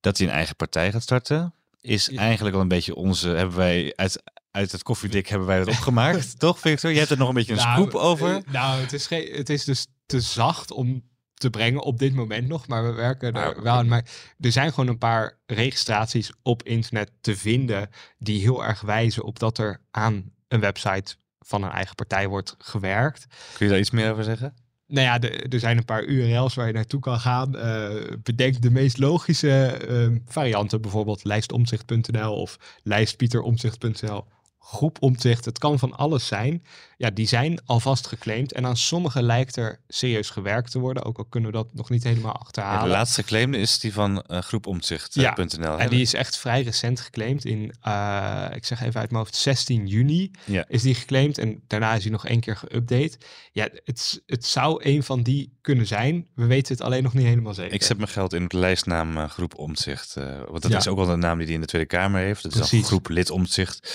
dat 0.00 0.18
hij 0.18 0.26
een 0.26 0.32
eigen 0.32 0.56
partij 0.56 0.92
gaat 0.92 1.02
starten, 1.02 1.54
is 1.80 2.10
eigenlijk 2.10 2.54
al 2.54 2.62
een 2.62 2.68
beetje 2.68 2.94
onze, 2.94 3.28
hebben 3.28 3.56
wij 3.56 3.92
uit, 3.96 4.22
uit 4.50 4.72
het 4.72 4.82
koffiedik 4.82 5.28
hebben 5.28 5.46
wij 5.48 5.58
het 5.58 5.68
opgemaakt, 5.68 6.38
toch 6.38 6.58
Victor? 6.58 6.90
Je 6.90 6.98
hebt 6.98 7.10
er 7.10 7.18
nog 7.18 7.28
een 7.28 7.34
beetje 7.34 7.52
een 7.52 7.58
nou, 7.58 7.80
scoop 7.80 7.94
over. 7.94 8.34
Eh, 8.34 8.52
nou, 8.52 8.80
het 8.80 8.92
is, 8.92 9.06
geen, 9.06 9.32
het 9.32 9.50
is 9.50 9.64
dus 9.64 9.86
te 10.06 10.20
zacht 10.20 10.70
om 10.70 11.02
te 11.34 11.50
brengen 11.50 11.82
op 11.82 11.98
dit 11.98 12.14
moment 12.14 12.48
nog, 12.48 12.66
maar 12.66 12.84
we 12.84 12.92
werken 12.92 13.32
er 13.32 13.54
ah, 13.54 13.62
wel 13.62 13.74
aan. 13.74 13.88
Maar 13.88 14.04
er 14.40 14.52
zijn 14.52 14.70
gewoon 14.70 14.88
een 14.88 14.98
paar 14.98 15.38
registraties 15.46 16.32
op 16.42 16.62
internet 16.62 17.10
te 17.20 17.36
vinden 17.36 17.90
die 18.18 18.40
heel 18.40 18.64
erg 18.64 18.80
wijzen 18.80 19.24
op 19.24 19.38
dat 19.38 19.58
er 19.58 19.80
aan 19.90 20.32
een 20.48 20.60
website 20.60 21.16
van 21.38 21.62
een 21.62 21.70
eigen 21.70 21.94
partij 21.94 22.28
wordt 22.28 22.54
gewerkt. 22.58 23.26
Kun 23.56 23.66
je 23.66 23.72
daar 23.72 23.80
iets 23.80 23.90
meer 23.90 24.10
over 24.10 24.24
zeggen? 24.24 24.54
Nou 24.88 25.06
ja, 25.06 25.20
er 25.50 25.60
zijn 25.60 25.76
een 25.76 25.84
paar 25.84 26.04
URL's 26.04 26.54
waar 26.54 26.66
je 26.66 26.72
naartoe 26.72 27.00
kan 27.00 27.20
gaan. 27.20 27.56
Uh, 27.56 27.90
bedenk 28.22 28.62
de 28.62 28.70
meest 28.70 28.98
logische 28.98 29.80
uh, 29.88 30.16
varianten, 30.26 30.80
bijvoorbeeld 30.80 31.24
lijstomzicht.nl 31.24 32.34
of 32.34 32.78
lijstpieteromzicht.nl 32.82 34.24
groep 34.58 34.96
omzicht. 35.00 35.44
Het 35.44 35.58
kan 35.58 35.78
van 35.78 35.96
alles 35.96 36.26
zijn. 36.26 36.64
Ja, 36.98 37.10
die 37.10 37.26
zijn 37.26 37.60
alvast 37.64 38.06
geclaimd. 38.06 38.52
En 38.52 38.66
aan 38.66 38.76
sommige 38.76 39.22
lijkt 39.22 39.56
er 39.56 39.80
serieus 39.88 40.30
gewerkt 40.30 40.70
te 40.70 40.78
worden. 40.78 41.04
Ook 41.04 41.18
al 41.18 41.24
kunnen 41.24 41.50
we 41.50 41.56
dat 41.56 41.74
nog 41.74 41.90
niet 41.90 42.02
helemaal 42.04 42.32
achterhalen. 42.32 42.84
de 42.84 42.90
laatste 42.90 43.22
geclaimde 43.22 43.58
is 43.58 43.78
die 43.78 43.92
van 43.92 44.24
uh, 44.26 44.38
groepomzicht.nl. 44.38 45.60
Ja, 45.60 45.78
en 45.78 45.88
die 45.88 46.00
is 46.00 46.14
echt 46.14 46.38
vrij 46.38 46.62
recent 46.62 47.00
geclaimd. 47.00 47.44
In, 47.44 47.74
uh, 47.86 48.46
ik 48.54 48.64
zeg 48.64 48.80
even 48.80 49.00
uit 49.00 49.10
mijn 49.10 49.22
hoofd, 49.22 49.36
16 49.36 49.86
juni 49.86 50.30
ja. 50.44 50.64
is 50.68 50.82
die 50.82 50.94
geclaimd. 50.94 51.38
En 51.38 51.62
daarna 51.66 51.94
is 51.94 52.02
hij 52.02 52.12
nog 52.12 52.26
één 52.26 52.40
keer 52.40 52.56
geüpdate. 52.56 53.18
Ja, 53.52 53.68
het, 53.84 54.22
het 54.26 54.44
zou 54.44 54.84
een 54.84 55.02
van 55.02 55.22
die 55.22 55.56
kunnen 55.60 55.86
zijn. 55.86 56.26
We 56.34 56.46
weten 56.46 56.74
het 56.74 56.84
alleen 56.84 57.02
nog 57.02 57.14
niet 57.14 57.26
helemaal 57.26 57.54
zeker. 57.54 57.74
Ik 57.74 57.82
zet 57.82 57.96
mijn 57.96 58.08
geld 58.08 58.32
in 58.32 58.48
de 58.48 58.58
lijstnaam 58.58 59.16
uh, 59.16 59.28
groep 59.28 59.54
omzicht. 59.54 60.14
want 60.48 60.62
dat 60.62 60.72
is 60.72 60.88
ook 60.88 60.96
wel 60.96 61.06
de 61.06 61.16
naam 61.16 61.36
die 61.36 61.46
hij 61.46 61.54
in 61.54 61.60
de 61.60 61.66
Tweede 61.66 61.88
Kamer 61.88 62.20
heeft. 62.20 62.42
Dat 62.42 62.54
is 62.54 62.70
dan 62.70 62.84
groep 62.84 63.08
lid 63.08 63.30
omzicht. 63.30 63.92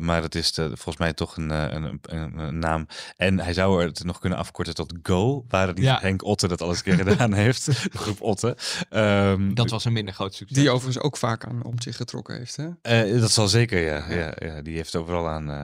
maar 0.00 0.22
het 0.22 0.34
is 0.34 0.52
de, 0.52 0.66
volgens 0.66 0.96
mij 0.96 1.12
toch 1.12 1.36
een, 1.36 1.50
een, 1.50 2.00
een, 2.02 2.11
naam. 2.50 2.86
En 3.16 3.38
hij 3.38 3.52
zou 3.52 3.84
het 3.84 4.04
nog 4.04 4.18
kunnen 4.18 4.38
afkorten 4.38 4.74
tot 4.74 4.94
Go, 5.02 5.44
waar 5.48 5.66
het 5.66 5.78
niet 5.78 6.00
Henk 6.00 6.24
Otte 6.24 6.48
dat 6.48 6.62
alles 6.62 6.82
keer 6.82 6.94
gedaan 6.94 7.32
heeft. 7.32 7.66
De 7.92 7.98
groep 7.98 8.20
Otte. 8.20 8.56
Um, 8.90 9.54
dat 9.54 9.70
was 9.70 9.84
een 9.84 9.92
minder 9.92 10.14
groot 10.14 10.34
succes. 10.34 10.58
Die 10.58 10.70
overigens 10.70 11.04
ook 11.04 11.16
vaak 11.16 11.44
aan 11.44 11.64
om 11.64 11.80
zich 11.80 11.96
getrokken 11.96 12.36
heeft. 12.36 12.56
Hè? 12.56 13.12
Uh, 13.12 13.20
dat 13.20 13.30
zal 13.30 13.48
zeker, 13.48 13.80
ja. 13.80 14.14
ja. 14.14 14.34
Ja, 14.38 14.62
die 14.62 14.76
heeft 14.76 14.96
overal 14.96 15.28
aan, 15.28 15.50
uh, 15.50 15.62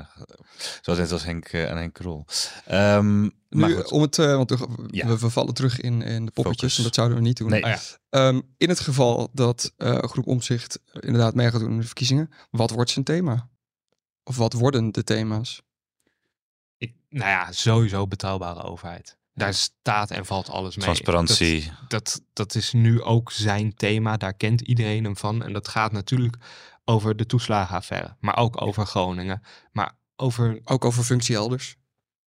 zoals 0.80 0.98
net 0.98 1.12
als 1.12 1.24
Henk, 1.24 1.52
uh, 1.52 1.70
aan 1.70 1.76
Henk 1.76 1.94
Krol. 1.94 2.24
Um, 2.70 3.36
nu, 3.48 3.80
om 3.82 4.02
het, 4.02 4.16
want 4.16 4.50
we, 4.50 4.66
ja. 4.86 5.16
we, 5.16 5.30
vallen 5.30 5.54
terug 5.54 5.80
in, 5.80 6.02
in 6.02 6.24
de 6.24 6.30
poppetjes, 6.30 6.76
en 6.76 6.82
dat 6.82 6.94
zouden 6.94 7.16
we 7.16 7.22
niet 7.22 7.36
doen. 7.36 7.50
Nee. 7.50 7.64
Oh, 7.64 7.76
um, 8.10 8.42
in 8.56 8.68
het 8.68 8.80
geval 8.80 9.28
dat 9.32 9.72
groep 9.78 10.26
Omzicht 10.26 10.80
inderdaad 10.92 11.34
mee 11.34 11.50
gaat 11.50 11.60
doen 11.60 11.70
in 11.70 11.80
de 11.80 11.86
verkiezingen, 11.86 12.30
wat 12.50 12.70
wordt 12.70 12.90
zijn 12.90 13.04
thema? 13.04 13.48
Of 14.22 14.36
wat 14.36 14.52
worden 14.52 14.92
de 14.92 15.04
thema's? 15.04 15.62
Ik, 16.78 16.94
nou 17.08 17.30
ja, 17.30 17.52
sowieso 17.52 18.06
betrouwbare 18.06 18.62
overheid. 18.62 19.16
Daar 19.34 19.54
staat 19.54 20.10
en 20.10 20.26
valt 20.26 20.48
alles 20.48 20.76
mee. 20.76 20.84
Transparantie. 20.84 21.70
Dat, 21.88 21.88
dat, 21.88 22.22
dat, 22.32 22.54
is 22.54 22.72
nu 22.72 23.02
ook 23.02 23.32
zijn 23.32 23.74
thema. 23.74 24.16
Daar 24.16 24.34
kent 24.34 24.60
iedereen 24.60 25.04
hem 25.04 25.16
van. 25.16 25.44
En 25.44 25.52
dat 25.52 25.68
gaat 25.68 25.92
natuurlijk 25.92 26.36
over 26.84 27.16
de 27.16 27.26
toeslagenaffaire. 27.26 28.16
Maar 28.20 28.36
ook 28.36 28.62
over 28.62 28.86
Groningen. 28.86 29.42
Maar 29.72 29.92
over... 30.16 30.60
Ook 30.64 30.84
over 30.84 31.04
functiehelders. 31.04 31.76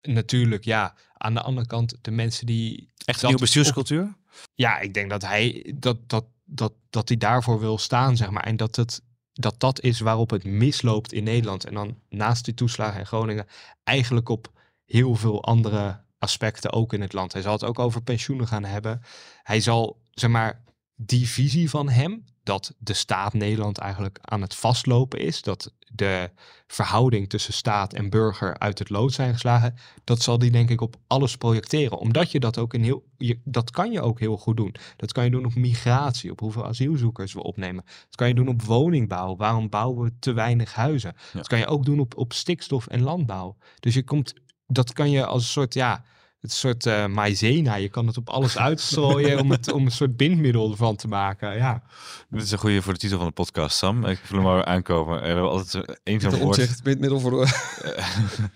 Natuurlijk, 0.02 0.64
ja. 0.64 0.96
Aan 1.14 1.34
de 1.34 1.42
andere 1.42 1.68
kant, 1.68 1.98
de 2.02 2.12
mensen 2.12 2.46
die... 2.46 2.92
Echt 3.06 3.22
een 3.22 3.28
nieuwe 3.28 3.42
bestuurscultuur? 3.42 4.18
ja, 4.54 4.80
ik 4.80 4.94
denk 4.94 5.10
dat 5.10 5.22
hij 5.22 5.74
dat, 5.76 6.10
dat, 6.10 6.26
dat, 6.46 6.74
dat 6.90 7.08
hij 7.08 7.18
daarvoor 7.18 7.60
wil 7.60 7.78
staan, 7.78 8.18
zeg 8.18 8.30
maar. 8.30 8.44
En 8.44 8.58
dat 8.58 8.76
het 8.76 9.02
dat 9.40 9.60
dat 9.60 9.82
is 9.82 10.00
waarop 10.00 10.30
het 10.30 10.44
misloopt 10.44 11.14
in 11.14 11.24
Nederland. 11.24 11.66
En 11.66 11.74
dan 11.74 11.98
naast 12.10 12.46
die 12.46 12.54
toeslagen 12.54 13.00
in 13.00 13.06
Groningen 13.06 13.48
eigenlijk 13.84 14.30
op 14.30 14.52
heel 14.86 15.16
veel 15.16 15.44
andere 15.44 16.02
aspecten 16.18 16.72
ook 16.72 16.94
in 16.94 17.02
het 17.02 17.14
land. 17.14 17.34
Hij 17.34 17.42
zal 17.42 17.52
het 17.52 17.64
ook 17.64 17.80
over 17.80 18.02
pensioenen 18.02 18.48
gaan 18.48 18.64
hebben. 18.64 19.02
Hij 19.44 19.62
zal, 19.62 20.02
zeg 20.12 20.30
maar, 20.30 20.64
die 20.96 21.30
visie 21.30 21.70
van 21.70 21.90
hem, 21.90 22.26
dat 22.50 22.74
de 22.78 22.94
staat 22.94 23.34
Nederland 23.34 23.78
eigenlijk 23.78 24.20
aan 24.22 24.42
het 24.42 24.56
vastlopen 24.56 25.20
is. 25.20 25.42
Dat 25.42 25.74
de 25.92 26.30
verhouding 26.68 27.30
tussen 27.30 27.54
staat 27.54 27.94
en 27.94 28.10
burger 28.10 28.60
uit 28.60 28.80
het 28.80 28.90
lood 28.90 29.14
zijn 29.14 29.34
geslagen. 29.34 29.76
Dat 30.04 30.22
zal 30.22 30.38
die 30.38 30.52
denk 30.52 30.70
ik 30.70 30.82
op 30.82 30.96
alles 31.08 31.38
projecteren. 31.38 31.98
Omdat 31.98 32.32
je 32.32 32.40
dat 32.40 32.58
ook 32.58 32.74
in 32.74 32.84
heel. 32.84 33.04
Je, 33.18 33.40
dat 33.44 33.72
kan 33.72 33.92
je 33.92 34.02
ook 34.02 34.20
heel 34.20 34.38
goed 34.38 34.58
doen. 34.58 34.76
Dat 34.96 35.12
kan 35.12 35.24
je 35.24 35.30
doen 35.30 35.46
op 35.46 35.56
migratie, 35.56 36.32
op 36.32 36.40
hoeveel 36.40 36.66
asielzoekers 36.66 37.34
we 37.34 37.44
opnemen. 37.44 37.84
Dat 37.86 38.16
kan 38.16 38.28
je 38.28 38.34
doen 38.34 38.48
op 38.48 38.62
woningbouw. 38.62 39.36
Waarom 39.36 39.70
bouwen 39.70 40.04
we 40.04 40.14
te 40.20 40.34
weinig 40.34 40.74
huizen? 40.74 41.16
Dat 41.34 41.48
kan 41.48 41.60
je 41.60 41.68
ook 41.68 41.86
doen 41.86 42.00
op, 42.00 42.18
op 42.18 42.34
stikstof 42.34 42.88
en 42.88 43.02
landbouw. 43.02 43.58
Dus 43.80 43.94
je 43.94 44.04
komt. 44.04 44.34
Dat 44.68 44.94
kan 44.94 45.10
je 45.10 45.26
als 45.26 45.44
een 45.44 45.50
soort 45.50 45.74
ja 45.74 46.04
het 46.40 46.52
soort 46.52 46.86
uh, 46.86 47.06
maizena. 47.06 47.76
Je 47.76 47.90
kan 47.90 48.08
het 48.08 48.18
op 48.18 48.30
alles 48.30 48.58
uitstrooien 48.58 49.40
om, 49.40 49.52
het, 49.52 49.72
om 49.72 49.86
een 49.86 49.92
soort 49.92 50.18
bindmiddel 50.18 50.72
ervan 50.72 50.96
te 50.96 51.08
maken. 51.08 51.56
Ja. 51.56 51.84
Dit 52.30 52.42
is 52.42 52.52
een 52.52 52.58
goede 52.58 52.82
voor 52.82 52.94
de 52.94 53.00
titel 53.00 53.18
van 53.18 53.28
de 53.28 53.34
podcast, 53.34 53.78
Sam. 53.78 54.06
Ik 54.06 54.20
voel 54.24 54.40
hem 54.40 54.48
maar 54.48 54.66
aankomen. 54.66 55.22
We 55.22 55.26
hebben 55.26 55.50
altijd 55.50 56.00
één 56.04 56.20
zo'n 56.20 56.36
woord. 56.36 56.56
Het 56.56 56.84
bindmiddel 56.84 57.20
voor 57.20 57.32
de... 57.32 57.48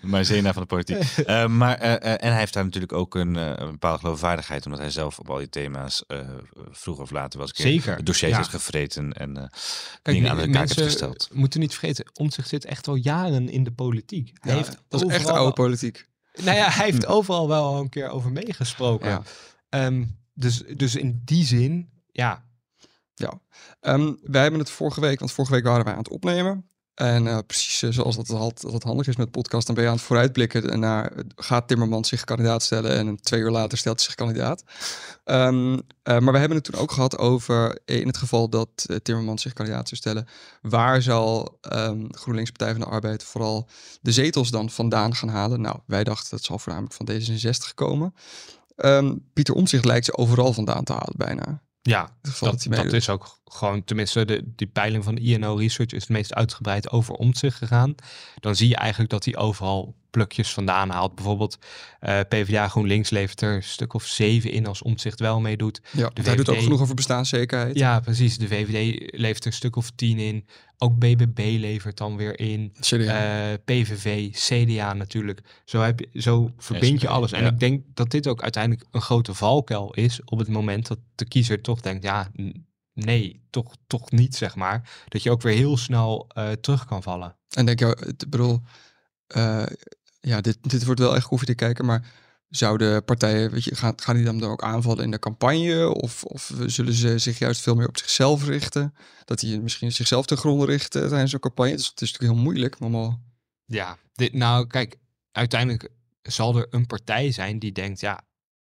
maizena 0.00 0.52
van 0.52 0.62
de 0.62 0.68
politiek. 0.68 1.16
Uh, 1.26 1.46
maar, 1.60 1.82
uh, 1.82 1.92
en 2.02 2.30
hij 2.30 2.38
heeft 2.38 2.52
daar 2.52 2.64
natuurlijk 2.64 2.92
ook 2.92 3.14
een, 3.14 3.34
een 3.34 3.70
bepaalde 3.70 3.98
geloofwaardigheid, 3.98 4.64
omdat 4.64 4.80
hij 4.80 4.90
zelf 4.90 5.18
op 5.18 5.30
al 5.30 5.38
die 5.38 5.48
thema's 5.48 6.04
vroeger 6.70 7.04
of 7.04 7.10
later 7.10 7.38
wel 7.38 7.48
eens 7.48 7.60
Zeker, 7.60 8.04
dossiers 8.04 8.32
ja. 8.32 8.38
heeft 8.38 8.50
gevreten 8.50 9.12
en 9.12 9.34
Kijk, 9.34 9.50
dingen 10.02 10.30
aan 10.30 10.36
de 10.36 10.50
kaart 10.50 10.74
heeft 10.74 10.90
gesteld. 10.90 11.28
moeten 11.32 11.60
niet 11.60 11.74
vergeten, 11.74 12.10
Omtzigt 12.12 12.48
zit 12.48 12.64
echt 12.64 12.88
al 12.88 12.94
jaren 12.94 13.48
in 13.48 13.64
de 13.64 13.72
politiek. 13.72 14.32
Hij 14.40 14.52
ja, 14.52 14.56
heeft 14.56 14.82
dat 14.88 15.02
is 15.02 15.08
echt 15.08 15.26
oude 15.26 15.52
politiek. 15.52 16.06
Nou 16.42 16.56
ja, 16.56 16.70
hij 16.70 16.84
heeft 16.84 17.06
overal 17.06 17.48
wel 17.48 17.78
een 17.78 17.88
keer 17.88 18.08
over 18.08 18.32
meegesproken. 18.32 19.08
Ja. 19.08 19.22
Ehm, 19.68 20.04
dus, 20.32 20.58
dus 20.58 20.94
in 20.94 21.22
die 21.24 21.44
zin, 21.44 21.90
ja. 22.12 22.44
Ja, 23.14 23.40
um, 23.80 24.18
wij 24.22 24.42
hebben 24.42 24.60
het 24.60 24.70
vorige 24.70 25.00
week, 25.00 25.18
want 25.18 25.32
vorige 25.32 25.54
week 25.54 25.64
waren 25.64 25.84
wij 25.84 25.92
aan 25.92 25.98
het 25.98 26.08
opnemen. 26.08 26.68
En 26.94 27.26
uh, 27.26 27.38
precies 27.46 27.82
uh, 27.82 27.90
zoals 27.90 28.16
dat, 28.16 28.30
altijd, 28.30 28.72
dat 28.72 28.82
handig 28.82 29.06
is 29.06 29.16
met 29.16 29.30
podcast, 29.30 29.66
dan 29.66 29.74
ben 29.74 29.84
je 29.84 29.90
aan 29.90 29.96
het 29.96 30.04
vooruitblikken 30.04 30.80
naar 30.80 31.12
gaat 31.36 31.68
Timmermans 31.68 32.08
zich 32.08 32.24
kandidaat 32.24 32.62
stellen 32.62 32.90
en 32.96 33.20
twee 33.20 33.40
uur 33.40 33.50
later 33.50 33.78
stelt 33.78 33.96
hij 33.96 34.04
zich 34.04 34.14
kandidaat. 34.14 34.64
Um, 35.24 35.72
uh, 35.72 35.80
maar 36.02 36.32
we 36.32 36.38
hebben 36.38 36.56
het 36.56 36.64
toen 36.64 36.80
ook 36.80 36.92
gehad 36.92 37.18
over, 37.18 37.78
in 37.84 38.06
het 38.06 38.16
geval 38.16 38.48
dat 38.48 38.86
Timmermans 39.02 39.42
zich 39.42 39.52
kandidaat 39.52 39.88
zou 39.88 40.00
stellen, 40.00 40.26
waar 40.62 41.02
zal 41.02 41.58
um, 41.72 42.08
GroenLinks 42.10 42.50
Partij 42.50 42.72
van 42.72 42.80
de 42.80 42.86
Arbeid 42.86 43.22
vooral 43.22 43.68
de 44.00 44.12
zetels 44.12 44.50
dan 44.50 44.70
vandaan 44.70 45.14
gaan 45.14 45.28
halen? 45.28 45.60
Nou, 45.60 45.78
wij 45.86 46.04
dachten 46.04 46.30
dat 46.30 46.44
zal 46.44 46.58
voornamelijk 46.58 46.94
van 46.94 47.08
D66 47.10 47.74
komen. 47.74 48.14
Um, 48.76 49.24
Pieter 49.32 49.54
Omtzigt 49.54 49.84
lijkt 49.84 50.04
ze 50.04 50.16
overal 50.16 50.52
vandaan 50.52 50.84
te 50.84 50.92
halen 50.92 51.14
bijna. 51.16 51.62
Ja, 51.82 52.10
dat, 52.20 52.66
dat 52.70 52.92
is 52.92 53.08
ook 53.08 53.38
gewoon, 53.56 53.84
tenminste, 53.84 54.24
de, 54.24 54.42
die 54.56 54.66
peiling 54.66 55.04
van 55.04 55.16
INO 55.16 55.54
Research 55.54 55.92
is 55.92 56.00
het 56.00 56.10
meest 56.10 56.34
uitgebreid 56.34 56.90
over 56.90 57.14
om 57.14 57.34
zich 57.34 57.58
gegaan. 57.58 57.94
Dan 58.40 58.56
zie 58.56 58.68
je 58.68 58.76
eigenlijk 58.76 59.10
dat 59.10 59.24
hij 59.24 59.36
overal 59.36 59.94
plukjes 60.14 60.52
vandaan 60.52 60.90
haalt. 60.90 61.14
Bijvoorbeeld 61.14 61.58
uh, 62.00 62.20
PvdA 62.28 62.68
GroenLinks 62.68 63.10
levert 63.10 63.40
er 63.40 63.54
een 63.54 63.62
stuk 63.62 63.94
of 63.94 64.04
zeven 64.04 64.50
in 64.50 64.66
als 64.66 64.82
omzicht 64.82 65.20
wel 65.20 65.40
meedoet. 65.40 65.80
Ja, 65.90 66.10
de 66.12 66.22
VVD, 66.22 66.36
doet 66.36 66.48
ook 66.48 66.62
genoeg 66.62 66.80
over 66.80 66.94
bestaanszekerheid. 66.94 67.78
Ja, 67.78 68.00
precies. 68.00 68.38
De 68.38 68.48
VVD 68.48 69.10
levert 69.20 69.44
er 69.44 69.46
een 69.46 69.56
stuk 69.56 69.76
of 69.76 69.90
tien 69.90 70.18
in. 70.18 70.46
Ook 70.78 70.98
BBB 70.98 71.56
levert 71.58 71.96
dan 71.96 72.16
weer 72.16 72.38
in. 72.38 72.72
CDA. 72.80 73.50
Uh, 73.50 73.58
PVV, 73.64 74.30
CDA 74.30 74.92
natuurlijk. 74.92 75.40
Zo, 75.64 75.80
heb 75.80 76.00
je, 76.00 76.20
zo 76.20 76.50
verbind 76.58 77.00
je 77.00 77.08
alles. 77.08 77.32
En 77.32 77.46
ik 77.46 77.60
denk 77.60 77.82
dat 77.94 78.10
dit 78.10 78.26
ook 78.26 78.42
uiteindelijk 78.42 78.86
een 78.90 79.02
grote 79.02 79.34
valkuil 79.34 79.94
is 79.94 80.20
op 80.24 80.38
het 80.38 80.48
moment 80.48 80.86
dat 80.86 80.98
de 81.14 81.28
kiezer 81.28 81.60
toch 81.60 81.80
denkt, 81.80 82.02
ja, 82.02 82.30
nee, 82.94 83.42
toch, 83.50 83.74
toch 83.86 84.10
niet, 84.10 84.36
zeg 84.36 84.54
maar. 84.54 84.90
Dat 85.08 85.22
je 85.22 85.30
ook 85.30 85.42
weer 85.42 85.56
heel 85.56 85.76
snel 85.76 86.26
uh, 86.38 86.52
terug 86.52 86.84
kan 86.84 87.02
vallen. 87.02 87.36
En 87.48 87.66
denk 87.66 87.78
je, 87.78 88.14
ik 88.18 88.30
bedoel, 88.30 88.60
uh, 89.36 89.66
ja, 90.20 90.40
dit, 90.40 90.58
dit 90.60 90.84
wordt 90.84 91.00
wel 91.00 91.16
echt 91.16 91.26
koffie 91.26 91.46
te 91.46 91.54
kijken, 91.54 91.84
maar 91.84 92.12
zouden 92.48 93.04
partijen, 93.04 93.50
weet 93.50 93.64
je, 93.64 93.74
gaan, 93.74 93.92
gaan 93.96 94.14
die 94.14 94.24
dan 94.24 94.42
ook 94.42 94.62
aanvallen 94.62 95.04
in 95.04 95.10
de 95.10 95.18
campagne? 95.18 95.94
Of, 95.94 96.24
of 96.24 96.52
zullen 96.66 96.94
ze 96.94 97.18
zich 97.18 97.38
juist 97.38 97.60
veel 97.60 97.74
meer 97.74 97.88
op 97.88 97.98
zichzelf 97.98 98.46
richten? 98.46 98.94
Dat 99.24 99.40
die 99.40 99.60
misschien 99.60 99.92
zichzelf 99.92 100.26
te 100.26 100.36
grond 100.36 100.62
richten 100.62 101.08
tijdens 101.08 101.30
zo'n 101.30 101.40
campagne? 101.40 101.76
Dus 101.76 101.88
het 101.88 102.00
is 102.00 102.12
natuurlijk 102.12 102.32
heel 102.32 102.42
moeilijk, 102.42 102.78
maar... 102.78 103.18
Ja, 103.66 103.98
dit, 104.12 104.32
nou 104.32 104.66
kijk, 104.66 104.96
uiteindelijk 105.32 105.88
zal 106.22 106.56
er 106.56 106.66
een 106.70 106.86
partij 106.86 107.32
zijn 107.32 107.58
die 107.58 107.72
denkt, 107.72 108.00
ja, 108.00 108.20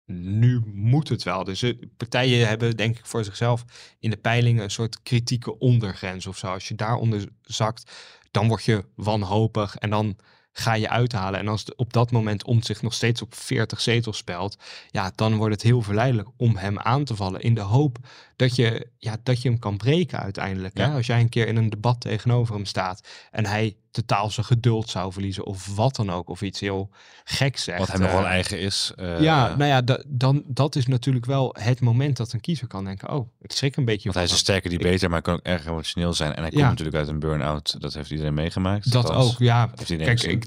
nu 0.06 0.62
moet 0.64 1.08
het 1.08 1.22
wel. 1.22 1.44
Dus 1.44 1.60
de 1.60 1.88
partijen 1.96 2.48
hebben 2.48 2.76
denk 2.76 2.98
ik 2.98 3.06
voor 3.06 3.24
zichzelf 3.24 3.64
in 3.98 4.10
de 4.10 4.16
peilingen 4.16 4.62
een 4.62 4.70
soort 4.70 5.02
kritieke 5.02 5.58
ondergrens 5.58 6.26
of 6.26 6.38
zo. 6.38 6.46
Als 6.46 6.68
je 6.68 6.74
daaronder 6.74 7.28
zakt, 7.42 7.92
dan 8.30 8.48
word 8.48 8.64
je 8.64 8.84
wanhopig 8.94 9.76
en 9.76 9.90
dan 9.90 10.16
ga 10.58 10.72
je 10.74 10.88
uithalen. 10.88 11.40
En 11.40 11.48
als 11.48 11.74
op 11.74 11.92
dat 11.92 12.10
moment 12.10 12.44
om 12.44 12.62
zich 12.62 12.82
nog 12.82 12.94
steeds 12.94 13.22
op 13.22 13.34
40 13.34 13.80
zetels 13.80 14.16
spelt, 14.16 14.56
ja, 14.90 15.12
dan 15.14 15.36
wordt 15.36 15.54
het 15.54 15.62
heel 15.62 15.82
verleidelijk 15.82 16.28
om 16.36 16.56
hem 16.56 16.78
aan 16.78 17.04
te 17.04 17.16
vallen. 17.16 17.40
In 17.40 17.54
de 17.54 17.60
hoop 17.60 17.98
dat 18.36 18.56
je, 18.56 18.86
ja, 18.98 19.16
dat 19.22 19.42
je 19.42 19.48
hem 19.48 19.58
kan 19.58 19.76
breken 19.76 20.18
uiteindelijk. 20.18 20.78
Hè? 20.78 20.86
Als 20.86 21.06
jij 21.06 21.20
een 21.20 21.28
keer 21.28 21.48
in 21.48 21.56
een 21.56 21.70
debat 21.70 22.00
tegenover 22.00 22.54
hem 22.54 22.64
staat 22.64 23.08
en 23.30 23.46
hij 23.46 23.76
totaal 23.90 24.30
zijn 24.30 24.46
geduld 24.46 24.90
zou 24.90 25.12
verliezen 25.12 25.44
of 25.46 25.76
wat 25.76 25.96
dan 25.96 26.10
ook, 26.10 26.28
of 26.28 26.42
iets 26.42 26.60
heel 26.60 26.90
geks 27.24 27.64
zegt. 27.64 27.78
Wat 27.78 27.92
hem 27.92 28.00
nog 28.00 28.10
wel 28.10 28.20
eh, 28.20 28.26
eigen 28.26 28.60
is. 28.60 28.92
Uh, 28.96 29.20
ja, 29.20 29.56
nou 29.56 29.70
ja, 29.70 30.02
dan, 30.06 30.42
dat 30.46 30.76
is 30.76 30.86
natuurlijk 30.86 31.26
wel 31.26 31.56
het 31.58 31.80
moment 31.80 32.16
dat 32.16 32.32
een 32.32 32.40
kiezer 32.40 32.66
kan 32.66 32.84
denken, 32.84 33.12
oh, 33.12 33.28
ik 33.40 33.52
schrik 33.52 33.76
een 33.76 33.84
beetje. 33.84 34.02
Want 34.02 34.14
hij 34.14 34.24
is 34.24 34.30
een 34.30 34.36
sterker 34.36 34.70
die 34.70 34.78
beter, 34.78 35.10
maar 35.10 35.22
kan 35.22 35.34
ook 35.34 35.40
erg 35.42 35.66
emotioneel 35.66 36.14
zijn. 36.14 36.34
En 36.34 36.42
hij 36.42 36.50
komt 36.50 36.62
natuurlijk 36.62 36.96
uit 36.96 37.08
een 37.08 37.18
burn-out. 37.18 37.80
Dat 37.80 37.94
heeft 37.94 38.10
iedereen 38.10 38.34
meegemaakt. 38.34 38.92
Dat 38.92 39.12
ook, 39.12 39.38
ja. 39.38 39.70
Kijk, 39.86 40.22
ik, 40.22 40.46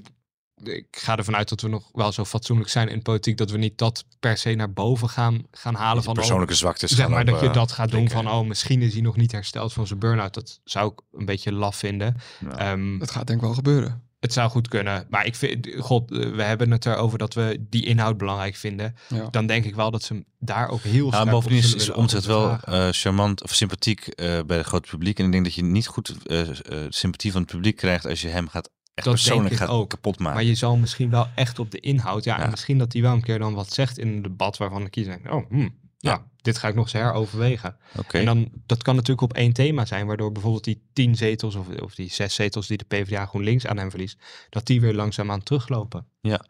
ik 0.64 0.88
ga 0.92 1.18
ervan 1.18 1.36
uit 1.36 1.50
dat 1.50 1.62
we 1.62 1.68
nog 1.68 1.90
wel 1.94 2.12
zo 2.12 2.26
fatsoenlijk 2.26 2.70
zijn 2.70 2.88
in 2.88 3.02
politiek 3.02 3.38
dat 3.38 3.52
we 3.52 3.58
niet 3.58 3.78
dat 3.78 4.06
per 4.20 4.38
se 4.38 4.54
naar 4.54 4.74
boven 4.74 5.10
gaan, 5.10 5.44
gaan 5.52 5.76
halen 5.76 6.04
van 6.04 6.14
persoonlijke 6.14 6.54
zwaktes. 6.54 6.92
Zeg 6.92 7.08
maar 7.08 7.26
dat 7.26 7.40
je 7.40 7.50
dat 7.50 7.72
gaat 7.72 7.92
doen 7.92 8.10
van 8.10 8.30
oh 8.30 8.48
misschien 8.48 8.82
is 8.82 8.94
hij 8.94 9.02
nog 9.02 9.16
niet 9.16 9.32
hersteld 9.32 9.74
van 9.74 9.88
zijn 9.88 10.00
burn-out. 10.00 10.34
Dat 10.34 10.60
zou 10.64 10.92
ik 10.92 11.20
een 11.20 11.26
beetje 11.26 11.52
laf 11.52 11.76
vinden. 11.76 12.16
Ehm, 12.58 12.98
dat 12.98 13.12
gaat 13.12 13.28
denk 13.28 13.40
ik 13.40 13.46
wel 13.46 13.56
gebeuren. 13.56 14.08
Het 14.20 14.34
zou 14.34 14.50
goed 14.50 14.68
kunnen. 14.68 15.08
Maar 15.10 15.26
ik 15.26 15.36
vind, 15.36 15.68
god, 15.78 16.10
we 16.10 16.44
hebben 16.44 16.72
het 16.72 16.86
erover 16.86 17.18
dat 17.18 17.34
we 17.34 17.66
die 17.70 17.86
inhoud 17.86 18.18
belangrijk 18.18 18.56
vinden. 18.56 18.96
Dan 19.32 19.46
denk 19.46 19.66
ik 19.66 19.76
wel 19.76 19.92
dat 19.92 20.04
ze 20.04 20.26
daar 20.40 20.70
ook 20.70 20.82
heel 20.82 21.12
ja, 21.12 21.26
Bovendien 21.26 21.58
is, 21.58 21.76
is 21.76 21.90
omzet 21.90 22.26
wel 22.26 22.58
uh, 22.70 22.88
charmant 22.92 23.44
of 23.44 23.54
sympathiek 23.54 24.08
uh, 24.08 24.40
bij 24.46 24.58
het 24.58 24.66
grote 24.66 24.90
publiek. 24.90 25.20
En 25.20 25.26
ik 25.26 25.32
denk 25.32 25.44
dat 25.44 25.54
je 25.54 25.64
niet 25.64 25.88
goed 25.88 26.16
uh, 26.26 26.48
sympathie 26.90 27.32
van 27.32 27.42
het 27.42 27.52
publiek 27.52 27.76
krijgt 27.76 28.06
als 28.06 28.22
je 28.22 28.28
hem 28.28 28.48
gaat 28.48 28.70
dat 29.04 29.14
persoonlijk 29.14 29.56
gaat 29.56 29.70
ook. 29.70 29.90
kapot 29.90 30.20
maken. 30.20 30.36
Maar 30.36 30.44
je 30.44 30.56
zal 30.56 30.78
misschien 30.78 31.10
wel 31.10 31.28
echt 31.36 31.60
op 31.60 31.72
de 31.72 31.80
inhoud. 31.80 32.24
Ja, 32.24 32.40
en 32.40 32.50
misschien 32.50 32.78
dat 32.78 32.94
hij 32.94 33.02
wel 33.02 33.14
een 33.14 33.22
keer 33.22 33.40
dan 33.40 33.54
wat 33.54 33.74
zegt 33.74 33.98
in 33.98 34.08
een 34.08 34.22
debat 34.22 34.58
waarvan 34.58 34.84
de 34.84 34.90
kiezer 34.90 35.14
denkt, 35.14 35.30
oh, 35.30 35.50
hmm, 35.50 35.76
ja, 35.98 36.26
dit 36.42 36.58
ga 36.58 36.68
ik 36.68 36.76
nog 36.76 36.84
eens 36.84 36.94
heroverwegen. 36.94 37.78
Okay. 37.98 38.22
En 38.22 38.26
dan, 38.28 38.50
dat 38.66 38.84
kan 38.84 38.96
natuurlijk 38.96 39.22
op 39.22 39.34
één 39.34 39.54
thema 39.54 39.86
zijn, 39.86 40.06
waardoor 40.06 40.32
bijvoorbeeld 40.32 40.64
die 40.64 40.82
tien 40.94 41.16
zetels 41.16 41.56
of, 41.56 41.68
of 41.68 41.96
die 41.96 42.12
zes 42.12 42.34
zetels 42.34 42.68
die 42.68 42.78
de 42.78 42.86
PvdA 42.86 43.26
GroenLinks 43.26 43.66
aan 43.66 43.78
hem 43.78 43.90
verliest, 43.90 44.18
dat 44.50 44.66
die 44.66 44.82
weer 44.82 44.94
langzaamaan 44.94 45.44
teruglopen. 45.44 46.06
Ja. 46.22 46.46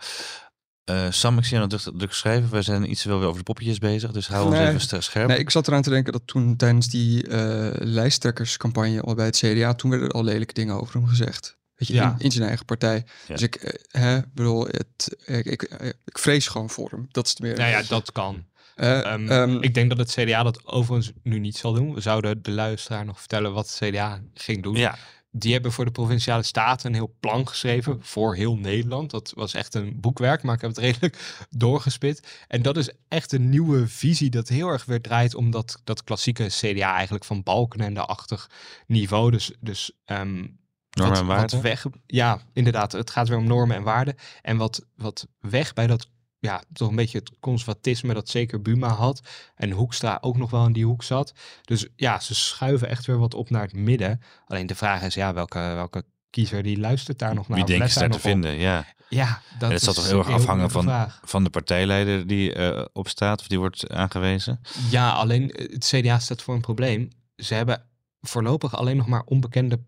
Uh, 0.90 1.06
Sam, 1.10 1.38
ik 1.38 1.46
zie 1.46 1.60
je 1.60 1.68
nog 1.68 1.82
druk 1.82 2.14
schrijven. 2.14 2.50
We 2.50 2.62
zijn 2.62 2.92
iets 2.92 3.04
wel 3.04 3.18
weer 3.20 3.28
over 3.28 3.38
de 3.38 3.44
poppetjes 3.44 3.78
bezig, 3.78 4.12
dus 4.12 4.28
hou 4.28 4.50
nee, 4.50 4.74
ons 4.74 4.86
even 4.86 5.04
scherp. 5.04 5.28
Nee, 5.28 5.38
ik 5.38 5.50
zat 5.50 5.68
eraan 5.68 5.82
te 5.82 5.90
denken 5.90 6.14
dat 6.14 6.22
toen 6.26 6.56
tijdens 6.56 6.88
die 6.88 7.28
uh, 7.28 7.70
lijsttrekkerscampagne 7.74 9.02
al 9.02 9.16
bij 9.16 9.26
het 9.26 9.38
CDA, 9.38 9.74
toen 9.74 9.90
werden 9.90 10.08
er 10.08 10.14
al 10.14 10.24
lelijke 10.24 10.54
dingen 10.54 10.82
over 10.82 10.94
hem 10.94 11.08
gezegd. 11.08 11.58
Weet 11.80 11.88
je, 11.88 11.94
ja. 11.94 12.16
in, 12.18 12.32
zijn 12.32 12.48
eigen 12.48 12.66
partij. 12.66 13.06
Dus 13.28 13.42
ik 13.42 13.64
uh, 13.64 14.02
hè, 14.02 14.20
bedoel, 14.34 14.66
het, 14.66 15.16
ik, 15.26 15.46
ik, 15.46 15.64
ik, 16.06 16.18
vrees 16.18 16.48
gewoon 16.48 16.70
voor 16.70 16.90
hem. 16.90 17.08
Dat 17.12 17.26
is 17.26 17.32
het 17.32 17.40
meer. 17.40 17.58
Nou 17.58 17.70
ja, 17.70 17.84
dat 17.88 18.12
kan. 18.12 18.46
Uh, 18.76 19.14
um, 19.14 19.32
um, 19.32 19.62
ik 19.62 19.74
denk 19.74 19.90
dat 19.90 19.98
het 19.98 20.12
CDA 20.12 20.44
dat 20.44 20.68
overigens 20.68 21.12
nu 21.24 21.40
niet 21.40 21.58
zal 21.58 21.74
doen. 21.74 21.94
We 21.94 22.02
zouden 22.02 22.44
de 22.44 22.52
luisteraar 22.52 23.06
nog 23.06 23.20
vertellen 23.20 23.54
wat 23.54 23.78
het 23.80 23.90
CDA 23.90 24.22
ging 24.34 24.64
doen. 24.64 24.76
Ja. 24.76 24.98
Die 25.32 25.54
hebben 25.54 25.72
voor 25.72 25.86
de 25.86 25.92
Provinciale 25.92 26.44
Staten 26.44 26.88
een 26.88 26.94
heel 26.94 27.16
plan 27.20 27.48
geschreven 27.48 27.98
voor 28.02 28.36
heel 28.36 28.56
Nederland. 28.56 29.12
Dat 29.12 29.32
was 29.36 29.54
echt 29.54 29.74
een 29.74 30.00
boekwerk, 30.00 30.44
maar 30.44 30.56
ik 30.56 30.62
heb 30.62 30.70
het 30.70 30.80
redelijk 30.80 31.38
doorgespit. 31.50 32.46
En 32.48 32.62
dat 32.62 32.78
is 32.78 32.92
echt 33.08 33.32
een 33.32 33.50
nieuwe 33.50 33.88
visie 33.88 34.30
dat 34.30 34.48
heel 34.48 34.68
erg 34.68 34.86
weer 34.86 35.02
draait 35.02 35.36
om 35.36 35.52
dat, 35.52 35.82
dat 35.84 36.04
klassieke 36.04 36.48
CDA 36.48 36.94
eigenlijk 36.94 37.26
van 37.26 37.44
Balkenende-achtig 37.44 38.50
niveau. 38.88 39.32
Dus, 39.32 39.52
dus 39.60 39.92
um, 40.06 40.59
Normen 40.90 41.18
en 41.18 41.26
waarden? 41.26 41.62
weg, 41.62 41.86
ja, 42.06 42.40
inderdaad. 42.54 42.92
Het 42.92 43.10
gaat 43.10 43.28
weer 43.28 43.38
om 43.38 43.48
normen 43.48 43.76
en 43.76 43.84
waarden. 43.84 44.16
En 44.42 44.58
wat, 44.58 44.86
wat 44.96 45.28
weg 45.40 45.74
bij 45.74 45.88
dat, 45.88 46.10
ja, 46.40 46.64
toch 46.74 46.90
een 46.90 46.96
beetje 46.96 47.18
het 47.18 47.32
conservatisme 47.40 48.14
dat 48.14 48.30
zeker 48.30 48.62
Buma 48.62 48.88
had. 48.88 49.22
En 49.56 49.72
Hoekstra 49.72 50.18
ook 50.22 50.38
nog 50.38 50.52
wel 50.52 50.66
in 50.66 50.74
die 50.74 50.86
hoek 50.86 51.04
zat. 51.04 51.34
Dus 51.62 51.88
ja, 51.96 52.20
ze 52.20 52.36
schuiven 52.36 52.90
echt 52.90 53.06
weer 53.06 53.18
wat 53.18 53.34
op 53.34 53.50
naar 53.50 53.62
het 53.62 53.74
midden. 53.74 54.22
Alleen 54.46 54.68
de 54.68 54.76
vraag 54.76 55.02
is, 55.02 55.14
ja, 55.14 55.34
welke, 55.34 55.60
welke 55.60 56.04
kiezer 56.30 56.64
die 56.64 56.80
luistert 56.80 57.20
daar 57.20 57.34
nog 57.34 57.48
naar? 57.48 57.58
Wie 57.58 57.66
denkt 57.66 57.92
ze 57.92 58.00
daar 58.00 58.10
te 58.10 58.20
vinden, 58.20 58.56
ja. 58.56 58.86
Ja, 59.10 59.42
dat, 59.60 59.72
en 59.72 59.80
zal 59.80 59.94
toch 59.94 60.08
heel 60.08 60.18
erg 60.18 60.30
afhangen 60.30 60.72
van, 60.72 61.12
van 61.24 61.44
de 61.44 61.50
partijleider 61.50 62.28
die 62.28 62.56
uh, 62.56 62.86
opstaat 62.94 63.40
of 63.40 63.48
die 63.48 63.60
wordt 63.60 63.90
aangewezen? 63.90 64.62
Ja, 64.90 65.12
alleen 65.12 65.54
het 65.56 65.86
CDA 65.86 66.20
staat 66.20 66.42
voor 66.42 66.56
een 66.56 66.62
probleem. 66.62 67.10
Ze 67.36 67.54
hebben 67.54 67.84
voorlopig 68.22 68.76
alleen 68.76 68.98
nog 68.98 69.08
maar 69.08 69.22
onbekende 69.26 69.80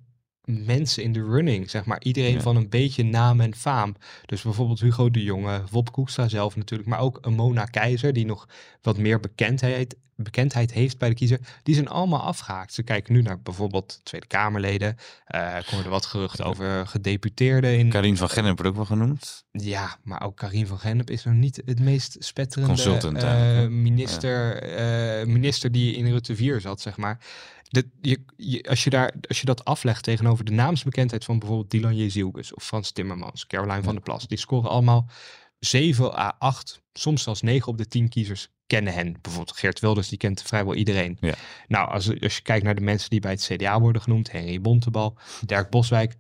mensen 0.46 1.04
in 1.04 1.14
de 1.14 1.24
running, 1.24 1.70
zeg 1.70 1.86
maar. 1.86 2.02
Iedereen 2.02 2.34
Ja. 2.34 2.42
van 2.42 2.56
een 2.56 2.70
beetje 2.70 3.04
naam 3.04 3.40
en 3.42 3.56
faam. 3.56 3.96
Dus 4.26 4.42
bijvoorbeeld 4.42 4.80
Hugo 4.80 5.12
de 5.12 5.24
Jonge, 5.24 5.64
Wop 5.72 5.92
Koekstra 5.92 6.28
zelf 6.28 6.56
natuurlijk, 6.56 6.90
maar 6.90 7.00
ook 7.00 7.18
een 7.22 7.34
Mona 7.34 7.66
Keizer, 7.66 8.14
die 8.14 8.26
nog 8.26 8.48
wat 8.82 8.98
meer 8.98 9.20
bekendheid, 9.20 9.96
bekendheid 10.22 10.72
heeft 10.74 10.98
bij 10.98 11.10
de 11.10 11.16
kiezer. 11.16 11.40
Die 11.64 11.76
zijn 11.76 11.88
allemaal 11.88 12.22
afgehaakt. 12.22 12.74
Ze 12.74 12.84
kijken 12.84 13.14
nu 13.14 13.22
naar 13.22 13.42
bijvoorbeeld 13.42 14.00
Tweede 14.04 14.28
Kamerleden. 14.28 14.96
Eh 15.26 15.58
ik 15.60 15.66
hoorde 15.66 15.90
wat 15.90 16.06
geruchten 16.06 16.46
over 16.46 16.88
gedeputeerden 16.88 17.78
in... 17.78 17.90
Karine 17.90 18.18
van 18.18 18.30
Gennep 18.30 18.56
wordt 18.56 18.70
ook 18.70 18.76
wel 18.76 18.98
genoemd. 18.98 19.44
Ja, 19.52 19.98
maar 20.04 20.22
ook 20.24 20.38
Karin 20.38 20.68
van 20.68 20.80
Gennep 20.80 21.10
is 21.10 21.24
nog 21.24 21.34
niet 21.34 21.62
het 21.66 21.80
meest 21.80 22.16
spetterende 22.20 22.74
Consultant 22.74 23.24
eh, 23.24 23.68
minister, 23.68 24.64
eh, 24.64 25.26
minister 25.26 25.72
die 25.72 25.96
in 25.96 26.12
Rutte 26.12 26.36
4 26.36 26.62
zat, 26.62 26.82
zeg 26.82 26.98
maar. 26.98 27.20
Dat, 27.64 27.86
je, 28.02 28.24
je, 28.38 28.64
als, 28.64 28.84
je 28.84 28.90
daar, 28.90 29.14
als 29.28 29.40
je 29.40 29.46
dat 29.46 29.66
aflegt 29.66 30.04
tegenover 30.04 30.46
de 30.46 30.52
naamsbekendheid 30.52 31.24
van 31.24 31.40
bijvoorbeeld 31.40 31.72
Dylan 31.72 31.96
Jezielgus 31.96 32.54
of 32.54 32.64
Frans 32.64 32.92
Timmermans, 32.92 33.48
Caroline 33.48 33.84
van 33.84 33.94
der 33.94 34.04
Plas, 34.04 34.28
die 34.28 34.38
scoren 34.38 34.70
allemaal 34.70 35.10
7 35.60 36.18
à 36.18 36.36
8, 36.40 36.82
soms 36.94 37.24
zelfs 37.24 37.42
9 37.42 37.68
op 37.68 37.78
de 37.78 37.88
10 37.88 38.10
kiezers 38.10 38.50
kennen 38.72 38.94
hen. 38.94 39.16
Bijvoorbeeld 39.22 39.58
Geert 39.58 39.80
Wilders, 39.80 40.08
die 40.10 40.18
kent 40.18 40.42
vrijwel 40.42 40.76
iedereen. 40.76 41.18
Ja. 41.20 41.34
Nou, 41.68 41.90
als, 41.90 42.22
als 42.22 42.36
je 42.36 42.42
kijkt 42.42 42.64
naar 42.64 42.76
de 42.76 42.82
mensen 42.82 43.10
die 43.10 43.20
bij 43.20 43.32
het 43.32 43.50
CDA 43.54 43.80
worden 43.80 44.02
genoemd, 44.02 44.32
Henry 44.32 44.62
Bontebal, 44.62 45.18
Dirk 45.46 45.70
Boswijk, 45.70 46.16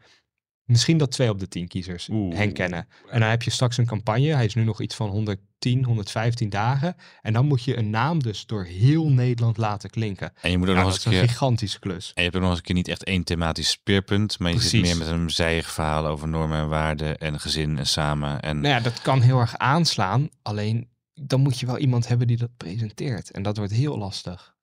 misschien 0.65 0.97
dat 0.97 1.11
twee 1.11 1.29
op 1.29 1.39
de 1.39 1.47
10 1.47 1.67
kiezers 1.67 2.09
Oeh. 2.11 2.35
hen 2.35 2.53
kennen. 2.53 2.87
En 3.09 3.19
dan 3.19 3.29
heb 3.29 3.43
je 3.43 3.51
straks 3.51 3.77
een 3.77 3.85
campagne. 3.85 4.33
Hij 4.35 4.45
is 4.45 4.55
nu 4.55 4.63
nog 4.63 4.81
iets 4.81 4.95
van 4.95 5.09
110, 5.09 5.83
115 5.85 6.49
dagen. 6.49 6.95
En 7.21 7.33
dan 7.33 7.45
moet 7.45 7.63
je 7.63 7.77
een 7.77 7.89
naam 7.89 8.23
dus 8.23 8.45
door 8.45 8.63
heel 8.63 9.09
Nederland 9.09 9.57
laten 9.57 9.89
klinken. 9.89 10.33
En 10.41 10.51
je 10.51 10.57
moet 10.57 10.67
ook 10.67 10.75
Nou, 10.75 10.87
nog 10.87 10.95
dat 10.95 11.05
eens 11.05 11.13
is 11.13 11.19
een 11.19 11.25
keer... 11.27 11.29
gigantische 11.29 11.79
klus. 11.79 12.05
En 12.07 12.11
je 12.15 12.29
hebt 12.29 12.35
ook 12.35 12.41
nog 12.41 12.49
eens 12.49 12.59
een 12.59 12.65
keer 12.65 12.75
niet 12.75 12.87
echt 12.87 13.03
één 13.03 13.23
thematisch 13.23 13.69
speerpunt, 13.69 14.39
maar 14.39 14.51
je 14.51 14.59
zit 14.59 14.81
meer 14.81 14.97
met 14.97 15.07
een 15.07 15.29
zijig 15.29 15.71
verhaal 15.71 16.05
over 16.05 16.27
normen 16.27 16.57
en 16.59 16.69
waarden 16.69 17.17
en 17.17 17.39
gezin 17.39 17.77
en 17.77 17.87
samen. 17.87 18.39
En 18.41 18.59
Nou 18.59 18.73
ja, 18.73 18.79
dat 18.79 19.01
kan 19.01 19.21
heel 19.21 19.39
erg 19.39 19.57
aanslaan. 19.57 20.29
Alleen 20.41 20.89
dan 21.13 21.41
moet 21.41 21.59
je 21.59 21.65
wel 21.65 21.77
iemand 21.77 22.07
hebben 22.07 22.27
die 22.27 22.37
dat 22.37 22.57
presenteert. 22.57 23.31
En 23.31 23.43
dat 23.43 23.57
wordt 23.57 23.71
heel 23.71 23.97
lastig. 23.97 24.55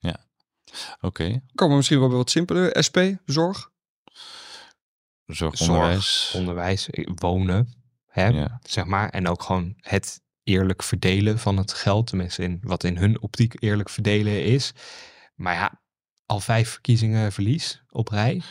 oké, 1.00 1.24
Komen 1.54 1.70
we 1.70 1.76
misschien 1.76 1.98
wel 1.98 2.08
bij 2.08 2.16
wat 2.16 2.30
simpeler. 2.30 2.82
SP, 2.86 2.98
zorg. 3.24 3.70
zorg, 5.26 5.56
Zorg, 5.56 5.60
onderwijs. 5.60 6.32
Onderwijs, 6.34 6.90
eh, 6.90 7.06
wonen. 7.14 7.72
Hè? 8.06 8.26
Ja. 8.26 8.58
zeg 8.62 8.84
maar. 8.84 9.08
En 9.08 9.28
ook 9.28 9.42
gewoon 9.42 9.74
het 9.76 10.20
eerlijk 10.42 10.82
verdelen 10.82 11.38
van 11.38 11.56
het 11.56 11.72
geld. 11.72 12.06
Tenminste, 12.06 12.42
in, 12.42 12.58
wat 12.62 12.84
in 12.84 12.96
hun 12.96 13.20
optiek 13.20 13.62
eerlijk 13.62 13.88
verdelen 13.88 14.44
is. 14.44 14.72
Maar 15.34 15.54
ja, 15.54 15.80
al 16.26 16.40
vijf 16.40 16.70
verkiezingen 16.70 17.32
verlies 17.32 17.82
op 17.90 18.08
rij. 18.08 18.42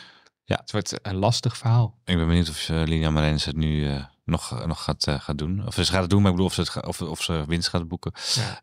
Ja. 0.44 0.56
Het 0.56 0.72
wordt 0.72 1.06
een 1.06 1.16
lastig 1.16 1.56
verhaal. 1.56 1.98
Ik 2.04 2.16
ben 2.16 2.26
benieuwd 2.26 2.48
of 2.48 2.68
uh, 2.68 2.82
Lina 2.84 3.10
Marijns 3.10 3.44
het 3.44 3.56
nu 3.56 3.86
uh, 3.86 4.04
nog, 4.28 4.66
nog 4.66 4.84
gaat, 4.84 5.06
uh, 5.06 5.20
gaat 5.20 5.38
doen. 5.38 5.66
Of 5.66 5.74
ze 5.74 5.84
gaat 5.84 6.00
het 6.00 6.10
doen, 6.10 6.22
maar 6.22 6.30
ik 6.30 6.36
bedoel 6.36 6.50
of 6.50 6.54
ze, 6.54 6.60
het 6.60 6.70
ga, 6.70 6.80
of, 6.80 7.00
of 7.00 7.22
ze 7.22 7.44
winst 7.46 7.68
gaat 7.68 7.88
boeken. 7.88 8.12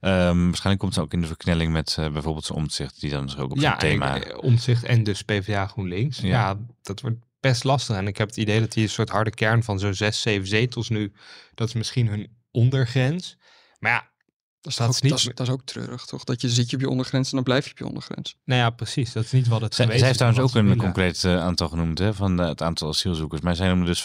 Ja. 0.02 0.28
Um, 0.28 0.46
waarschijnlijk 0.46 0.80
komt 0.80 0.94
ze 0.94 1.02
ook 1.02 1.14
in 1.14 1.22
de 1.22 1.28
verknelling 1.28 1.72
met 1.72 1.98
uh, 2.00 2.10
bijvoorbeeld 2.12 2.46
zijn 2.46 2.58
omzicht, 2.58 3.00
die 3.00 3.10
dan 3.10 3.26
dus 3.26 3.38
ook 3.38 3.52
op 3.52 3.58
ja, 3.58 3.62
zijn 3.62 3.78
thema... 3.78 4.16
Ja, 4.16 4.36
omzicht 4.36 4.84
en 4.84 5.04
dus 5.04 5.22
PvdA 5.22 5.68
GroenLinks. 5.68 6.18
Ja. 6.18 6.28
ja, 6.28 6.58
dat 6.82 7.02
wordt 7.02 7.18
best 7.40 7.64
lastig. 7.64 7.96
En 7.96 8.08
ik 8.08 8.18
heb 8.18 8.28
het 8.28 8.38
idee 8.38 8.60
dat 8.60 8.72
die 8.72 8.84
een 8.84 8.90
soort 8.90 9.10
harde 9.10 9.32
kern 9.32 9.64
van 9.64 9.80
zo'n 9.80 9.94
zes, 9.94 10.22
zeven 10.22 10.48
zetels 10.48 10.90
nu, 10.90 11.14
dat 11.54 11.68
is 11.68 11.74
misschien 11.74 12.08
hun 12.08 12.38
ondergrens. 12.52 13.38
Maar 13.80 13.92
ja, 13.92 14.10
dat 14.66 14.74
is, 14.74 14.80
dat, 14.80 14.88
ook, 14.88 14.94
is 14.94 15.02
niet... 15.02 15.12
dat, 15.12 15.20
is, 15.20 15.36
dat 15.36 15.48
is 15.48 15.54
ook 15.54 15.62
treurig, 15.64 16.06
toch? 16.06 16.24
Dat 16.24 16.42
je 16.42 16.50
zit 16.50 16.70
je 16.70 16.76
op 16.76 16.82
je 16.82 16.90
ondergrens 16.90 17.30
en 17.30 17.36
dan 17.36 17.44
blijf 17.44 17.66
je 17.66 17.72
op 17.72 17.78
je 17.78 17.86
ondergrens. 17.86 18.36
Nou 18.44 18.60
ja, 18.60 18.70
precies. 18.70 19.14
Dat 19.14 19.24
is 19.24 19.32
niet 19.32 19.48
wat 19.48 19.62
het 19.62 19.76
zij, 19.76 19.86
geweest 19.86 20.00
zij 20.00 20.08
heeft 20.08 20.20
trouwens 20.20 20.50
ook 20.50 20.60
een 20.60 20.68
willen. 20.68 20.84
concreet 20.84 21.24
uh, 21.24 21.44
aantal 21.44 21.70
genoemd 21.70 22.00
hè, 22.00 22.14
van 22.14 22.42
uh, 22.42 22.48
het 22.48 22.62
aantal 22.62 22.88
asielzoekers. 22.88 23.42
Maar 23.42 23.56
zij 23.56 23.68
noemde 23.68 23.86
dus 23.86 24.00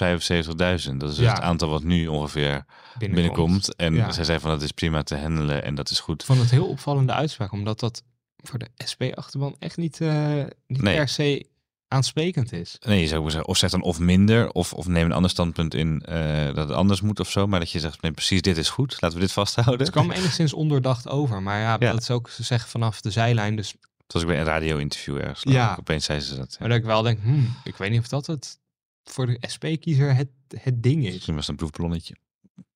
75.000. 0.89 0.97
Dat 0.97 1.11
is 1.11 1.19
ja. 1.19 1.33
het 1.33 1.41
aantal 1.41 1.69
wat 1.69 1.83
nu 1.83 2.07
ongeveer 2.07 2.65
binnenkomt. 2.99 3.15
binnenkomt. 3.15 3.75
En 3.77 3.95
ja. 3.95 4.13
zij 4.13 4.25
zei 4.25 4.39
van 4.39 4.51
dat 4.51 4.63
is 4.63 4.71
prima 4.73 5.03
te 5.03 5.17
handelen 5.17 5.65
en 5.65 5.75
dat 5.75 5.91
is 5.91 6.01
goed. 6.01 6.21
Ik 6.21 6.27
vond 6.27 6.41
het 6.41 6.51
heel 6.51 6.67
opvallende 6.67 7.13
uitspraak, 7.13 7.53
omdat 7.53 7.81
dat 7.81 8.03
voor 8.37 8.59
de 8.59 8.69
SP-achterban 8.77 9.57
echt 9.59 9.77
niet, 9.77 10.01
uh, 10.01 10.45
niet 10.67 10.83
nee. 10.83 10.97
per 10.97 11.09
se 11.09 11.47
aansprekend 11.91 12.53
is. 12.53 12.77
Nee, 12.87 13.01
je 13.01 13.07
zou 13.07 13.31
zeggen, 13.31 13.49
of 13.49 13.57
zeg 13.57 13.71
dan 13.71 13.83
of 13.83 13.99
minder, 13.99 14.51
of, 14.51 14.73
of 14.73 14.87
neem 14.87 15.05
een 15.05 15.13
ander 15.13 15.31
standpunt 15.31 15.75
in 15.75 16.03
uh, 16.09 16.45
dat 16.45 16.69
het 16.69 16.71
anders 16.71 17.01
moet 17.01 17.21
of 17.21 17.31
zo. 17.31 17.47
Maar 17.47 17.61
dat 17.61 17.71
je 17.71 17.79
zegt, 17.79 18.03
nee, 18.03 18.13
precies 18.13 18.43
dit 18.43 18.57
is 18.57 18.69
goed, 18.69 18.97
laten 19.01 19.19
we 19.19 19.25
dit 19.25 19.33
vasthouden. 19.33 19.81
Het 19.81 19.91
kwam 19.91 20.11
enigszins 20.21 20.53
ondoordacht 20.53 21.09
over, 21.09 21.43
maar 21.43 21.59
ja, 21.59 21.77
ja. 21.81 21.93
dat 21.93 22.01
is 22.01 22.11
ook, 22.11 22.29
ze 22.29 22.43
zeggen 22.43 22.71
vanaf 22.71 23.01
de 23.01 23.11
zijlijn, 23.11 23.57
dus... 23.57 23.75
Het 24.03 24.13
was 24.13 24.23
ik 24.23 24.29
bij 24.29 24.39
een 24.39 24.45
radio-interview 24.45 25.17
ergens, 25.17 25.43
ja. 25.43 25.77
opeens 25.79 26.05
zei 26.05 26.21
ze 26.21 26.37
dat. 26.37 26.51
Ja. 26.51 26.57
Maar 26.61 26.69
dat 26.69 26.79
ik 26.79 26.85
wel 26.85 27.03
denk, 27.03 27.21
hmm, 27.21 27.57
ik 27.65 27.77
weet 27.77 27.91
niet 27.91 28.01
of 28.01 28.09
dat 28.09 28.27
het 28.27 28.59
voor 29.05 29.27
de 29.27 29.39
SP-kiezer 29.41 30.15
het, 30.15 30.29
het 30.57 30.83
ding 30.83 31.07
is. 31.07 31.13
Misschien 31.13 31.35
was 31.35 31.47
het 31.47 31.51
een 31.51 31.57
proefballonnetje. 31.57 32.15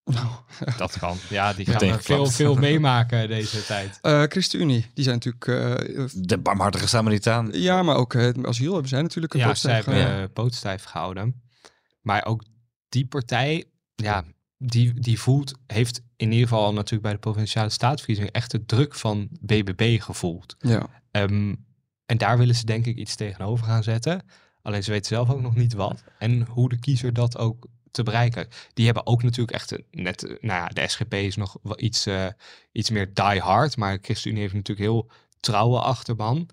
Nou, 0.04 0.26
dat 0.76 0.98
kan. 0.98 1.16
Ja, 1.28 1.52
die 1.52 1.66
gaan 1.66 2.02
veel, 2.02 2.26
veel 2.26 2.54
meemaken 2.54 3.28
deze 3.28 3.64
tijd. 3.64 3.98
Uh, 4.02 4.22
ChristenUnie, 4.22 4.86
die 4.94 5.04
zijn 5.04 5.20
natuurlijk... 5.22 5.46
Uh, 5.46 6.04
de 6.14 6.38
barmhartige 6.38 6.88
Samaritaan. 6.88 7.48
Ja, 7.52 7.82
maar 7.82 7.96
ook 7.96 8.14
uh, 8.14 8.30
asiel 8.42 8.72
hebben 8.72 8.88
zij 8.88 9.02
natuurlijk 9.02 9.34
een 9.34 9.40
Ja, 9.40 9.54
zij 9.54 9.82
hebben 9.84 10.32
pootstijf 10.32 10.84
gehouden. 10.84 11.42
Maar 12.00 12.24
ook 12.24 12.44
die 12.88 13.06
partij, 13.06 13.64
ja, 13.94 14.24
die, 14.58 15.00
die 15.00 15.20
voelt, 15.20 15.52
heeft 15.66 16.02
in 16.16 16.32
ieder 16.32 16.48
geval 16.48 16.72
natuurlijk 16.72 17.02
bij 17.02 17.12
de 17.12 17.18
Provinciale 17.18 17.70
Staatsverkiezingen 17.70 18.32
echt 18.32 18.50
de 18.50 18.64
druk 18.64 18.94
van 18.94 19.28
BBB 19.40 20.00
gevoeld. 20.00 20.56
Ja. 20.58 20.86
Um, 21.10 21.64
en 22.06 22.18
daar 22.18 22.38
willen 22.38 22.54
ze 22.54 22.66
denk 22.66 22.86
ik 22.86 22.96
iets 22.96 23.14
tegenover 23.14 23.66
gaan 23.66 23.82
zetten. 23.82 24.22
Alleen 24.62 24.82
ze 24.82 24.90
weten 24.90 25.06
zelf 25.06 25.30
ook 25.30 25.40
nog 25.40 25.54
niet 25.54 25.72
wat. 25.72 26.04
En 26.18 26.46
hoe 26.46 26.68
de 26.68 26.78
kiezer 26.78 27.12
dat 27.12 27.38
ook 27.38 27.66
te 27.94 28.02
bereiken. 28.02 28.48
Die 28.74 28.84
hebben 28.84 29.06
ook 29.06 29.22
natuurlijk 29.22 29.56
echt 29.56 29.76
net, 29.90 30.22
nou 30.22 30.60
ja, 30.60 30.68
de 30.68 30.88
SGP 30.88 31.14
is 31.14 31.36
nog 31.36 31.56
wel 31.62 31.80
iets, 31.80 32.06
uh, 32.06 32.26
iets 32.72 32.90
meer 32.90 33.14
die 33.14 33.40
hard, 33.40 33.76
maar 33.76 33.98
ChristenUnie 34.02 34.42
heeft 34.42 34.54
natuurlijk 34.54 34.88
heel 34.88 35.10
trouwe 35.40 35.80
achterban. 35.80 36.48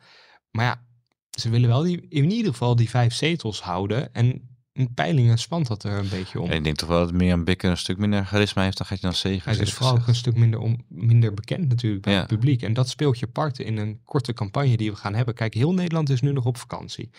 Maar 0.52 0.66
ja, 0.66 0.84
ze 1.30 1.50
willen 1.50 1.70
wel 1.70 1.82
die, 1.82 2.06
in 2.10 2.32
ieder 2.32 2.52
geval 2.52 2.76
die 2.76 2.90
vijf 2.90 3.14
zetels 3.14 3.62
houden 3.62 4.14
en 4.14 4.50
in 4.74 4.94
peilingen 4.94 5.38
spant 5.38 5.68
dat 5.68 5.84
er 5.84 5.98
een 5.98 6.10
beetje 6.10 6.40
om. 6.40 6.50
En 6.50 6.56
ik 6.56 6.64
denk 6.64 6.76
toch 6.76 6.90
wel 6.90 7.00
dat 7.00 7.14
meer 7.14 7.44
Bikker 7.44 7.70
een 7.70 7.78
stuk 7.78 7.98
minder 7.98 8.26
charisma 8.26 8.64
heeft, 8.64 8.78
dan 8.78 8.86
gaat 8.86 9.00
je 9.00 9.06
dan 9.06 9.16
zegen. 9.16 9.52
Hij 9.52 9.62
is 9.62 9.74
vooral 9.74 9.98
ook 9.98 10.08
een 10.08 10.16
stuk 10.16 10.36
minder, 10.36 10.60
om, 10.60 10.86
minder 10.88 11.34
bekend 11.34 11.70
natuurlijk 11.70 12.04
bij 12.04 12.14
ja. 12.14 12.20
het 12.20 12.28
publiek. 12.28 12.62
En 12.62 12.74
dat 12.74 12.90
speelt 12.90 13.20
je 13.20 13.28
parten 13.28 13.66
in 13.66 13.78
een 13.78 14.02
korte 14.04 14.34
campagne 14.34 14.78
die 14.78 14.92
we 14.92 14.98
gaan 14.98 15.14
hebben. 15.14 15.34
Kijk, 15.34 15.54
heel 15.54 15.74
Nederland 15.74 16.10
is 16.10 16.22
nu 16.22 16.32
nog 16.32 16.46
op 16.46 16.58
vakantie 16.58 17.10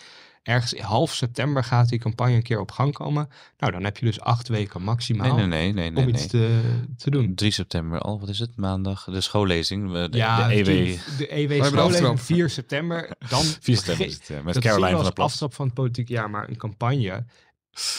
ergens 0.43 0.79
half 0.79 1.13
september 1.13 1.63
gaat 1.63 1.89
die 1.89 1.99
campagne 1.99 2.35
een 2.35 2.43
keer 2.43 2.59
op 2.59 2.71
gang 2.71 2.93
komen. 2.93 3.29
Nou, 3.57 3.71
dan 3.71 3.83
heb 3.83 3.97
je 3.97 4.05
dus 4.05 4.19
acht 4.19 4.47
weken 4.47 4.81
maximaal 4.81 5.35
nee, 5.35 5.45
nee, 5.45 5.73
nee, 5.73 5.91
nee, 5.91 6.03
om 6.03 6.09
iets 6.09 6.31
nee. 6.31 6.41
te, 6.41 6.61
te 6.97 7.09
doen. 7.09 7.35
3 7.35 7.51
september 7.51 7.99
al, 7.99 8.19
wat 8.19 8.29
is 8.29 8.39
het? 8.39 8.55
Maandag, 8.55 9.03
de 9.03 9.21
schoollezing. 9.21 9.91
De, 9.91 10.07
ja, 10.11 10.47
de 10.47 10.53
EW. 10.53 10.65
De, 10.65 10.99
de 11.17 11.35
EW 11.35 11.63
schoollezing 11.63 12.21
4 12.21 12.49
september. 12.49 13.09
Dan 13.29 13.43
4 13.61 13.75
september 13.77 14.05
is 14.05 14.13
het, 14.13 14.27
ja, 14.27 14.41
met 14.41 14.59
Caroline 14.59 14.95
van 14.95 15.03
der 15.03 15.13
Plas. 15.13 15.31
aftrap 15.31 15.53
van 15.53 15.65
het 15.65 15.73
politiek 15.73 16.07
jaar, 16.07 16.29
maar 16.29 16.49
een 16.49 16.57
campagne 16.57 17.25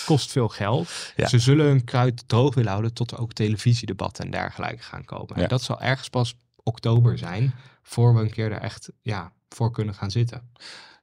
kost 0.04 0.30
veel 0.30 0.48
geld. 0.48 1.12
Ja. 1.16 1.28
Ze 1.28 1.38
zullen 1.38 1.66
hun 1.66 1.84
kruid 1.84 2.28
droog 2.28 2.54
willen 2.54 2.70
houden 2.70 2.92
tot 2.92 3.10
er 3.10 3.18
ook 3.18 3.32
televisiedebatten 3.32 4.24
en 4.24 4.30
dergelijke 4.30 4.82
gaan 4.82 5.04
komen. 5.04 5.36
Ja. 5.36 5.42
En 5.42 5.48
dat 5.48 5.62
zal 5.62 5.80
ergens 5.80 6.08
pas 6.08 6.34
oktober 6.62 7.18
zijn, 7.18 7.54
voor 7.82 8.14
we 8.14 8.20
een 8.20 8.30
keer 8.30 8.52
er 8.52 8.60
echt 8.60 8.90
ja, 9.02 9.32
voor 9.48 9.70
kunnen 9.70 9.94
gaan 9.94 10.10
zitten. 10.10 10.50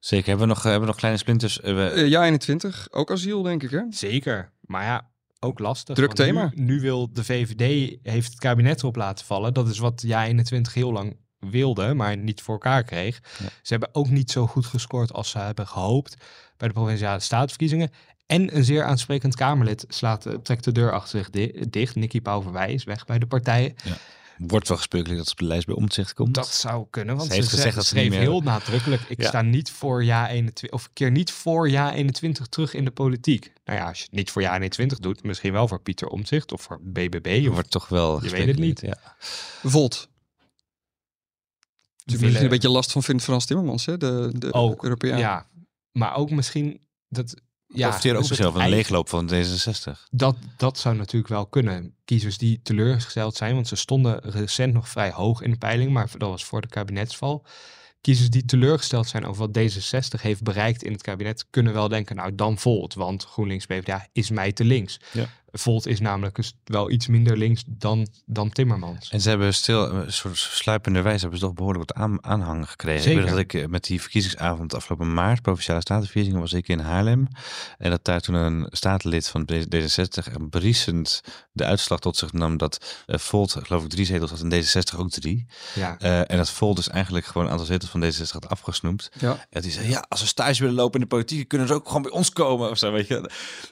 Zeker. 0.02 0.28
Hebben 0.28 0.48
we 0.48 0.54
nog, 0.54 0.64
hebben 0.64 0.82
we 0.82 0.88
nog 0.88 0.96
kleine 0.96 1.20
splinters? 1.20 1.58
We... 1.58 1.94
Uh, 1.96 2.08
ja, 2.08 2.24
21. 2.24 2.88
Ook 2.92 3.12
asiel, 3.12 3.42
denk 3.42 3.64
ik, 3.64 3.70
hè? 3.70 3.82
Zeker. 3.90 4.52
Maar 4.62 4.84
ja, 4.84 5.10
ook 5.40 5.60
lastig. 5.60 5.96
Druk 5.96 6.14
thema. 6.14 6.52
Nu, 6.56 6.64
nu, 6.64 6.80
wil 6.80 7.14
de 7.14 7.24
VVD, 7.24 7.98
heeft 8.04 8.30
het 8.30 8.40
kabinet 8.40 8.80
erop 8.80 8.96
laten 8.96 9.26
vallen. 9.26 9.54
Dat 9.54 9.68
is 9.68 9.78
wat 9.78 10.02
Ja 10.06 10.26
21 10.26 10.74
heel 10.74 10.92
lang 10.92 11.18
wilde, 11.40 11.94
maar 11.94 12.18
niet 12.18 12.42
voor 12.42 12.54
elkaar 12.54 12.84
kreeg. 12.84 13.22
Ja. 13.40 13.46
Ze 13.62 13.74
hebben 13.74 13.90
ook 13.92 14.10
niet 14.10 14.32
zo 14.32 14.48
goed 14.48 14.66
gescoord 14.66 15.14
als 15.14 15.30
ze 15.30 15.38
hebben 15.38 15.68
gehoopt 15.68 16.16
bij 16.58 16.68
de 16.68 16.74
Provinciale 16.74 17.20
Staatsverkiezingen. 17.20 17.90
En 18.26 18.56
een 18.56 18.64
zeer 18.64 18.84
aansprekend 18.84 19.36
Kamerlid 19.36 19.86
slaat, 19.88 20.28
trekt 20.44 20.64
de 20.64 20.72
deur 20.72 20.92
achter 20.92 21.20
zich 21.20 21.30
di 21.30 21.66
dicht. 21.70 21.96
Nicky 21.96 22.22
Pauverwij 22.22 22.74
is 22.74 22.84
weg 22.84 23.06
bij 23.06 23.20
de 23.20 23.28
partijen. 23.28 23.76
Ja. 23.84 23.98
Wordt 24.48 24.68
wel 24.68 24.78
gespeukelijk 24.78 25.18
dat 25.18 25.30
het 25.30 25.40
op 25.40 25.42
de 25.42 25.54
lijst 25.54 25.66
bij 25.66 25.76
omzicht 25.76 26.14
komt. 26.14 26.34
Dat 26.34 26.48
zou 26.48 26.86
kunnen, 26.90 27.16
want 27.16 27.28
ze, 27.28 27.36
heeft 27.36 27.50
ze 27.50 27.56
gezegd 27.56 27.76
dat 27.76 27.86
ze 27.86 27.90
schreef 27.90 28.10
meer... 28.10 28.20
heel 28.20 28.42
nadrukkelijk. 28.42 29.02
Ik 29.08 29.22
ja. 29.22 29.28
sta 29.28 29.42
niet 29.42 29.72
voor 29.72 30.04
ja 30.04 30.30
21, 30.30 30.80
of 30.80 30.90
keer 30.94 31.12
niet 31.12 31.32
voor 31.32 31.70
ja 31.70 31.94
21 31.94 32.48
terug 32.48 32.74
in 32.74 32.86
de 32.86 32.92
politiek. 32.92 33.54
Nou 33.66 33.80
ja, 33.80 33.88
als 33.88 33.98
je 33.98 34.04
het 34.04 34.14
niet 34.14 34.32
voor 34.32 34.42
ja 34.42 34.54
21 34.54 35.00
doet, 35.00 35.24
misschien 35.24 35.52
wel 35.52 35.68
voor 35.68 35.82
Pieter 35.82 36.08
Omtzigt 36.08 36.52
of 36.52 36.62
voor 36.62 36.80
BBB. 36.82 37.46
Of, 37.48 37.54
wordt 37.54 37.72
toch 37.72 37.88
wel. 37.88 38.24
Je 38.24 38.30
weet 38.30 38.48
het 38.48 38.60
niet. 38.60 38.82
Ja. 38.82 38.98
Volt. 39.64 40.10
Dus 42.06 42.20
Willen... 42.20 42.44
een 42.44 42.50
beetje 42.50 42.70
last 42.70 42.92
van 42.92 43.04
vindt 43.04 43.24
Frans 43.24 43.46
Timmermans, 43.46 43.86
hè? 43.86 43.98
De, 43.98 44.34
de 44.38 44.54
ook, 44.54 44.84
Europeaan. 44.84 45.20
Ja, 45.20 45.48
maar 45.92 46.16
ook 46.16 46.32
misschien 46.32 46.82
dat 47.08 47.34
ja, 47.74 47.88
profiteer 47.88 48.16
ook 48.16 48.24
zelf 48.24 48.54
van 48.54 48.62
een 48.62 48.70
leegloop 48.70 49.10
van 49.10 49.30
D66. 49.34 50.10
Dat, 50.12 50.38
dat 50.58 50.78
zou 50.78 50.96
natuurlijk 50.96 51.34
wel 51.34 51.46
kunnen. 51.46 51.96
Kiezers 52.06 52.38
die 52.38 52.60
teleurgesteld 52.64 53.36
zijn, 53.36 53.54
want 53.54 53.68
ze 53.68 53.76
stonden 53.76 54.20
recent 54.20 54.74
nog 54.74 54.90
vrij 54.90 55.12
hoog 55.12 55.42
in 55.42 55.52
de 55.52 55.58
peiling, 55.58 55.92
maar 55.92 56.10
dat 56.18 56.30
was 56.30 56.46
voor 56.46 56.62
de 56.62 56.68
kabinetsval. 56.68 57.46
kiezers 58.02 58.30
die 58.30 58.46
teleurgesteld 58.46 59.08
zijn 59.08 59.26
over 59.26 59.48
wat 59.48 59.58
D66 59.58 60.22
heeft 60.22 60.44
bereikt 60.44 60.84
in 60.84 60.92
het 60.92 61.02
kabinet, 61.02 61.46
kunnen 61.50 61.74
wel 61.74 61.88
denken, 61.88 62.16
nou 62.16 62.36
dan 62.36 62.58
Volt, 62.58 62.94
want 62.94 63.24
GroenLinks 63.24 63.66
PvdA 63.66 64.08
is 64.12 64.30
mij 64.30 64.52
te 64.52 64.64
links. 64.64 65.00
Ja. 65.12 65.30
Volt 65.52 65.88
is 65.88 66.00
namelijk 66.00 66.40
wel 66.64 66.92
iets 66.92 67.08
minder 67.08 67.38
links 67.38 67.64
dan, 67.68 68.08
dan 68.26 68.50
Timmermans. 68.50 69.10
En 69.10 69.22
ze 69.22 69.30
hebben 69.30 69.54
stil, 69.54 69.90
een 69.90 70.14
soort 70.14 70.38
sluipende 70.38 71.02
wijze, 71.02 71.20
hebben 71.20 71.40
ze 71.40 71.46
toch 71.46 71.54
behoorlijk 71.54 71.88
wat 71.88 71.98
aan, 71.98 72.24
aanhang 72.24 72.70
gekregen. 72.70 73.04
Zeker. 73.04 73.24
Ik 73.24 73.30
dat 73.30 73.38
ik 73.38 73.54
eh, 73.54 73.66
met 73.66 73.84
die 73.84 74.02
verkiezingsavond 74.02 74.76
afgelopen 74.76 75.14
maart, 75.14 75.42
provinciale 75.42 75.82
statenverkiezingen, 75.82 76.40
was 76.40 76.54
ik 76.54 76.68
in 76.68 76.80
Haarlem. 76.80 77.28
En 77.78 77.90
dat 77.90 78.06
daar 78.06 78.22
toen 78.22 78.36
een 78.36 78.68
statenlid 78.70 79.28
van 79.28 79.50
D66 79.54 80.50
briesend 80.50 81.22
de 81.52 81.66
uitslag 81.66 82.00
tot 82.00 82.18
zich 82.18 82.34
nam 82.34 82.58
dat 82.58 83.04
uh, 83.08 83.18
Volt, 83.18 83.58
geloof 83.62 83.84
ik, 83.84 83.90
drie 83.90 84.06
zetels 84.06 84.30
had 84.30 84.42
en 84.42 84.64
D66 84.64 85.00
ook 85.00 85.10
drie. 85.10 85.46
Ja. 85.76 85.98
Uh, 86.02 86.32
en 86.32 86.38
dat 86.38 86.50
Volt 86.50 86.76
dus 86.76 86.90
eigenlijk 86.90 87.26
gewoon 87.26 87.46
een 87.46 87.52
aantal 87.52 87.66
zetels 87.66 87.90
van 87.90 88.04
D66 88.04 88.32
had 88.32 88.50
afgesnoept. 88.50 89.10
Ja. 89.20 89.46
En 89.50 89.62
die 89.62 89.72
zei, 89.72 89.90
ja, 89.90 90.06
als 90.10 90.22
we 90.22 90.28
stage 90.28 90.62
willen 90.62 90.76
lopen 90.76 90.94
in 90.94 91.02
de 91.02 91.16
politiek, 91.16 91.48
kunnen 91.48 91.68
ze 91.68 91.74
ook 91.74 91.88
gewoon 91.88 92.02
bij 92.02 92.12
ons 92.12 92.30
komen. 92.30 92.70
Of 92.70 92.78
zo, 92.78 92.92
weet 92.92 93.08
je. 93.08 93.22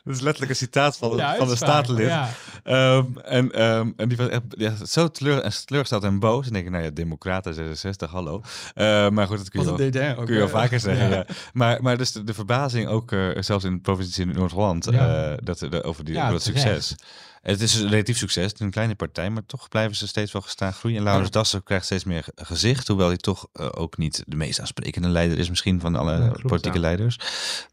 Dat 0.04 0.16
is 0.16 0.20
letterlijk 0.20 0.52
een 0.52 0.58
citaat 0.58 0.98
van, 0.98 1.18
Ja, 1.18 1.36
van 1.36 1.48
de 1.48 1.56
statenlid. 1.70 2.08
ja. 2.08 2.30
Ehm, 2.64 3.06
en, 3.24 3.52
ehm, 3.52 3.92
en 3.96 4.08
die 4.08 4.18
was 4.18 4.28
echt 4.28 4.42
ja, 4.50 4.86
zo 4.86 5.08
teleur, 5.08 5.42
en 5.42 5.52
teleurgesteld 5.66 6.04
en 6.04 6.20
boos. 6.20 6.48
En 6.48 6.54
denk 6.54 6.66
ik, 6.66 6.72
nou 6.72 6.84
ja, 6.84 6.90
Democraten 6.90 7.54
66, 7.54 8.12
hallo. 8.12 8.42
Eh, 8.76 9.10
maar 9.10 9.28
goed, 9.28 9.38
dat 9.38 9.50
kun 9.50 9.60
je 9.60 9.66
wel, 9.66 10.16
kun 10.16 10.34
je 10.34 10.40
wel 10.40 10.50
vaker 10.50 10.80
zeggen. 10.80 11.10
Ja. 11.10 11.26
Maar, 11.54 11.82
maar 11.82 11.98
dus 11.98 12.12
de, 12.12 12.24
de 12.24 12.34
verbazing 12.34 12.88
ook, 12.88 13.12
eh, 13.12 13.28
zelfs 13.40 13.64
in 13.64 13.74
de 13.74 13.80
provincie 13.80 14.26
Noord-Holland, 14.26 14.88
eh, 14.88 15.34
dat, 15.44 15.60
de, 15.60 15.84
over, 15.84 16.06
die, 16.06 16.14
Ja, 16.14 16.22
over 16.22 16.34
dat 16.34 16.44
succes. 16.44 16.96
Het 17.42 17.62
is 17.62 17.76
een 17.76 17.90
relatief 17.90 18.18
succes, 18.18 18.44
het 18.44 18.54
is 18.54 18.60
een 18.60 18.72
kleine 18.72 18.96
partij, 18.96 19.30
maar 19.30 19.46
toch 19.46 19.70
blijven 19.70 19.96
ze 19.96 20.08
steeds 20.08 20.32
wel 20.32 20.42
gestaan 20.42 20.74
groeien. 20.74 20.98
En 20.98 21.04
Laurens 21.04 21.32
Dassen 21.32 21.64
krijgt 21.64 21.86
steeds 21.86 22.04
meer 22.04 22.24
ge- 22.24 22.32
gezicht, 22.36 22.88
hoewel 22.88 23.08
hij 23.08 23.18
toch 23.18 23.48
eh, 23.54 23.68
ook 23.72 23.98
niet 23.98 24.24
de 24.28 24.36
meest 24.36 24.60
aansprekende 24.60 25.08
leider 25.08 25.38
is 25.40 25.50
misschien 25.50 25.80
van 25.80 25.96
alle 25.96 26.12
Ja, 26.12 26.28
klopt, 26.28 26.42
politieke 26.42 26.78
ja. 26.78 26.84
leiders. 26.84 27.18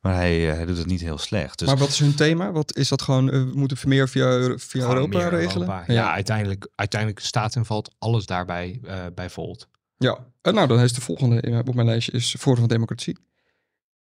Maar 0.01 0.15
hij, 0.15 0.51
eh, 0.51 0.57
hij 0.57 0.67
doet 0.67 0.79
het 0.79 0.87
niet 0.87 1.01
heel 1.01 1.19
slecht. 1.19 1.59
Dus 1.59 1.69
Maar 1.69 1.77
wat 1.77 1.89
is 1.89 1.99
hun 1.99 2.15
thema? 2.15 2.53
Wat 2.53 2.77
is 2.77 2.89
dat 2.89 3.03
gewoon? 3.03 3.31
eh, 3.31 3.39
we 3.43 3.51
moeten 3.55 3.79
meer 3.89 4.09
via, 4.09 4.59
via 4.59 4.83
Europa 4.89 5.19
meer 5.19 5.29
regelen? 5.29 5.69
Europa. 5.69 5.93
Ja, 5.93 6.13
uiteindelijk, 6.13 6.69
uiteindelijk 6.75 7.21
staat 7.21 7.57
en 7.57 7.65
valt 7.67 7.95
alles 7.99 8.27
daarbij 8.27 8.81
eh, 8.85 9.05
bij 9.15 9.31
Volt. 9.31 9.69
Ja. 9.99 10.19
Nou, 10.43 10.67
dan 10.67 10.81
is 10.81 10.93
de 10.93 11.01
volgende 11.01 11.41
in 11.41 11.51
mijn- 11.51 11.69
op 11.69 11.75
mijn 11.75 11.87
lijstje 11.87 12.13
is 12.13 12.35
Forum 12.39 12.59
van 12.59 12.69
Democratie. 12.69 13.19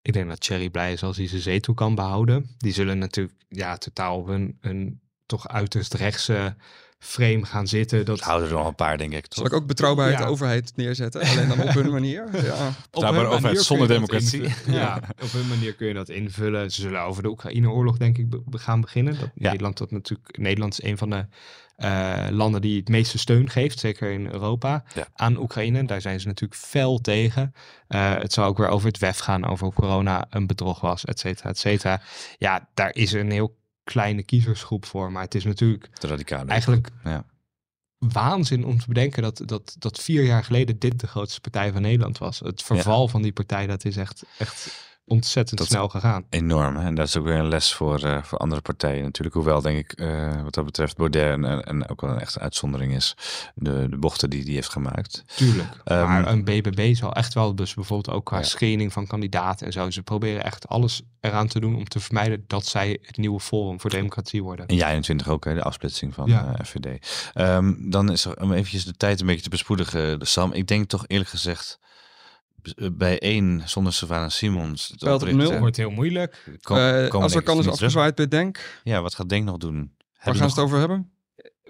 Ik 0.02 0.12
denk 0.12 0.28
dat 0.28 0.40
Thierry 0.40 0.70
blij 0.70 0.92
is 0.92 1.02
als 1.02 1.16
hij 1.16 1.28
zijn 1.28 1.40
zetel 1.40 1.74
kan 1.74 1.94
behouden. 1.94 2.50
Die 2.58 2.72
zullen 2.72 2.98
natuurlijk 2.98 3.36
ja, 3.48 3.76
totaal 3.76 4.18
op 4.18 4.28
een, 4.28 4.56
een 4.60 5.00
toch 5.36 5.48
uiterst 5.48 5.94
rechtse 5.94 6.54
frame 6.98 7.44
gaan 7.44 7.66
zitten. 7.66 8.04
Dat 8.04 8.20
houden 8.20 8.48
er 8.48 8.54
nog 8.54 8.66
een 8.66 8.74
paar, 8.74 8.98
denk 8.98 9.12
ik. 9.12 9.26
Zal 9.28 9.46
ik 9.46 9.52
ook 9.52 9.66
betrouwbaarheid 9.66 10.18
Ja. 10.18 10.24
de 10.24 10.30
overheid 10.30 10.72
neerzetten? 10.76 11.20
Alleen 11.20 11.48
dan 11.48 11.62
op 11.62 11.68
hun 11.74 11.90
manier. 11.98 12.28
Ja. 12.32 12.66
op 12.68 12.74
Betrouwbare 12.90 13.14
hun 13.14 13.26
overheid 13.26 13.42
manier 13.42 13.60
zonder 13.60 13.88
democratie. 13.88 14.42
Ja, 14.80 15.00
op 15.22 15.32
hun 15.32 15.48
manier 15.48 15.74
kun 15.74 15.86
je 15.86 15.94
dat 15.94 16.08
invullen. 16.08 16.70
Ze 16.70 16.80
zullen 16.80 17.00
over 17.02 17.22
de 17.22 17.28
Oekraïne-oorlog 17.28 17.96
denk 17.96 18.18
ik 18.18 18.28
be- 18.30 18.58
gaan 18.58 18.80
beginnen. 18.80 19.18
Dat 19.18 19.30
Ja. 19.34 19.48
Nederland 19.50 19.78
dat 19.78 19.90
natuurlijk 19.90 20.38
Nederland 20.38 20.72
is 20.72 20.82
een 20.82 20.98
van 20.98 21.10
de 21.10 21.26
eh, 21.76 22.26
landen 22.30 22.60
die 22.60 22.76
het 22.78 22.88
meeste 22.88 23.18
steun 23.18 23.50
geeft, 23.50 23.78
zeker 23.78 24.10
in 24.10 24.26
Europa, 24.32 24.84
Ja. 24.94 25.06
aan 25.14 25.36
Oekraïne. 25.38 25.84
Daar 25.84 26.00
zijn 26.00 26.20
ze 26.20 26.26
natuurlijk 26.26 26.60
fel 26.60 26.98
tegen. 26.98 27.54
Eh, 27.88 28.14
het 28.14 28.32
zou 28.32 28.48
ook 28.48 28.58
weer 28.58 28.68
over 28.68 28.86
het 28.86 28.98
WEF 28.98 29.18
gaan, 29.18 29.44
over 29.46 29.64
hoe 29.64 29.74
corona 29.74 30.26
een 30.30 30.46
bedrog 30.46 30.80
was, 30.80 31.04
et 31.04 31.18
cetera, 31.18 31.48
et 31.50 31.58
cetera. 31.58 32.00
Ja, 32.38 32.68
daar 32.74 32.94
is 32.94 33.12
een 33.12 33.30
heel 33.30 33.60
kleine 33.84 34.22
kiezersgroep 34.22 34.84
voor, 34.84 35.12
maar 35.12 35.22
het 35.22 35.34
is 35.34 35.44
natuurlijk 35.44 35.88
radicaal. 36.00 36.46
eigenlijk 36.46 36.88
Ja. 37.04 37.24
waanzin 37.98 38.64
om 38.64 38.78
te 38.78 38.86
bedenken 38.88 39.22
dat, 39.22 39.42
dat, 39.44 39.76
dat 39.78 40.00
vier 40.00 40.24
jaar 40.24 40.44
geleden 40.44 40.78
dit 40.78 41.00
de 41.00 41.06
grootste 41.06 41.40
partij 41.40 41.72
van 41.72 41.82
Nederland 41.82 42.18
was. 42.18 42.38
Het 42.38 42.62
verval 42.62 43.08
van 43.08 43.22
die 43.22 43.32
partij, 43.32 43.66
dat 43.66 43.84
is 43.84 43.96
echt, 43.96 44.24
echt 44.38 44.91
ontzettend 45.06 45.58
Dat- 45.58 45.68
snel 45.68 45.88
gegaan. 45.88 46.24
Enorm. 46.30 46.76
Hè? 46.76 46.84
En 46.86 46.94
dat 46.94 47.06
is 47.06 47.16
ook 47.16 47.24
weer 47.24 47.38
een 47.38 47.48
les 47.48 47.74
voor, 47.74 48.02
eh, 48.02 48.22
voor 48.22 48.38
andere 48.38 48.60
partijen 48.60 49.02
natuurlijk. 49.02 49.34
Hoewel, 49.34 49.60
denk 49.60 49.78
ik, 49.78 49.92
eh, 49.92 50.42
wat 50.42 50.54
dat 50.54 50.64
betreft, 50.64 50.96
Baudet 50.96 51.22
en, 51.32 51.64
en 51.64 51.88
ook 51.88 52.00
wel 52.00 52.10
een 52.10 52.20
echte 52.20 52.40
uitzondering 52.40 52.94
is. 52.94 53.16
De, 53.54 53.86
de 53.90 53.96
bochten 53.96 54.30
die 54.30 54.44
die 54.44 54.54
heeft 54.54 54.68
gemaakt. 54.72 55.22
Tuurlijk. 55.36 55.68
Ehm, 55.84 56.04
maar 56.06 56.26
een 56.28 56.44
BBB 56.44 56.94
zal 56.94 57.12
echt 57.14 57.34
wel, 57.34 57.54
dus 57.54 57.74
bijvoorbeeld 57.74 58.16
ook 58.16 58.24
qua 58.24 58.36
Ja. 58.36 58.42
screening 58.42 58.92
van 58.92 59.06
kandidaten 59.06 59.66
en 59.66 59.72
zo. 59.72 59.90
Ze 59.90 60.02
proberen 60.02 60.44
echt 60.44 60.68
alles 60.68 61.02
eraan 61.20 61.46
te 61.48 61.60
doen 61.60 61.76
om 61.76 61.84
te 61.88 62.00
vermijden 62.00 62.44
dat 62.46 62.66
zij 62.66 62.98
het 63.02 63.16
nieuwe 63.16 63.40
Forum 63.40 63.80
voor 63.80 63.90
Democratie 63.90 64.42
worden. 64.42 64.66
En 64.66 64.76
jij 64.76 64.90
21 64.90 65.28
ook, 65.28 65.44
hè, 65.44 65.54
de 65.54 65.62
afsplitsing 65.62 66.14
van 66.14 66.28
Ja. 66.28 66.54
eh, 66.58 66.64
FVD. 66.66 67.08
Ehm, 67.34 67.74
dan 67.90 68.10
is 68.10 68.24
er, 68.24 68.40
om 68.40 68.52
eventjes 68.52 68.84
de 68.84 68.92
tijd 68.96 69.20
een 69.20 69.26
beetje 69.26 69.42
te 69.42 69.48
bespoedigen, 69.48 70.18
de 70.18 70.24
Sam. 70.24 70.52
Ik 70.52 70.66
denk 70.66 70.88
toch 70.88 71.04
eerlijk 71.06 71.30
gezegd, 71.30 71.78
bij 72.92 73.18
één 73.18 73.62
zonder 73.68 73.92
Savannah 73.92 74.30
Simons. 74.30 74.90
op 74.98 75.08
oprichten, 75.08 75.36
nul. 75.50 75.58
wordt 75.58 75.76
heel 75.76 75.90
moeilijk. 75.90 76.44
kom- 76.62 76.76
Eh, 76.76 76.82
komen 77.08 77.22
als 77.22 77.34
er 77.34 77.42
kan 77.42 77.58
is 77.58 77.68
afgezwaaid 77.68 78.14
bij 78.14 78.28
Denk. 78.28 78.80
Ja, 78.82 79.02
wat 79.02 79.14
gaat 79.14 79.28
Denk 79.28 79.44
nog 79.44 79.56
doen? 79.56 79.74
Waar 79.74 79.84
Hebben 80.12 80.34
gaan 80.34 80.34
ze 80.34 80.42
nog- 80.42 80.54
het 80.54 80.64
over 80.64 80.78
hebben? 80.78 81.10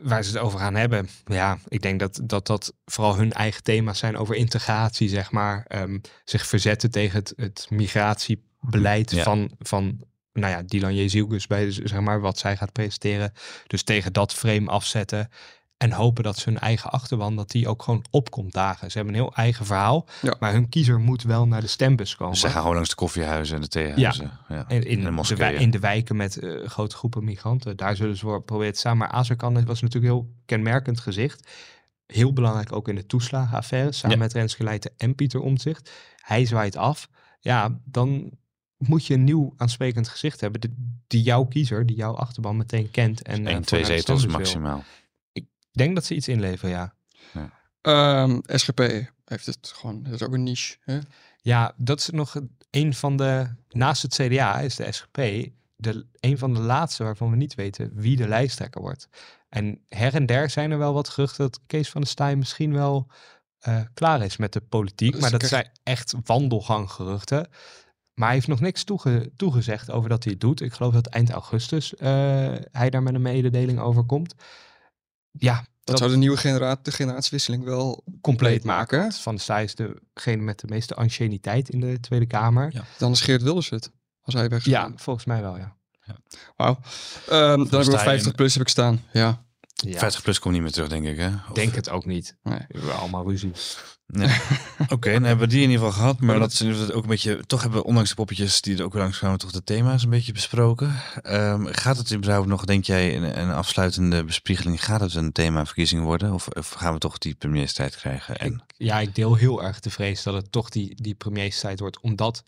Waar 0.02 0.22
ze 0.24 0.30
het 0.32 0.40
over 0.40 0.58
gaan 0.58 0.74
hebben. 0.74 1.08
Ja, 1.24 1.58
ik 1.68 1.82
denk 1.82 2.00
dat 2.00 2.20
dat, 2.24 2.46
dat 2.46 2.74
vooral 2.84 3.16
hun 3.16 3.32
eigen 3.32 3.62
thema's 3.62 3.98
zijn 3.98 4.16
over 4.16 4.34
integratie, 4.34 5.08
zeg 5.08 5.30
maar. 5.30 5.64
Ehm, 5.68 5.98
zich 6.24 6.46
verzetten 6.46 6.90
tegen 6.90 7.18
het, 7.18 7.32
het 7.36 7.66
migratiebeleid 7.70 9.10
Ja. 9.10 9.22
van, 9.22 9.50
van 9.58 10.00
nou 10.32 10.52
ja, 10.52 10.62
Dylan 10.62 10.94
Jezielgus 10.94 11.46
bij 11.46 11.70
zeg 11.70 12.00
maar, 12.00 12.20
wat 12.20 12.38
zij 12.38 12.56
gaat 12.56 12.72
presenteren. 12.72 13.32
Dus 13.66 13.82
tegen 13.82 14.12
dat 14.12 14.34
frame 14.34 14.70
afzetten. 14.70 15.28
En 15.82 15.92
hopen 15.92 16.24
dat 16.24 16.38
ze 16.38 16.48
hun 16.50 16.58
eigen 16.58 16.90
achterban, 16.90 17.36
dat 17.36 17.50
die 17.50 17.68
ook 17.68 17.82
gewoon 17.82 18.04
opkomt 18.10 18.52
dagen. 18.52 18.90
Ze 18.90 18.96
hebben 18.96 19.14
een 19.14 19.20
heel 19.20 19.34
eigen 19.34 19.66
verhaal. 19.66 20.06
Ja. 20.20 20.34
Maar 20.40 20.52
hun 20.52 20.68
kiezer 20.68 21.00
moet 21.00 21.22
wel 21.22 21.46
naar 21.46 21.60
de 21.60 21.66
stembus 21.66 22.16
komen. 22.16 22.32
Dus 22.32 22.40
zij 22.40 22.50
gaan 22.50 22.60
gewoon 22.60 22.74
langs 22.74 22.90
de 22.90 22.94
koffiehuizen 22.94 23.54
en 23.56 23.60
de 23.62 23.68
theehuizen. 23.68 24.30
Ja. 24.48 24.64
En 24.68 24.82
in, 24.82 25.04
de 25.04 25.34
de, 25.36 25.54
in 25.54 25.70
de 25.70 25.78
wijken 25.78 26.16
met 26.16 26.36
eh, 26.38 26.68
grote 26.68 26.96
groepen 26.96 27.24
migranten. 27.24 27.76
Daar 27.76 27.96
zullen 27.96 28.16
ze 28.16 28.24
voor 28.24 28.42
proberen 28.42 28.72
te 28.72 28.78
staan. 28.78 28.96
Maar 28.96 29.08
Azarkan 29.08 29.64
was 29.64 29.80
natuurlijk 29.80 30.12
heel 30.12 30.34
kenmerkend 30.44 31.00
gezicht. 31.00 31.48
Heel 32.06 32.32
belangrijk 32.32 32.72
ook 32.72 32.88
in 32.88 32.94
de 32.94 33.06
toeslagenaffaire. 33.06 33.92
Samen 33.92 34.16
Ja. 34.16 34.22
met 34.22 34.32
Renske 34.32 34.64
Leijten 34.64 34.92
en 34.96 35.14
Pieter 35.14 35.40
Omtzigt. 35.40 35.90
Hij 36.16 36.44
zwaait 36.44 36.76
af. 36.76 37.08
Ja, 37.40 37.80
dan 37.84 38.30
moet 38.76 39.06
je 39.06 39.14
een 39.14 39.24
nieuw 39.24 39.54
aansprekend 39.56 40.08
gezicht 40.08 40.40
hebben. 40.40 40.60
Die, 40.60 41.02
die 41.06 41.22
jouw 41.22 41.44
kiezer, 41.44 41.86
die 41.86 41.96
jouw 41.96 42.14
achterban 42.14 42.56
meteen 42.56 42.90
kent. 42.90 43.22
En, 43.22 43.46
eh, 43.46 43.56
twee 43.56 43.80
de 43.80 43.86
zetels 43.86 44.24
wil. 44.24 44.82
Denk 45.78 45.94
dat 45.94 46.04
ze 46.04 46.14
iets 46.14 46.28
inleveren, 46.28 46.70
ja. 46.70 46.94
Ehm, 47.80 48.38
SGP 48.46 48.78
heeft 49.24 49.46
het 49.46 49.72
gewoon, 49.74 50.02
dat 50.02 50.12
is 50.12 50.22
ook 50.22 50.32
een 50.32 50.42
niche. 50.42 50.76
Hè? 50.80 50.98
Ja, 51.40 51.74
dat 51.76 51.98
is 51.98 52.10
nog 52.10 52.40
een 52.70 52.94
van 52.94 53.16
de. 53.16 53.46
Naast 53.68 54.02
het 54.02 54.14
CDA 54.14 54.58
is 54.60 54.76
de 54.76 54.92
SGP 54.92 55.16
de, 55.76 56.06
een 56.20 56.38
van 56.38 56.54
de 56.54 56.60
laatste 56.60 57.04
waarvan 57.04 57.30
we 57.30 57.36
niet 57.36 57.54
weten 57.54 57.90
wie 57.94 58.16
de 58.16 58.28
lijsttrekker 58.28 58.80
wordt. 58.80 59.08
En 59.48 59.84
her 59.88 60.14
en 60.14 60.26
der 60.26 60.50
zijn 60.50 60.70
er 60.70 60.78
wel 60.78 60.92
wat 60.92 61.08
geruchten 61.08 61.44
dat 61.44 61.60
Kees 61.66 61.88
van 61.90 62.00
der 62.00 62.10
Staaij 62.10 62.36
misschien 62.36 62.72
wel 62.72 63.06
eh, 63.58 63.80
klaar 63.94 64.22
is 64.22 64.36
met 64.36 64.52
de 64.52 64.60
politiek. 64.60 65.12
Dus 65.12 65.20
maar 65.20 65.30
dat 65.30 65.42
zijn 65.44 65.70
echt 65.82 66.14
wandelganggeruchten. 66.24 67.48
Maar 68.14 68.26
hij 68.26 68.36
heeft 68.36 68.48
nog 68.48 68.60
niks 68.60 68.84
toege- 68.84 69.30
toegezegd 69.36 69.90
over 69.90 70.08
dat 70.08 70.24
hij 70.24 70.32
het 70.32 70.40
doet. 70.40 70.60
Ik 70.60 70.72
geloof 70.72 70.92
dat 70.92 71.06
eind 71.06 71.30
augustus 71.30 71.94
eh, 71.96 72.08
hij 72.70 72.90
daar 72.90 73.02
met 73.02 73.14
een 73.14 73.22
mededeling 73.22 73.78
over 73.78 74.04
komt. 74.04 74.34
Ja, 75.32 75.64
Dat, 75.84 75.98
zou 75.98 76.10
de 76.10 76.16
nieuwe 76.16 76.36
generatie, 76.36 76.82
de 76.82 76.92
generatiewisseling 76.92 77.64
wel 77.64 78.04
compleet 78.20 78.64
maken. 78.64 78.98
maken. 78.98 79.12
Van 79.12 79.38
Staaij 79.38 79.64
is 79.64 79.74
degene 79.74 80.42
met 80.42 80.60
de 80.60 80.66
meeste 80.68 80.94
anciëniteit 80.94 81.68
in 81.68 81.80
de 81.80 82.00
Tweede 82.00 82.26
Kamer. 82.26 82.70
Ja. 82.72 82.84
Dan 82.98 83.12
is 83.12 83.20
Geert 83.20 83.42
Wilders 83.42 83.70
het. 83.70 83.90
Als 84.22 84.34
hij 84.34 84.48
weg 84.48 84.64
Ja, 84.64 84.92
volgens 84.96 85.24
mij 85.24 85.40
wel, 85.40 85.56
ja. 85.56 85.76
Wauw. 86.56 86.78
Ehm, 87.28 87.30
dan 87.30 87.58
heb 87.58 87.66
ik 87.66 87.70
nog 87.70 87.84
Staaij 87.84 88.04
50 88.04 88.34
plus 88.34 88.52
heb 88.52 88.62
ik 88.62 88.68
staan. 88.68 89.04
Ja. 89.12 89.44
Ja 89.72 89.98
50 89.98 90.22
plus 90.22 90.38
komt 90.38 90.54
niet 90.54 90.62
meer 90.62 90.72
terug, 90.72 90.88
denk 90.88 91.06
ik. 91.06 91.16
Hè? 91.16 91.28
Of- 91.28 91.54
denk 91.54 91.74
het 91.74 91.90
ook 91.90 92.06
niet. 92.06 92.36
Nee. 92.42 92.58
We 92.68 92.78
hebben 92.78 92.98
allemaal 92.98 93.28
ruzie. 93.28 93.52
Nee. 94.06 94.36
Oké, 94.88 95.12
dan 95.12 95.22
hebben 95.22 95.46
we 95.48 95.52
die 95.52 95.62
in 95.62 95.70
ieder 95.70 95.86
geval 95.86 96.00
gehad. 96.00 96.20
Maar 96.20 96.38
dat 96.38 96.52
is 96.52 96.60
inderdaad 96.60 96.92
ook 96.92 97.02
een 97.02 97.08
beetje. 97.08 97.46
Toch 97.46 97.60
hebben 97.62 97.80
we, 97.80 97.86
ondanks 97.86 98.08
de 98.08 98.14
poppetjes 98.14 98.60
die 98.60 98.76
er 98.76 98.84
ook 98.84 98.94
langs 98.94 99.18
kwamen, 99.18 99.38
toch 99.38 99.50
de 99.50 99.64
thema's 99.64 100.02
een 100.02 100.10
beetje 100.10 100.32
besproken. 100.32 100.94
Ehm, 101.22 101.66
gaat 101.66 101.96
het 101.96 102.12
überhaupt 102.14 102.48
nog, 102.48 102.64
denk 102.64 102.84
jij, 102.84 103.16
een, 103.16 103.40
een 103.40 103.50
afsluitende 103.50 104.24
bespiegeling? 104.24 104.84
Gaat 104.84 105.00
het 105.00 105.14
een 105.14 105.32
thema 105.32 105.64
verkiezingen 105.66 106.04
worden? 106.04 106.32
Of, 106.32 106.48
of 106.48 106.70
gaan 106.70 106.92
we 106.92 106.98
toch 106.98 107.18
die 107.18 107.34
premierstijd 107.34 107.96
krijgen? 107.96 108.36
En, 108.38 108.52
Ik, 108.52 108.74
ja, 108.76 109.00
ik 109.00 109.14
deel 109.14 109.34
heel 109.34 109.62
erg 109.62 109.80
de 109.80 109.90
vrees 109.90 110.22
dat 110.22 110.34
het 110.34 110.52
toch 110.52 110.68
die, 110.68 110.94
die 111.02 111.14
premierstijd 111.14 111.80
wordt. 111.80 112.00
Omdat 112.00 112.42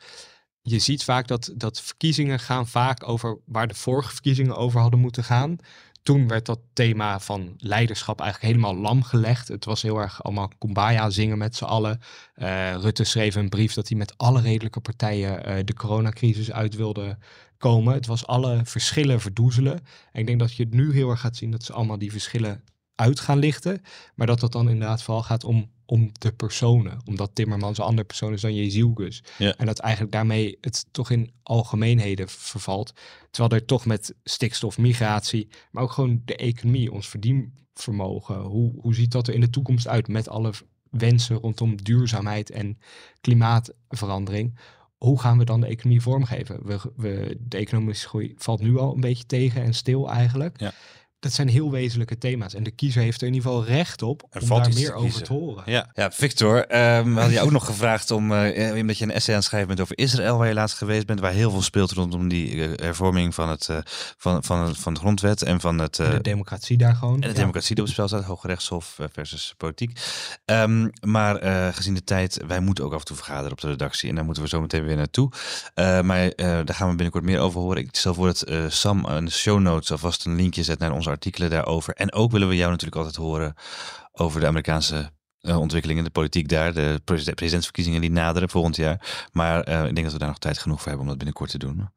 je 0.62 0.78
ziet 0.78 1.04
vaak 1.04 1.26
dat, 1.26 1.52
dat 1.56 1.80
verkiezingen 1.80 2.40
gaan 2.40 2.68
vaak 2.68 3.08
over 3.08 3.38
waar 3.46 3.68
de 3.68 3.74
vorige 3.74 4.12
verkiezingen 4.12 4.56
over 4.56 4.80
hadden 4.80 5.00
moeten 5.00 5.24
gaan. 5.24 5.56
Toen 6.04 6.28
werd 6.28 6.46
dat 6.46 6.60
thema 6.72 7.20
van 7.20 7.54
leiderschap 7.58 8.20
eigenlijk 8.20 8.52
helemaal 8.52 8.82
lam 8.82 9.02
gelegd. 9.02 9.48
Het 9.48 9.64
was 9.64 9.82
heel 9.82 9.98
erg 9.98 10.22
allemaal 10.22 10.50
kumbaya 10.58 11.10
zingen 11.10 11.38
met 11.38 11.56
z'n 11.56 11.64
allen. 11.64 12.00
Eh, 12.34 12.74
Rutte 12.74 13.04
schreef 13.04 13.34
een 13.34 13.48
brief 13.48 13.74
dat 13.74 13.88
hij 13.88 13.98
met 13.98 14.18
alle 14.18 14.40
redelijke 14.40 14.80
partijen 14.80 15.44
eh, 15.44 15.64
de 15.64 15.74
coronacrisis 15.74 16.52
uit 16.52 16.74
wilde 16.74 17.18
komen. 17.58 17.94
Het 17.94 18.06
was 18.06 18.26
alle 18.26 18.60
verschillen 18.64 19.20
verdoezelen. 19.20 19.80
En 20.12 20.20
ik 20.20 20.26
denk 20.26 20.38
dat 20.38 20.54
je 20.54 20.64
het 20.64 20.74
nu 20.74 20.92
heel 20.92 21.10
erg 21.10 21.20
gaat 21.20 21.36
zien 21.36 21.50
dat 21.50 21.62
ze 21.62 21.72
allemaal 21.72 21.98
die 21.98 22.10
verschillen 22.10 22.64
uit 22.94 23.20
gaan 23.20 23.38
lichten. 23.38 23.82
Maar 24.14 24.26
dat 24.26 24.40
dat 24.40 24.52
dan 24.52 24.68
inderdaad 24.68 25.02
vooral 25.02 25.22
gaat 25.22 25.44
om 25.44 25.70
om 25.86 26.10
de 26.12 26.32
personen. 26.32 26.98
Omdat 27.04 27.30
Timmermans 27.34 27.78
een 27.78 27.84
andere 27.84 28.06
persoon 28.06 28.32
is 28.32 28.40
dan 28.40 28.54
Jezielgus. 28.54 29.22
Ja. 29.38 29.56
En 29.56 29.66
dat 29.66 29.78
eigenlijk 29.78 30.12
daarmee 30.12 30.58
het 30.60 30.86
toch 30.90 31.10
in 31.10 31.32
algemeenheden 31.42 32.28
vervalt. 32.28 32.92
Terwijl 33.30 33.60
er 33.60 33.66
toch 33.66 33.86
met 33.86 34.14
stikstof, 34.24 34.78
migratie, 34.78 35.48
maar 35.70 35.82
ook 35.82 35.92
gewoon 35.92 36.22
de 36.24 36.36
economie, 36.36 36.92
ons 36.92 37.08
verdienvermogen. 37.08 38.40
Hoe, 38.40 38.72
hoe 38.80 38.94
ziet 38.94 39.12
dat 39.12 39.28
er 39.28 39.34
in 39.34 39.40
de 39.40 39.50
toekomst 39.50 39.88
uit 39.88 40.08
met 40.08 40.28
alle 40.28 40.52
wensen 40.90 41.36
rondom 41.36 41.82
duurzaamheid 41.82 42.50
en 42.50 42.78
klimaatverandering? 43.20 44.58
Hoe 44.96 45.20
gaan 45.20 45.38
we 45.38 45.44
dan 45.44 45.60
de 45.60 45.66
economie 45.66 46.00
vormgeven? 46.00 46.66
We, 46.66 46.80
we, 46.96 47.36
de 47.40 47.56
economische 47.56 48.08
groei 48.08 48.34
valt 48.36 48.60
nu 48.60 48.78
al 48.78 48.94
een 48.94 49.00
beetje 49.00 49.26
tegen 49.26 49.62
en 49.62 49.74
stil 49.74 50.10
eigenlijk. 50.10 50.60
Ja 50.60 50.72
dat 51.24 51.32
zijn 51.32 51.48
heel 51.48 51.70
wezenlijke 51.70 52.18
thema's. 52.18 52.54
En 52.54 52.62
de 52.62 52.70
kiezer 52.70 53.02
heeft 53.02 53.20
er 53.20 53.26
in 53.26 53.34
ieder 53.34 53.50
geval 53.50 53.64
recht 53.64 54.02
op 54.02 54.22
om 54.40 54.48
daar 54.48 54.72
meer 54.74 54.94
over 54.94 55.22
te 55.22 55.32
horen. 55.32 55.62
Ja, 55.66 55.90
ja 55.94 56.10
Victor, 56.10 56.56
um, 56.56 57.14
we 57.14 57.20
hadden 57.20 57.30
je 57.30 57.40
ook 57.40 57.50
nog 57.50 57.66
gevraagd 57.66 58.10
om, 58.10 58.32
uh, 58.32 58.76
omdat 58.76 58.98
je 58.98 59.04
een 59.04 59.10
essay 59.10 59.34
aan 59.34 59.40
het 59.40 59.44
schrijven 59.44 59.68
bent 59.68 59.80
over 59.80 59.98
Israël, 59.98 60.38
waar 60.38 60.48
je 60.48 60.54
laatst 60.54 60.76
geweest 60.76 61.06
bent, 61.06 61.20
waar 61.20 61.32
heel 61.32 61.50
veel 61.50 61.62
speelt 61.62 61.90
rondom 61.90 62.28
die 62.28 62.54
uh, 62.54 62.68
hervorming 62.76 63.34
van, 63.34 63.48
het, 63.48 63.68
uh, 63.70 63.78
van, 64.16 64.44
van, 64.44 64.74
van 64.74 64.94
de 64.94 65.00
grondwet 65.00 65.42
en 65.42 65.60
van 65.60 65.78
het... 65.78 65.94
de 65.94 66.18
democratie 66.22 66.76
daar 66.76 66.94
gewoon. 66.94 67.22
En 67.22 67.28
de 67.28 67.34
democratie 67.34 67.74
die 67.74 67.84
op 67.84 67.90
het 67.90 67.98
spel 67.98 68.08
staat, 68.08 68.24
Hoge 68.24 68.46
Rechtshof 68.46 68.98
versus 69.12 69.54
politiek. 69.56 70.00
Um, 70.44 70.90
maar 71.00 71.36
gezien 71.72 71.94
de 71.94 72.04
tijd, 72.04 72.40
wij 72.46 72.60
moeten 72.60 72.84
ook 72.84 72.92
af 72.92 72.98
en 72.98 73.04
toe 73.04 73.16
vergaderen 73.16 73.52
op 73.52 73.60
de 73.60 73.68
redactie 73.68 74.08
en 74.08 74.14
daar 74.14 74.24
moeten 74.24 74.42
we 74.42 74.48
zo 74.48 74.60
meteen 74.60 74.84
weer 74.84 74.96
naartoe. 74.96 75.30
maar 76.02 76.32
daar 76.36 76.74
gaan 76.74 76.88
we 76.88 76.94
binnenkort 76.94 77.24
meer 77.24 77.40
over 77.40 77.60
horen. 77.60 77.82
Ik 77.82 77.96
stel 77.96 78.14
voor 78.14 78.26
dat 78.26 78.44
Sam 78.68 79.02
de 79.24 79.30
show 79.30 79.60
notes 79.60 79.90
alvast 79.90 80.24
een 80.24 80.36
linkje 80.36 80.62
zet 80.62 80.78
naar 80.78 80.92
onze 80.92 81.10
artikelen 81.14 81.50
daarover. 81.50 81.94
En 81.94 82.12
ook 82.12 82.32
willen 82.32 82.48
we 82.48 82.56
jou 82.56 82.70
natuurlijk 82.70 82.96
altijd 82.96 83.16
horen 83.16 83.54
over 84.12 84.40
de 84.40 84.46
Amerikaanse 84.46 85.12
uh, 85.44 85.58
ontwikkelingen, 85.58 86.04
de 86.04 86.10
politiek 86.10 86.48
daar, 86.48 86.74
de 86.74 87.00
presidentsverkiezingen 87.34 88.00
die 88.00 88.10
naderen 88.10 88.48
volgend 88.48 88.76
jaar. 88.76 89.28
Maar 89.32 89.68
uh, 89.68 89.84
ik 89.84 89.94
denk 89.94 90.02
dat 90.02 90.12
we 90.12 90.18
daar 90.18 90.28
nog 90.28 90.38
tijd 90.38 90.58
genoeg 90.58 90.76
voor 90.76 90.86
hebben 90.86 91.02
om 91.02 91.08
dat 91.08 91.16
binnenkort 91.16 91.50
te 91.50 91.58
doen. 91.58 91.88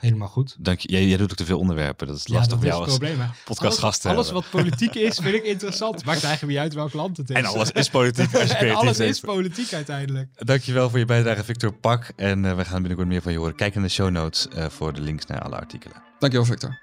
Helemaal 0.00 0.28
goed. 0.28 0.56
Dank 0.58 0.80
je. 0.80 0.88
Jij, 0.88 1.06
jij 1.06 1.16
doet 1.16 1.30
ook 1.30 1.36
te 1.36 1.44
veel 1.44 1.58
onderwerpen. 1.58 2.06
Dat 2.06 2.16
is 2.16 2.28
lastig 2.28 2.58
voor 2.58 2.66
jou 2.66 2.84
als 2.84 2.98
podcastgast. 3.44 4.06
Alles, 4.06 4.16
alles 4.16 4.30
wat 4.30 4.50
politiek 4.50 4.94
is, 4.94 5.18
vind 5.18 5.34
ik 5.34 5.44
interessant. 5.54 6.04
Maakt 6.04 6.24
eigenlijk 6.24 6.52
niet 6.52 6.62
uit 6.62 6.74
welk 6.74 6.92
land 6.92 7.16
het 7.16 7.30
is. 7.30 7.36
En 7.36 7.44
alles 7.44 7.70
is 7.70 7.88
politiek. 7.88 8.34
Als 8.34 8.50
je 8.50 8.54
en 8.66 8.74
alles 8.74 8.98
is 8.98 9.20
politiek 9.20 9.72
uiteindelijk. 9.72 10.28
Dankjewel 10.34 10.90
voor 10.90 10.98
je 10.98 11.04
bijdrage, 11.04 11.44
Victor 11.44 11.72
Pak. 11.72 12.12
En 12.16 12.44
uh, 12.44 12.56
we 12.56 12.64
gaan 12.64 12.78
binnenkort 12.78 13.08
meer 13.08 13.22
van 13.22 13.32
je 13.32 13.38
horen. 13.38 13.54
Kijk 13.54 13.74
in 13.74 13.82
de 13.82 13.88
show 13.88 14.10
notes 14.10 14.48
voor 14.68 14.92
de 14.92 15.00
links 15.00 15.26
naar 15.26 15.40
alle 15.40 15.56
artikelen. 15.56 16.02
Dankjewel, 16.18 16.46
Victor. 16.46 16.82